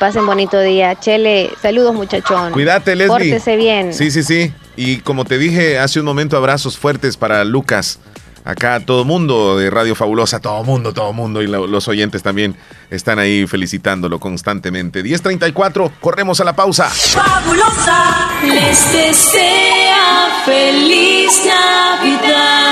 [0.00, 0.98] Pasen bonito día.
[0.98, 2.52] Chele, saludos muchachón.
[2.52, 3.08] Cuídate, Leslie.
[3.08, 3.94] Pórtese bien.
[3.94, 4.52] Sí, sí, sí.
[4.74, 8.00] Y como te dije hace un momento, abrazos fuertes para Lucas.
[8.44, 11.42] Acá todo mundo de Radio Fabulosa, todo mundo, todo mundo.
[11.42, 12.56] Y lo- los oyentes también
[12.90, 15.02] están ahí felicitándolo constantemente.
[15.04, 16.88] 10.34, corremos a la pausa.
[16.90, 21.42] Fabulosa les desea feliz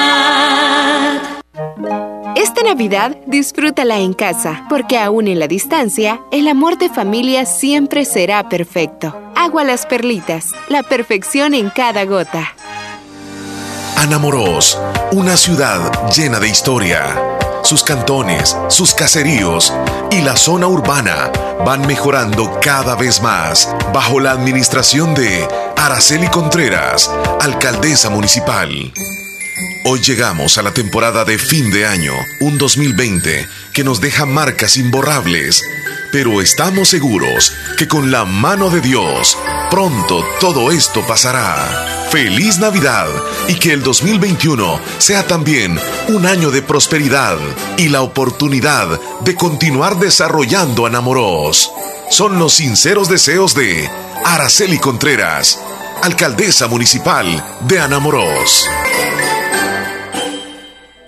[0.01, 1.21] Navidad.
[2.37, 8.05] Esta Navidad disfrútala en casa, porque aún en la distancia, el amor de familia siempre
[8.05, 9.15] será perfecto.
[9.37, 12.55] Agua las perlitas, la perfección en cada gota.
[14.01, 14.79] Anamorós,
[15.13, 17.15] una ciudad llena de historia.
[17.63, 19.75] Sus cantones, sus caseríos
[20.11, 21.31] y la zona urbana
[21.67, 25.47] van mejorando cada vez más bajo la administración de
[25.77, 27.11] Araceli Contreras,
[27.43, 28.71] alcaldesa municipal.
[29.83, 34.77] Hoy llegamos a la temporada de fin de año, un 2020 que nos deja marcas
[34.77, 35.65] imborrables,
[36.13, 39.39] pero estamos seguros que con la mano de Dios
[39.71, 42.09] pronto todo esto pasará.
[42.11, 43.07] Feliz Navidad
[43.49, 47.39] y que el 2021 sea también un año de prosperidad
[47.79, 51.71] y la oportunidad de continuar desarrollando Anamorós.
[52.11, 53.89] Son los sinceros deseos de
[54.27, 55.59] Araceli Contreras,
[56.03, 58.67] alcaldesa municipal de Anamorós.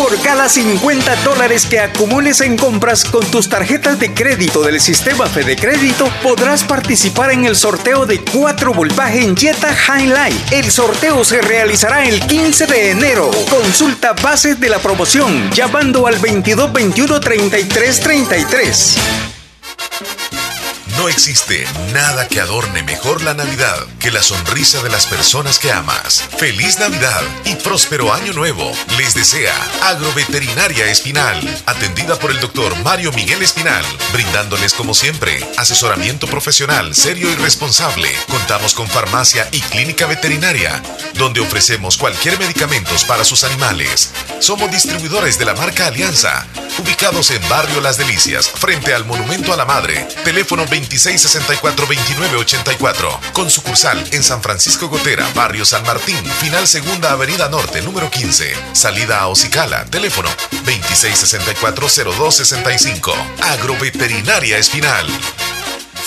[0.00, 5.26] Por cada 50 dólares que acumules en compras con tus tarjetas de crédito del sistema
[5.26, 10.52] Fede Crédito, podrás participar en el sorteo de 4 Volkswagen Jetta Highlight.
[10.52, 13.30] El sorteo se realizará el 15 de enero.
[13.50, 18.96] Consulta bases de la promoción llamando al 2221 3333.
[21.00, 21.64] No existe
[21.94, 26.22] nada que adorne mejor la Navidad que la sonrisa de las personas que amas.
[26.36, 28.70] Feliz Navidad y próspero año nuevo.
[28.98, 33.82] Les desea Agroveterinaria Espinal, atendida por el doctor Mario Miguel Espinal,
[34.12, 38.10] brindándoles como siempre asesoramiento profesional serio y responsable.
[38.28, 40.82] Contamos con farmacia y clínica veterinaria,
[41.14, 44.12] donde ofrecemos cualquier medicamentos para sus animales.
[44.40, 46.46] Somos distribuidores de la marca Alianza,
[46.78, 50.06] ubicados en Barrio Las Delicias, frente al Monumento a la Madre.
[50.24, 53.32] Teléfono 2664-2984.
[53.32, 58.52] Con sucursal en San Francisco Gotera, Barrio San Martín, Final Segunda Avenida Norte, número 15.
[58.72, 59.84] Salida a Ocicala.
[59.86, 60.28] Teléfono
[60.64, 63.12] 2664-0265.
[63.42, 65.06] Agroveterinaria Espinal.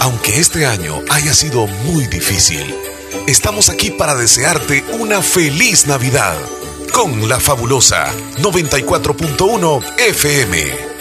[0.00, 2.74] Aunque este año haya sido muy difícil,
[3.26, 6.36] estamos aquí para desearte una feliz Navidad
[6.92, 10.92] con la fabulosa 94.1 FM.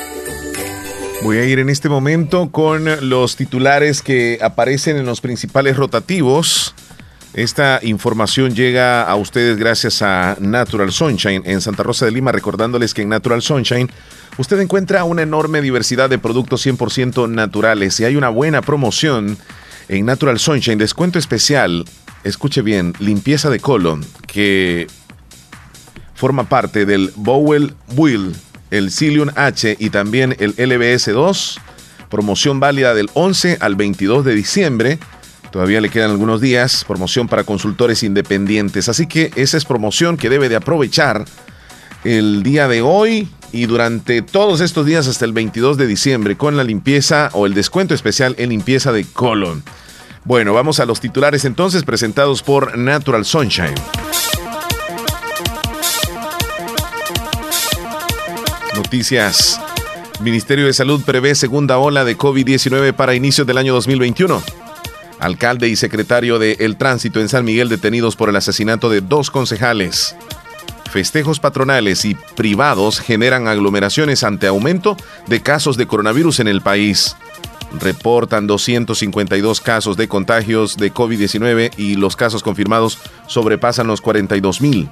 [1.23, 6.73] Voy a ir en este momento con los titulares que aparecen en los principales rotativos.
[7.33, 12.93] Esta información llega a ustedes gracias a Natural Sunshine en Santa Rosa de Lima, recordándoles
[12.93, 13.89] que en Natural Sunshine
[14.37, 19.37] usted encuentra una enorme diversidad de productos 100% naturales y hay una buena promoción
[19.87, 21.85] en Natural Sunshine, descuento especial,
[22.23, 24.87] escuche bien, limpieza de colon, que
[26.15, 28.33] forma parte del Bowel Wheel,
[28.69, 31.59] el Cilium H y también el LBS2,
[32.09, 34.99] promoción válida del 11 al 22 de diciembre.
[35.51, 38.87] Todavía le quedan algunos días, promoción para consultores independientes.
[38.87, 41.25] Así que esa es promoción que debe de aprovechar
[42.03, 46.57] el día de hoy y durante todos estos días hasta el 22 de diciembre con
[46.57, 49.63] la limpieza o el descuento especial en limpieza de colon.
[50.23, 53.75] Bueno, vamos a los titulares entonces presentados por Natural Sunshine.
[58.75, 59.59] Noticias.
[60.21, 64.41] Ministerio de Salud prevé segunda ola de COVID-19 para inicios del año 2021.
[65.19, 69.29] Alcalde y secretario de El Tránsito en San Miguel detenidos por el asesinato de dos
[69.31, 70.15] concejales.
[70.91, 74.97] Festejos patronales y privados generan aglomeraciones ante aumento
[75.27, 77.15] de casos de coronavirus en el país.
[77.79, 84.89] Reportan 252 casos de contagios de COVID-19 y los casos confirmados sobrepasan los 42 mil.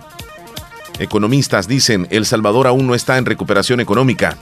[0.99, 4.37] Economistas dicen El Salvador aún no está en recuperación económica.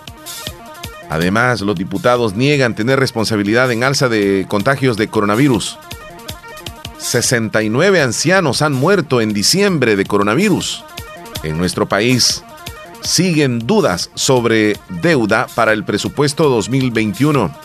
[1.09, 5.79] Además, los diputados niegan tener responsabilidad en alza de contagios de coronavirus.
[6.99, 10.83] 69 ancianos han muerto en diciembre de coronavirus.
[11.47, 12.43] En nuestro país
[13.01, 17.55] siguen dudas sobre deuda para el presupuesto 2021.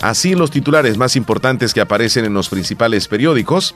[0.00, 3.74] Así los titulares más importantes que aparecen en los principales periódicos.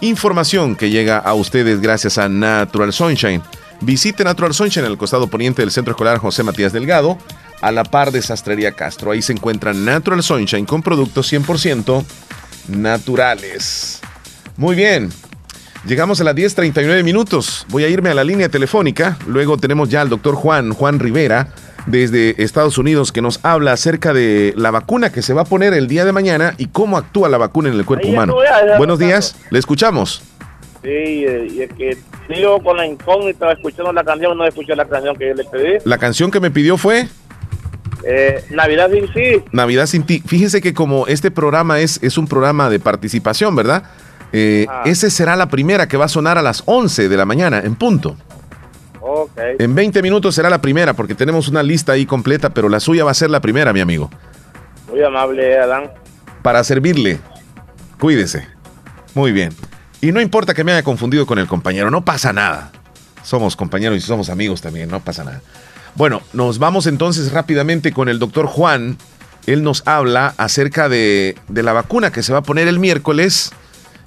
[0.00, 3.42] Información que llega a ustedes gracias a Natural Sunshine.
[3.80, 7.18] Visite Natural Sunshine el costado poniente del Centro Escolar José Matías Delgado
[7.60, 9.12] a la par de Sastrería Castro.
[9.12, 12.04] Ahí se encuentra Natural Sunshine con productos 100%
[12.68, 14.00] naturales.
[14.56, 15.10] Muy bien.
[15.86, 17.66] Llegamos a las 10.39 minutos.
[17.68, 19.18] Voy a irme a la línea telefónica.
[19.26, 21.48] Luego tenemos ya al doctor Juan, Juan Rivera,
[21.84, 25.74] desde Estados Unidos, que nos habla acerca de la vacuna que se va a poner
[25.74, 28.34] el día de mañana y cómo actúa la vacuna en el cuerpo humano.
[28.78, 30.22] Buenos días, le escuchamos.
[30.82, 31.98] Sí, y es que
[32.28, 35.78] sigo con la incógnita escuchando la canción, no escuché la canción que yo le pedí.
[35.84, 37.08] La canción que me pidió fue...
[38.06, 39.42] Eh, Navidad sin ti.
[39.52, 40.22] Navidad sin ti.
[40.26, 43.84] Fíjense que como este programa es, es un programa de participación, ¿verdad?
[44.36, 44.82] Eh, Ah.
[44.84, 47.76] Ese será la primera que va a sonar a las 11 de la mañana, en
[47.76, 48.16] punto.
[49.00, 49.30] Ok.
[49.58, 53.04] En 20 minutos será la primera, porque tenemos una lista ahí completa, pero la suya
[53.04, 54.10] va a ser la primera, mi amigo.
[54.90, 55.90] Muy amable, Adán.
[56.42, 57.20] Para servirle.
[58.00, 58.46] Cuídese.
[59.14, 59.52] Muy bien.
[60.00, 62.72] Y no importa que me haya confundido con el compañero, no pasa nada.
[63.22, 65.40] Somos compañeros y somos amigos también, no pasa nada.
[65.94, 68.98] Bueno, nos vamos entonces rápidamente con el doctor Juan.
[69.46, 73.52] Él nos habla acerca de, de la vacuna que se va a poner el miércoles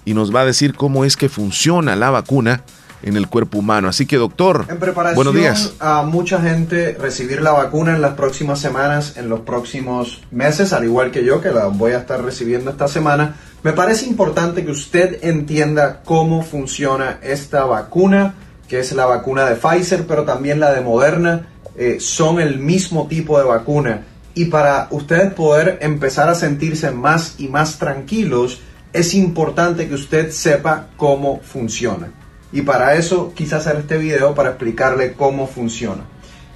[0.07, 2.63] y nos va a decir cómo es que funciona la vacuna
[3.03, 3.89] en el cuerpo humano.
[3.89, 5.73] Así que, doctor, En preparación buenos días.
[5.81, 10.85] a mucha gente recibir la vacuna en las próximas semanas, en los próximos meses, al
[10.85, 13.35] igual que yo, que la voy a estar recibiendo esta semana.
[13.63, 18.35] Me parece importante que usted entienda cómo funciona esta vacuna,
[18.69, 21.47] que es la vacuna de Pfizer, pero también la de Moderna.
[21.79, 24.01] eh, son el mismo tipo de vacuna.
[24.33, 28.61] Y para ustedes poder empezar a sentirse más y más tranquilos,
[28.97, 32.11] es importante que usted sepa cómo funciona.
[32.51, 36.03] Y para eso quise hacer este video para explicarle cómo funciona.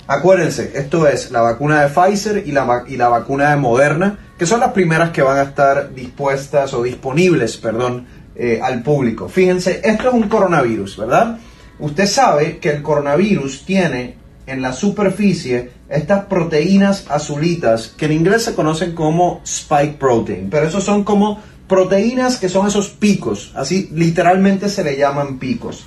[0.07, 4.47] Acuérdense, esto es la vacuna de Pfizer y la, y la vacuna de Moderna, que
[4.47, 9.29] son las primeras que van a estar dispuestas o disponibles, perdón, eh, al público.
[9.29, 11.37] Fíjense, esto es un coronavirus, ¿verdad?
[11.79, 14.15] Usted sabe que el coronavirus tiene
[14.47, 20.67] en la superficie estas proteínas azulitas que en inglés se conocen como spike protein, pero
[20.67, 21.39] esos son como
[21.71, 25.85] proteínas que son esos picos, así literalmente se le llaman picos.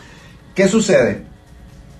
[0.55, 1.27] ¿Qué sucede?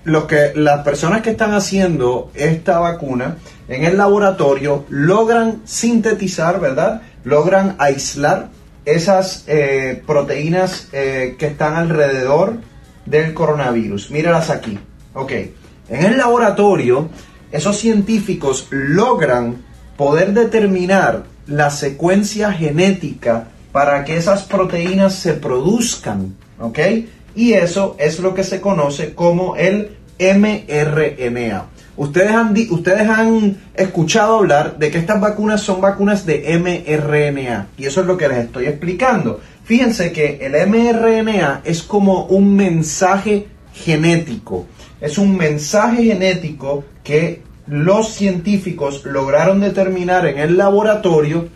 [0.05, 3.37] Lo que las personas que están haciendo esta vacuna
[3.67, 7.03] en el laboratorio logran sintetizar, ¿verdad?
[7.25, 8.49] Logran aislar
[8.85, 12.57] esas eh, proteínas eh, que están alrededor
[13.05, 14.09] del coronavirus.
[14.09, 14.79] Míralas aquí.
[15.13, 15.31] Ok.
[15.89, 17.09] En el laboratorio,
[17.51, 19.57] esos científicos logran
[19.95, 26.33] poder determinar la secuencia genética para que esas proteínas se produzcan.
[26.61, 26.79] ¿Ok?
[27.35, 31.65] Y eso es lo que se conoce como el mRNA.
[31.97, 37.67] Ustedes han, ustedes han escuchado hablar de que estas vacunas son vacunas de mRNA.
[37.77, 39.41] Y eso es lo que les estoy explicando.
[39.65, 44.67] Fíjense que el mRNA es como un mensaje genético.
[45.01, 51.49] Es un mensaje genético que los científicos lograron determinar en el laboratorio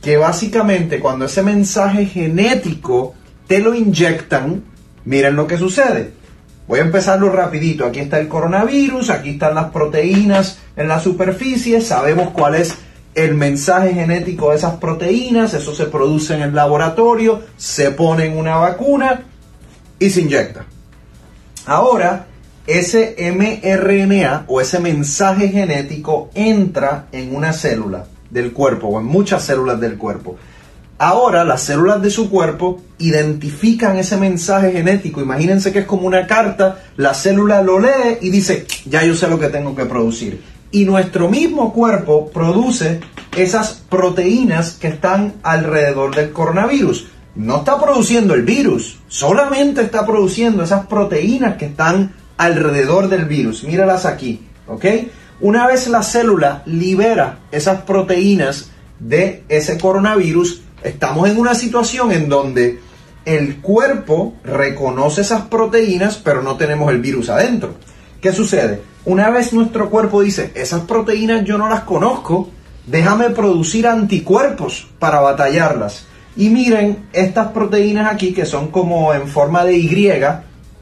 [0.00, 3.14] que básicamente cuando ese mensaje genético
[3.46, 4.64] te lo inyectan,
[5.04, 6.12] miren lo que sucede.
[6.66, 7.84] Voy a empezarlo rapidito.
[7.84, 12.74] Aquí está el coronavirus, aquí están las proteínas en la superficie, sabemos cuál es
[13.14, 18.38] el mensaje genético de esas proteínas, eso se produce en el laboratorio, se pone en
[18.38, 19.22] una vacuna
[19.98, 20.64] y se inyecta.
[21.66, 22.26] Ahora,
[22.66, 29.44] ese mRNA o ese mensaje genético entra en una célula del cuerpo o en muchas
[29.44, 30.36] células del cuerpo.
[30.98, 35.22] Ahora las células de su cuerpo identifican ese mensaje genético.
[35.22, 39.26] Imagínense que es como una carta, la célula lo lee y dice, ya yo sé
[39.26, 40.42] lo que tengo que producir.
[40.70, 43.00] Y nuestro mismo cuerpo produce
[43.34, 47.08] esas proteínas que están alrededor del coronavirus.
[47.34, 53.64] No está produciendo el virus, solamente está produciendo esas proteínas que están alrededor del virus.
[53.64, 54.84] Míralas aquí, ¿ok?
[55.42, 62.28] Una vez la célula libera esas proteínas de ese coronavirus, estamos en una situación en
[62.28, 62.80] donde
[63.24, 67.74] el cuerpo reconoce esas proteínas, pero no tenemos el virus adentro.
[68.20, 68.82] ¿Qué sucede?
[69.06, 72.50] Una vez nuestro cuerpo dice, esas proteínas yo no las conozco,
[72.86, 76.04] déjame producir anticuerpos para batallarlas.
[76.36, 80.20] Y miren estas proteínas aquí que son como en forma de Y,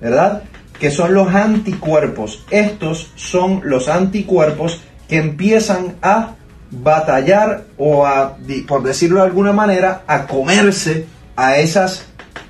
[0.00, 0.42] ¿verdad?
[0.78, 2.44] Que son los anticuerpos.
[2.50, 6.34] Estos son los anticuerpos que empiezan a
[6.70, 8.36] batallar o a,
[8.66, 11.06] por decirlo de alguna manera, a comerse
[11.36, 12.04] a esas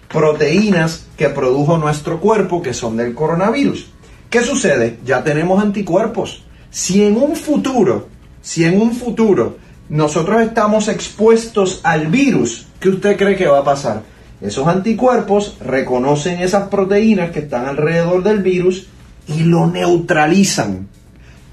[0.08, 3.90] proteínas que produjo nuestro cuerpo que son del coronavirus.
[4.30, 4.98] ¿Qué sucede?
[5.04, 6.44] Ya tenemos anticuerpos.
[6.70, 8.08] Si en un futuro,
[8.42, 9.56] si en un futuro
[9.88, 14.02] nosotros estamos expuestos al virus, ¿qué usted cree que va a pasar?
[14.40, 18.88] Esos anticuerpos reconocen esas proteínas que están alrededor del virus
[19.26, 20.88] y lo neutralizan.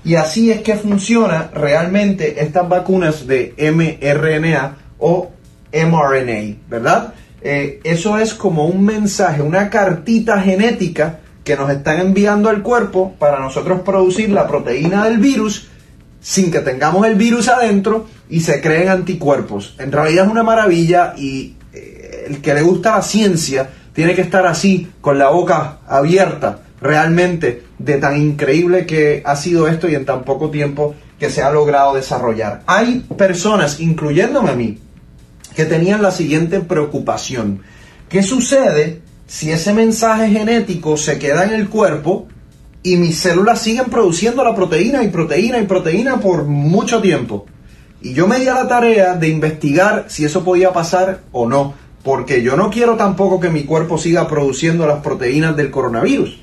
[0.03, 5.31] Y así es que funciona realmente estas vacunas de mRNA o
[5.73, 7.13] mRNA, ¿verdad?
[7.41, 13.13] Eh, eso es como un mensaje, una cartita genética que nos están enviando al cuerpo
[13.17, 15.67] para nosotros producir la proteína del virus
[16.19, 19.75] sin que tengamos el virus adentro y se creen anticuerpos.
[19.77, 21.55] En realidad es una maravilla y
[22.25, 27.63] el que le gusta la ciencia tiene que estar así, con la boca abierta, realmente,
[27.79, 31.51] de tan increíble que ha sido esto y en tan poco tiempo que se ha
[31.51, 32.61] logrado desarrollar.
[32.67, 34.79] Hay personas, incluyéndome a mí,
[35.55, 37.61] que tenían la siguiente preocupación.
[38.09, 42.27] ¿Qué sucede si ese mensaje genético se queda en el cuerpo
[42.83, 47.45] y mis células siguen produciendo la proteína y proteína y proteína por mucho tiempo?
[48.01, 51.84] Y yo me di a la tarea de investigar si eso podía pasar o no
[52.05, 56.39] porque yo no quiero tampoco que mi cuerpo siga produciendo las proteínas del coronavirus.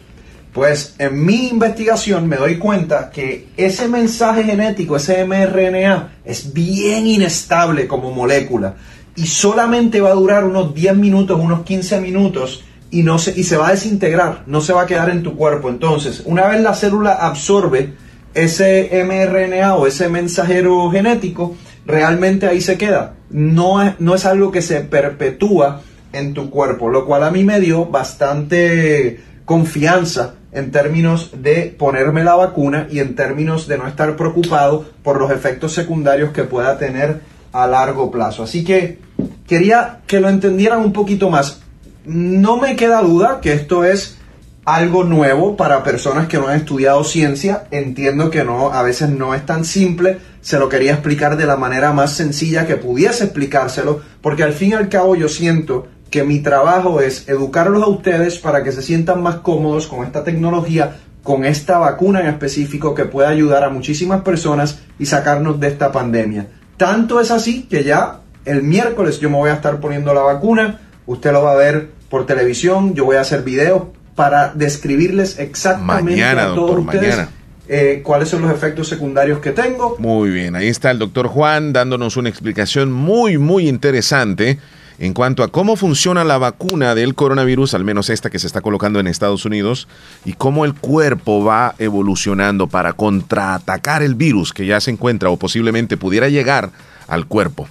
[0.53, 7.07] Pues en mi investigación me doy cuenta que ese mensaje genético, ese mRNA, es bien
[7.07, 8.75] inestable como molécula
[9.15, 13.45] y solamente va a durar unos 10 minutos, unos 15 minutos y, no se, y
[13.45, 15.69] se va a desintegrar, no se va a quedar en tu cuerpo.
[15.69, 17.95] Entonces, una vez la célula absorbe
[18.35, 21.55] ese mRNA o ese mensajero genético,
[21.87, 23.15] realmente ahí se queda.
[23.31, 25.83] No es, no es algo que se perpetúa
[26.13, 32.25] en tu cuerpo, lo cual a mí me dio bastante confianza en términos de ponerme
[32.25, 36.79] la vacuna y en términos de no estar preocupado por los efectos secundarios que pueda
[36.79, 37.21] tener
[37.53, 38.43] a largo plazo.
[38.43, 38.99] Así que
[39.47, 41.61] quería que lo entendieran un poquito más.
[42.05, 44.19] No me queda duda que esto es
[44.65, 47.65] algo nuevo para personas que no han estudiado ciencia.
[47.71, 50.19] Entiendo que no, a veces no es tan simple.
[50.41, 54.71] Se lo quería explicar de la manera más sencilla que pudiese explicárselo, porque al fin
[54.71, 58.83] y al cabo yo siento que mi trabajo es educarlos a ustedes para que se
[58.83, 63.71] sientan más cómodos con esta tecnología, con esta vacuna en específico que puede ayudar a
[63.71, 66.49] muchísimas personas y sacarnos de esta pandemia.
[66.77, 70.81] Tanto es así que ya el miércoles yo me voy a estar poniendo la vacuna,
[71.07, 73.85] usted lo va a ver por televisión, yo voy a hacer videos
[74.15, 77.29] para describirles exactamente a todos ustedes
[77.69, 79.97] eh, cuáles son los efectos secundarios que tengo.
[79.99, 84.59] Muy bien, ahí está el doctor Juan dándonos una explicación muy, muy interesante
[84.99, 88.61] en cuanto a cómo funciona la vacuna del coronavirus, al menos esta que se está
[88.61, 89.89] colocando en Estados Unidos,
[90.25, 95.37] y cómo el cuerpo va evolucionando para contraatacar el virus que ya se encuentra o
[95.37, 96.71] posiblemente pudiera llegar
[97.09, 97.69] al cuerpo.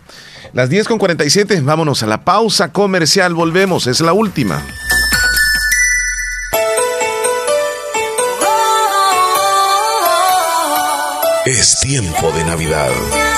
[0.53, 4.61] Las 10 con 47, vámonos a la pausa comercial, volvemos, es la última.
[11.51, 12.91] Es tiempo de Navidad.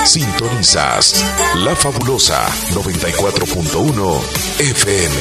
[0.06, 1.26] Sintonizas
[1.56, 4.22] La Fabulosa 94.1
[4.60, 5.16] FM.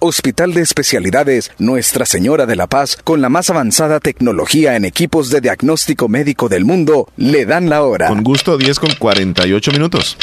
[0.00, 5.30] Hospital de Especialidades Nuestra Señora de la Paz, con la más avanzada tecnología en equipos
[5.30, 8.08] de diagnóstico médico del mundo, le dan la hora.
[8.08, 10.18] Con gusto, 10 con 48 minutos.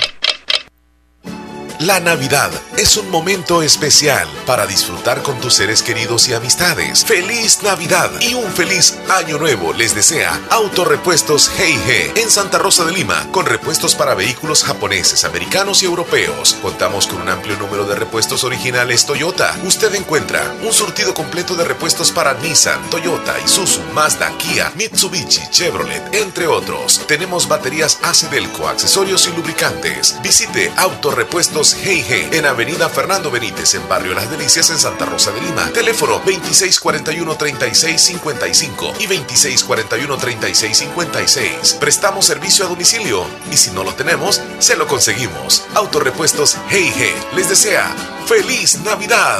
[1.79, 7.05] La Navidad es un momento especial para disfrutar con tus seres queridos y amistades.
[7.05, 12.91] Feliz Navidad y un feliz año nuevo les desea Autorepuestos Heige en Santa Rosa de
[12.91, 16.57] Lima con repuestos para vehículos japoneses, americanos y europeos.
[16.61, 19.57] Contamos con un amplio número de repuestos originales Toyota.
[19.63, 26.13] Usted encuentra un surtido completo de repuestos para Nissan, Toyota, Isuzu, Mazda, Kia, Mitsubishi, Chevrolet,
[26.13, 27.05] entre otros.
[27.07, 30.17] Tenemos baterías Acedelco, accesorios y lubricantes.
[30.21, 35.39] Visite Autorepuestos Heige en Avenida Fernando Benítez en Barrio Las Delicias en Santa Rosa de
[35.41, 35.69] Lima.
[35.73, 41.77] Teléfono 2641-3655 y 2641-3656.
[41.79, 45.65] Prestamos servicio a domicilio y si no lo tenemos, se lo conseguimos.
[45.75, 47.95] Autorepuestos Heige les desea
[48.27, 49.39] ¡Feliz Navidad!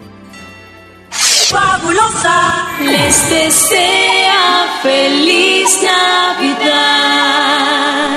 [1.51, 7.01] Fabulosa les desea feliz Navidad.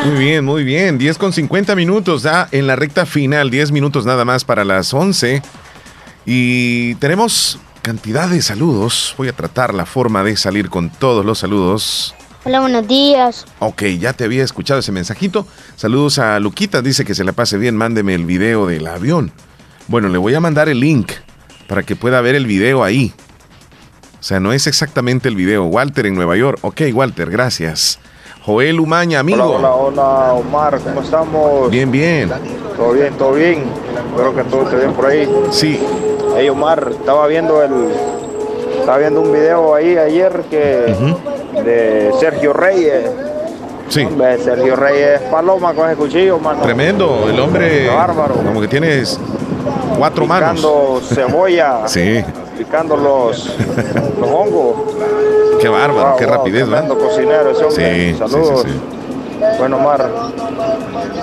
[0.05, 0.99] Muy bien, muy bien.
[0.99, 3.51] 10 con 50 minutos ya en la recta final.
[3.51, 5.43] 10 minutos nada más para las 11.
[6.25, 9.17] Y tenemos cantidad de saludos.
[9.19, 12.15] Voy a tratar la forma de salir con todos los saludos.
[12.45, 13.47] Hola, buenos días.
[13.59, 15.45] Ok, ya te había escuchado ese mensajito.
[15.75, 19.33] Saludos a Luquita, dice que se la pase bien, mándeme el video del avión.
[19.89, 21.11] Bueno, le voy a mandar el link
[21.67, 23.13] para que pueda ver el video ahí.
[24.25, 25.65] O sea, no es exactamente el video.
[25.67, 26.59] Walter en Nueva York.
[26.63, 27.99] Ok, Walter, gracias.
[28.43, 29.45] Joel Umaña, amigo.
[29.45, 31.71] Hola, hola, hola, Omar, ¿cómo estamos?
[31.71, 32.33] Bien, bien.
[32.75, 33.65] Todo bien, todo bien.
[34.09, 35.31] Espero que todo esté bien por ahí.
[35.51, 35.79] Sí.
[36.35, 37.91] Hey, Omar, estaba viendo el.
[38.81, 40.57] Estaba viendo un video ahí ayer que.
[41.63, 43.11] de Sergio Reyes.
[43.91, 44.05] Sí.
[44.05, 46.63] Hombre, Sergio Reyes Paloma con ese cuchillo, mano.
[46.63, 47.85] Tremendo, el hombre.
[47.85, 48.37] Qué bárbaro.
[48.37, 49.21] Como que tienes
[49.99, 50.67] cuatro manos.
[51.11, 51.83] cebolla.
[51.89, 52.25] Sí.
[52.59, 53.57] Picando los,
[54.19, 54.95] los hongos.
[55.61, 56.87] Qué bárbaro, Wow, qué wow, rapidez, ¿verdad?
[56.87, 58.13] tremendo cocinero ese hombre.
[58.13, 58.63] Sí, Saludos.
[58.65, 60.11] sí, sí, Bueno, Omar,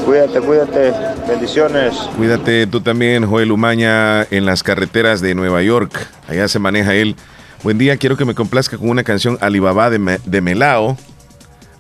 [0.05, 0.93] cuídate, cuídate.
[1.27, 1.93] Bendiciones.
[2.17, 5.91] Cuídate tú también, Joel Umaña, en las carreteras de Nueva York.
[6.27, 7.15] Allá se maneja él.
[7.63, 10.97] Buen día, quiero que me complazca con una canción Alibaba de, Me- de Melao.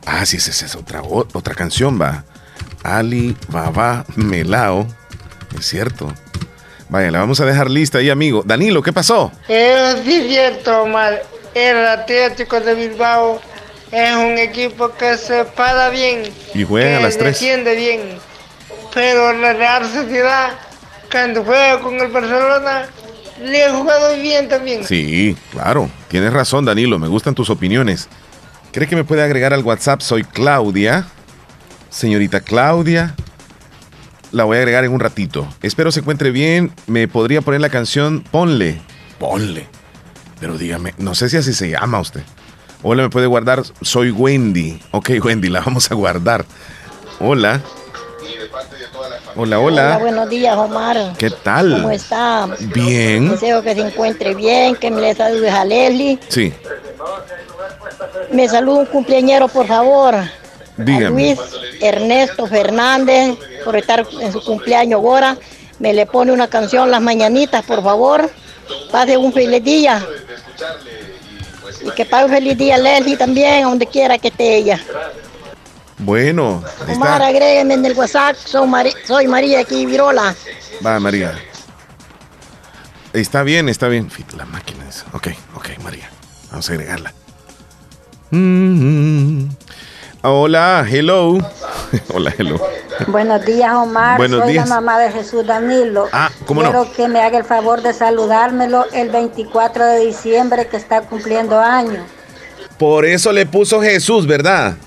[0.05, 2.23] Ah, sí, esa es otra, otra canción, va.
[2.83, 4.85] Alibaba Melao.
[5.57, 6.11] Es cierto.
[6.91, 8.43] Vaya, la vamos a dejar lista ahí, amigo.
[8.45, 9.31] Danilo, ¿qué pasó?
[9.47, 11.23] Es sí cierto, Omar.
[11.55, 13.41] El Atlético de Bilbao
[13.93, 16.23] es un equipo que se para bien.
[16.53, 17.39] Y juegan a las tres.
[17.39, 18.01] defiende bien.
[18.93, 20.49] Pero la Real Sociedad,
[21.09, 22.87] cuando juega con el Barcelona,
[23.41, 24.83] le ha jugado bien también.
[24.83, 25.89] Sí, claro.
[26.09, 26.99] Tienes razón, Danilo.
[26.99, 28.09] Me gustan tus opiniones.
[28.73, 30.01] ¿Cree que me puede agregar al WhatsApp?
[30.01, 31.07] Soy Claudia.
[31.89, 33.15] Señorita Claudia.
[34.31, 35.47] La voy a agregar en un ratito.
[35.61, 36.71] Espero se encuentre bien.
[36.87, 38.21] ¿Me podría poner la canción?
[38.31, 38.81] Ponle.
[39.19, 39.67] Ponle.
[40.39, 42.21] Pero dígame, no sé si así se llama usted.
[42.81, 43.61] Hola, me puede guardar.
[43.81, 44.81] Soy Wendy.
[44.91, 46.45] Ok, Wendy, la vamos a guardar.
[47.19, 47.61] Hola.
[49.35, 49.97] Hola, hola.
[49.97, 51.13] buenos días, Omar.
[51.17, 51.71] ¿Qué tal?
[51.73, 52.47] ¿Cómo está?
[52.73, 53.29] Bien.
[53.29, 56.19] Deseo que se encuentre bien, que me le saludes a Leslie.
[56.27, 56.53] Sí,
[58.31, 60.15] Me saluda un cumpleañero, por favor.
[60.77, 61.09] A.
[61.09, 61.39] Luis
[61.81, 65.37] Ernesto Fernández, por estar en su cumpleaños ahora.
[65.79, 68.29] Me le pone una canción las mañanitas, por favor.
[68.91, 70.05] Pase un feliz día.
[71.83, 74.79] Y que pase un feliz día Leslie también, donde quiera que esté ella.
[75.97, 77.27] Bueno, Omar, está.
[77.27, 78.35] agrégueme en el WhatsApp.
[78.45, 80.35] Soy, María aquí, Virola.
[80.85, 81.33] Va, María.
[83.13, 84.09] Está bien, está bien.
[84.35, 85.03] La máquina es.
[85.13, 86.09] Ok, ok, María.
[86.49, 87.13] Vamos a agregarla.
[88.31, 89.49] Mm.
[90.23, 91.39] Hola, hello.
[92.13, 92.61] Hola, hello.
[93.07, 94.17] Buenos días, Omar.
[94.17, 94.69] Buenos Soy días.
[94.69, 96.07] la mamá de Jesús Danilo.
[96.11, 96.69] Ah, ¿cómo no?
[96.69, 101.59] Quiero que me haga el favor de saludármelo el 24 de diciembre que está cumpliendo
[101.59, 102.05] años.
[102.77, 104.77] Por eso le puso Jesús, ¿verdad?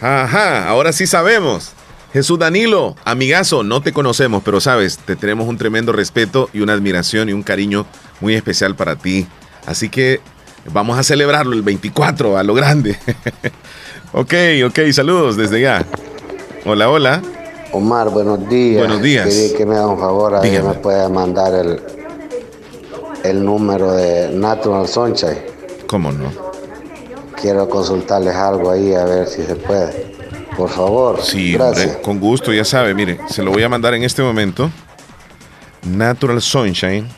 [0.00, 1.72] Ajá, ahora sí sabemos.
[2.12, 6.74] Jesús Danilo, amigazo, no te conocemos, pero sabes, te tenemos un tremendo respeto y una
[6.74, 7.84] admiración y un cariño
[8.20, 9.26] muy especial para ti.
[9.66, 10.20] Así que
[10.66, 12.96] vamos a celebrarlo el 24 a lo grande.
[14.12, 14.34] ok,
[14.66, 15.84] ok, saludos desde ya.
[16.64, 17.22] Hola, hola.
[17.72, 18.78] Omar, buenos días.
[18.78, 19.28] Buenos días.
[19.28, 21.80] Quería que me haga un favor, ahí me puede mandar el,
[23.24, 25.38] el número de Natural Sunshine.
[25.86, 26.30] ¿Cómo no?
[27.40, 30.12] Quiero consultarles algo ahí a ver si se puede.
[30.56, 31.20] Por favor.
[31.22, 31.86] Sí, gracias.
[31.86, 34.70] hombre, con gusto, ya sabe, mire, se lo voy a mandar en este momento.
[35.82, 37.08] Natural Sunshine,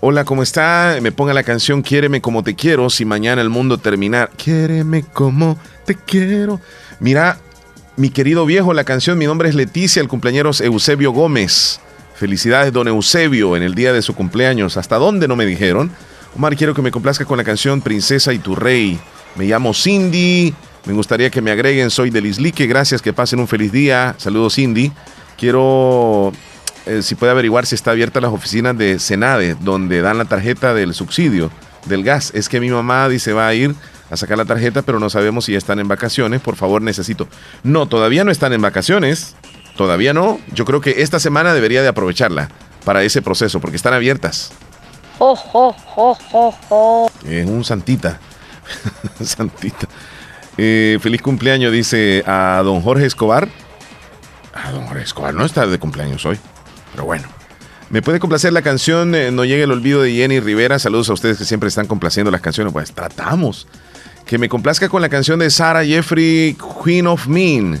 [0.00, 0.98] Hola, ¿cómo está?
[1.00, 4.30] Me ponga la canción Quiéreme como te quiero si mañana el mundo terminar.
[4.36, 6.60] Quiéreme como te quiero.
[7.00, 7.38] Mira,
[7.96, 11.80] mi querido viejo, la canción, mi nombre es Leticia, el cumpleañero es Eusebio Gómez.
[12.14, 14.76] Felicidades, don Eusebio, en el día de su cumpleaños.
[14.76, 15.90] ¿Hasta dónde no me dijeron?
[16.36, 18.98] Omar, quiero que me complazca con la canción Princesa y tu Rey.
[19.34, 20.54] Me llamo Cindy.
[20.84, 21.90] Me gustaría que me agreguen.
[21.90, 22.66] Soy del Islique.
[22.66, 24.14] Gracias, que pasen un feliz día.
[24.18, 24.92] Saludos, Cindy.
[25.36, 26.32] Quiero,
[26.86, 30.74] eh, si puede averiguar si está abierta las oficinas de Senade, donde dan la tarjeta
[30.74, 31.50] del subsidio
[31.86, 32.32] del gas.
[32.34, 33.74] Es que mi mamá dice va a ir
[34.10, 36.40] a sacar la tarjeta, pero no sabemos si ya están en vacaciones.
[36.40, 37.28] Por favor, necesito.
[37.62, 39.34] No, todavía no están en vacaciones.
[39.76, 40.38] Todavía no.
[40.52, 42.48] Yo creo que esta semana debería de aprovecharla
[42.84, 44.52] para ese proceso, porque están abiertas.
[45.18, 47.10] Oh, oh, oh, oh, oh.
[47.24, 48.20] Es un santita.
[49.22, 49.88] santita.
[50.56, 53.48] Eh, feliz cumpleaños, dice a don Jorge Escobar.
[54.64, 56.38] A don Jorge Escobar no está de cumpleaños hoy,
[56.92, 57.28] pero bueno.
[57.88, 60.78] ¿Me puede complacer la canción eh, No llegue el olvido de Jenny Rivera?
[60.78, 62.72] Saludos a ustedes que siempre están complaciendo las canciones.
[62.72, 63.68] Pues tratamos.
[64.24, 67.80] Que me complazca con la canción de Sarah Jeffrey, Queen of Mean.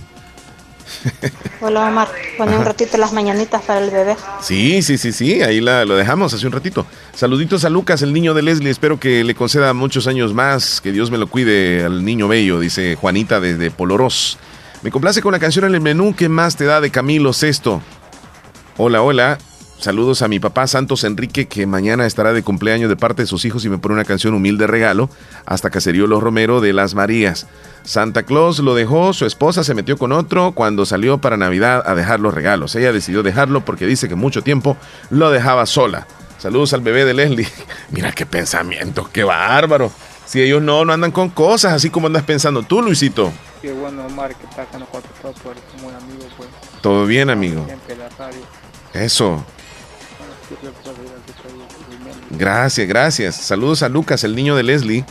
[1.60, 2.08] Hola Omar,
[2.38, 4.16] pone un ratito las mañanitas para el bebé.
[4.40, 6.86] Sí, sí, sí, sí, ahí la, lo dejamos hace un ratito.
[7.14, 10.92] Saluditos a Lucas, el niño de Leslie, espero que le conceda muchos años más, que
[10.92, 14.38] Dios me lo cuide al niño bello, dice Juanita desde Poloros.
[14.86, 17.82] Me complace con la canción en el menú, ¿qué más te da de Camilo Sesto?
[18.76, 19.36] Hola, hola.
[19.80, 23.44] Saludos a mi papá Santos Enrique, que mañana estará de cumpleaños de parte de sus
[23.44, 25.10] hijos y me pone una canción humilde regalo
[25.44, 27.48] hasta Caserío Los Romero de Las Marías.
[27.82, 31.96] Santa Claus lo dejó, su esposa se metió con otro cuando salió para Navidad a
[31.96, 32.76] dejar los regalos.
[32.76, 34.76] Ella decidió dejarlo porque dice que mucho tiempo
[35.10, 36.06] lo dejaba sola.
[36.38, 37.48] Saludos al bebé de Leslie.
[37.90, 39.90] Mira qué pensamiento, qué bárbaro.
[40.26, 43.32] Si ellos no, no andan con cosas así como andas pensando tú, Luisito.
[43.62, 46.48] Qué bueno, Omar, que está nosotros todos por como un amigo, pues.
[46.82, 47.64] Todo bien, amigo.
[47.64, 48.40] Siempre la radio.
[48.92, 49.44] Eso.
[52.30, 53.36] Gracias, gracias.
[53.36, 55.04] Saludos a Lucas, el niño de Leslie,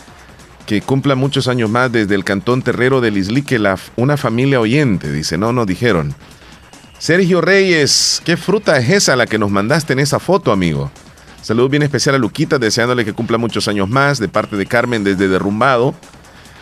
[0.66, 5.12] que cumpla muchos años más desde el cantón terrero del Islique, la, una familia oyente.
[5.12, 6.14] Dice, no, nos dijeron.
[7.00, 10.92] Sergio Reyes, ¿qué fruta es esa la que nos mandaste en esa foto, amigo?
[11.46, 15.04] Saludos bien especial a Luquita, deseándole que cumpla muchos años más, de parte de Carmen
[15.04, 15.94] desde Derrumbado.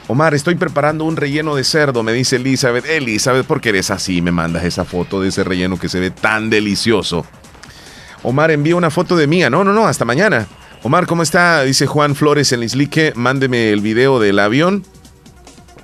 [0.09, 2.85] Omar, estoy preparando un relleno de cerdo, me dice Elizabeth.
[2.89, 4.21] Elizabeth, ¿por qué eres así?
[4.21, 7.25] Me mandas esa foto de ese relleno que se ve tan delicioso.
[8.23, 9.49] Omar, envía una foto de mía.
[9.49, 10.47] No, no, no, hasta mañana.
[10.81, 11.63] Omar, ¿cómo está?
[11.63, 13.13] Dice Juan Flores en Islique.
[13.15, 14.83] Mándeme el video del avión.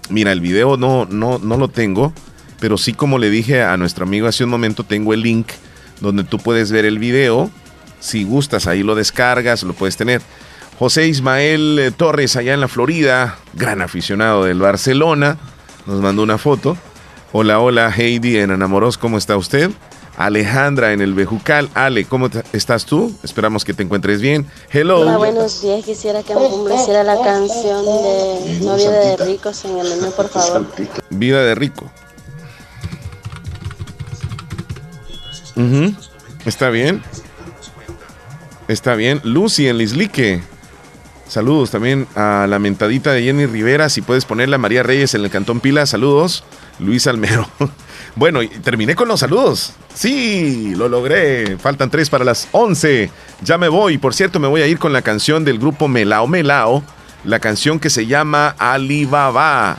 [0.10, 2.12] Mira, el video no, no, no lo tengo,
[2.60, 5.48] pero sí como le dije a nuestro amigo hace un momento, tengo el link
[6.02, 7.50] donde tú puedes ver el video.
[8.00, 10.22] Si gustas, ahí lo descargas, lo puedes tener.
[10.78, 15.38] José Ismael eh, Torres, allá en la Florida, gran aficionado del Barcelona,
[15.86, 16.78] nos mandó una foto.
[17.34, 19.72] Hola, hola, Heidi en Enamoros, ¿cómo está usted?
[20.20, 21.70] Alejandra en el Bejucal.
[21.74, 23.18] Ale, ¿cómo estás tú?
[23.24, 24.48] Esperamos que te encuentres bien.
[24.70, 25.00] Hello.
[25.00, 25.86] Hola, buenos días.
[25.86, 30.66] Quisiera que me compleciera la canción de Novia de Ricos en el menú, por favor.
[31.10, 31.90] Vida de rico.
[36.46, 37.02] Está bien.
[38.70, 39.20] Está bien.
[39.24, 40.44] Lucy en Lislique.
[41.28, 43.90] Saludos también a la mentadita de Jenny Rivera.
[43.90, 45.88] Si puedes ponerla María Reyes en el Cantón Pila.
[45.88, 46.44] Saludos.
[46.80, 47.50] Luis Almero.
[48.16, 49.74] Bueno, terminé con los saludos.
[49.94, 51.58] Sí, lo logré.
[51.58, 53.10] Faltan tres para las 11.
[53.44, 53.98] Ya me voy.
[53.98, 56.84] Por cierto, me voy a ir con la canción del grupo Melao Melao.
[57.24, 59.78] La canción que se llama Alibaba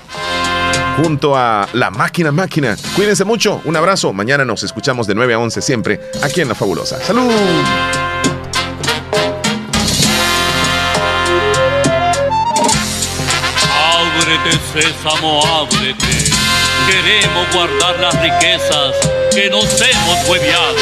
[0.96, 2.76] junto a La Máquina Máquina.
[2.96, 4.12] Cuídense mucho, un abrazo.
[4.12, 6.98] Mañana nos escuchamos de 9 a 11 siempre aquí en La Fabulosa.
[7.00, 7.30] ¡Salud!
[14.72, 16.30] Sésamo, ábrete.
[16.86, 18.94] Queremos guardar las riquezas
[19.34, 20.76] que nos hemos hueveado.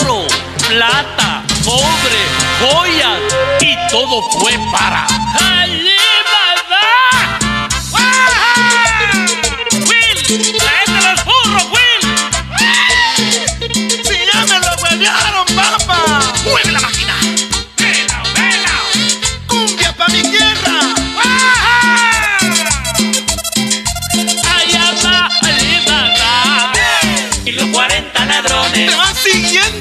[0.00, 0.26] Oro,
[0.68, 3.20] plata, cobre, joyas
[3.60, 5.06] y todo fue para.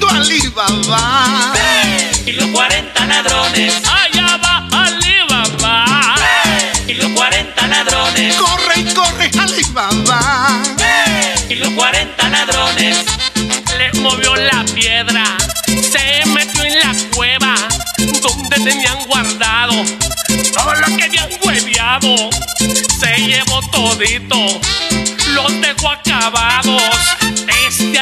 [0.10, 1.54] Alibaba!
[2.26, 3.74] Y los 40 ladrones.
[3.86, 6.16] Allá va Alibaba.
[6.88, 8.36] Y los 40 ladrones.
[8.36, 10.64] ¡Corre y corre, Alibaba!
[11.50, 12.98] Y los 40 ladrones.
[13.78, 15.24] Les movió la piedra.
[15.66, 17.56] Se metió en la cueva.
[18.22, 19.84] Donde tenían guardado.
[20.54, 22.30] Todo lo que habían hueveado.
[23.00, 24.60] Se llevó todito.
[25.34, 26.82] Los dejó acabados.
[27.68, 28.00] Este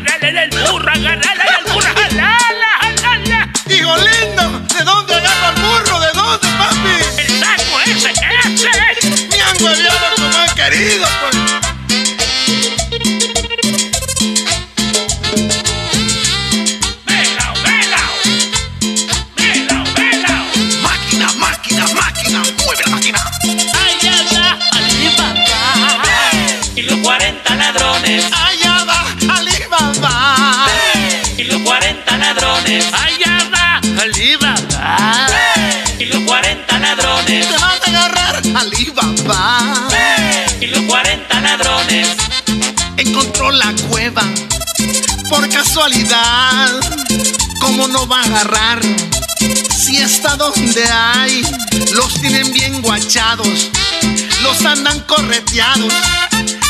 [0.00, 1.94] Will, agárrale el burro, agárrale el burro.
[1.94, 3.52] Jalala, jalala.
[3.68, 6.00] Hijo lindo, ¿de dónde agarro el burro?
[6.00, 7.20] ¿De dónde, papi?
[7.20, 8.12] El saco ese,
[8.54, 9.28] ese.
[9.28, 11.49] Me han hueveado como han querido, pues.
[38.54, 39.88] Alibaba.
[40.60, 42.08] Y los 40 ladrones.
[42.96, 44.22] Encontró la cueva
[45.28, 46.80] por casualidad.
[47.60, 48.80] ¿Cómo no va a agarrar?
[49.76, 51.42] Si está donde hay,
[51.92, 53.70] los tienen bien guachados,
[54.42, 55.92] los andan correteados.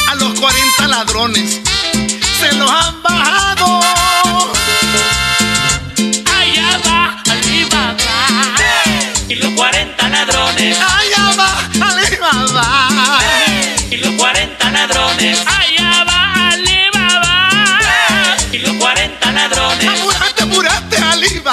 [0.08, 1.60] A los 40 ladrones
[2.40, 3.99] se los han bajado.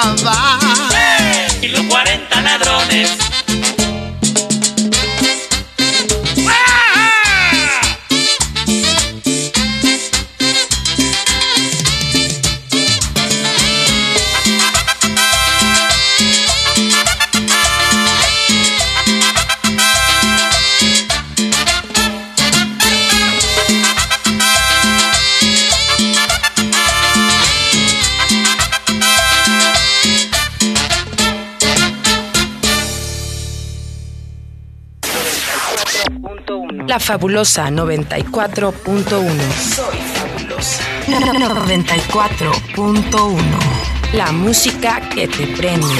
[0.00, 0.58] Alibaba.
[1.60, 3.27] Y los 40 ladrones.
[36.98, 39.22] La fabulosa 94.1.
[39.76, 40.82] Soy fabulosa.
[41.06, 43.38] 94.1.
[44.14, 45.94] La música que te prende.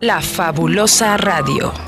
[0.00, 1.87] La fabulosa radio.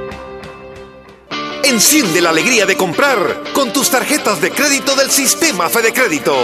[1.63, 6.35] Enciende la alegría de comprar con tus tarjetas de crédito del sistema Fede Crédito.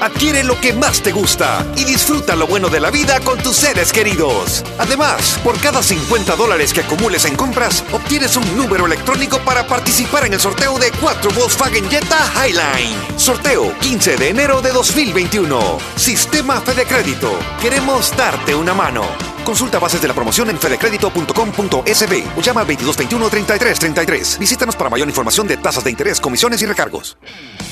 [0.00, 3.56] Adquiere lo que más te gusta y disfruta lo bueno de la vida con tus
[3.56, 4.64] seres queridos.
[4.78, 10.26] Además, por cada 50 dólares que acumules en compras, obtienes un número electrónico para participar
[10.26, 12.96] en el sorteo de 4 Volkswagen Jetta Highline.
[13.18, 15.78] Sorteo 15 de enero de 2021.
[15.96, 17.36] Sistema Fede Crédito.
[17.60, 19.02] Queremos darte una mano.
[19.50, 24.38] Consulta bases de la promoción en fedecredito.com.sb o llama al 2221-3333.
[24.38, 27.16] Visítanos para mayor información de tasas de interés, comisiones y recargos.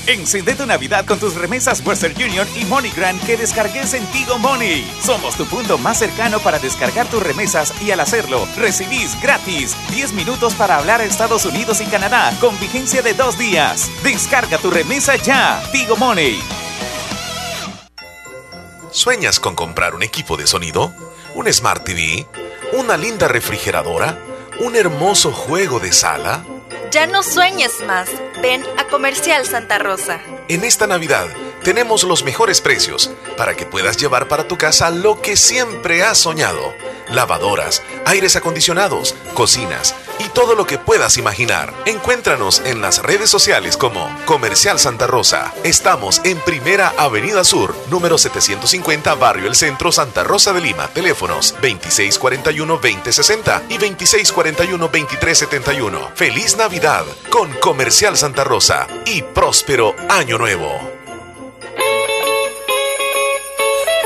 [0.05, 4.85] Encende tu Navidad con tus remesas Western Union y MoneyGram que descargues en Tigo Money.
[5.01, 10.11] Somos tu punto más cercano para descargar tus remesas y al hacerlo, recibís gratis 10
[10.11, 13.89] minutos para hablar a Estados Unidos y Canadá con vigencia de dos días.
[14.03, 15.63] Descarga tu remesa ya.
[15.71, 16.41] Tigo Money.
[18.91, 20.91] ¿Sueñas con comprar un equipo de sonido?
[21.35, 22.27] ¿Un Smart TV?
[22.73, 24.17] ¿Una linda refrigeradora?
[24.59, 26.43] ¿Un hermoso juego de sala?
[26.91, 28.09] Ya no sueñes más.
[28.41, 30.19] Ven a Comercial Santa Rosa.
[30.47, 31.27] En esta Navidad
[31.63, 36.17] tenemos los mejores precios para que puedas llevar para tu casa lo que siempre has
[36.17, 36.73] soñado.
[37.09, 41.73] Lavadoras, aires acondicionados, cocinas y todo lo que puedas imaginar.
[41.85, 45.53] Encuéntranos en las redes sociales como Comercial Santa Rosa.
[45.63, 50.87] Estamos en Primera Avenida Sur, número 750, Barrio El Centro, Santa Rosa de Lima.
[50.89, 56.13] Teléfonos 2641-2060 y 2641-2371.
[56.13, 60.98] Feliz Navidad con Comercial Santa Rosa y próspero Año Nuevo.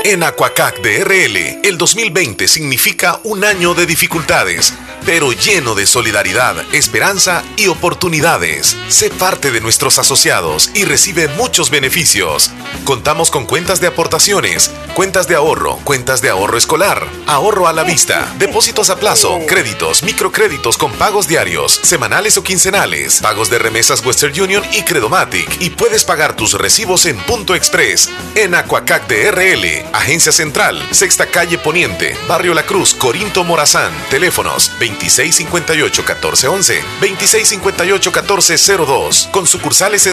[0.06, 4.74] En Aquacac DRL, el 2020 significa un año de dificultades,
[5.06, 8.76] pero lleno de solidaridad, esperanza y oportunidades.
[8.90, 12.50] Sé parte de nuestros asociados y recibe muchos beneficios.
[12.84, 17.82] Contamos con cuentas de aportaciones, cuentas de ahorro, cuentas de ahorro escolar, ahorro a la
[17.82, 24.04] vista, depósitos a plazo, créditos, microcréditos con pagos diarios, semanales o quincenales, pagos de remesas
[24.04, 29.93] Western Union y Credomatic y puedes pagar tus recibos en Punto Express en Aquacac DRL
[29.94, 33.92] Agencia Central, Sexta Calle Poniente, Barrio La Cruz, Corinto Morazán.
[34.10, 39.30] Teléfonos 2658-1411, 2658-1402.
[39.30, 40.00] Con sucursales en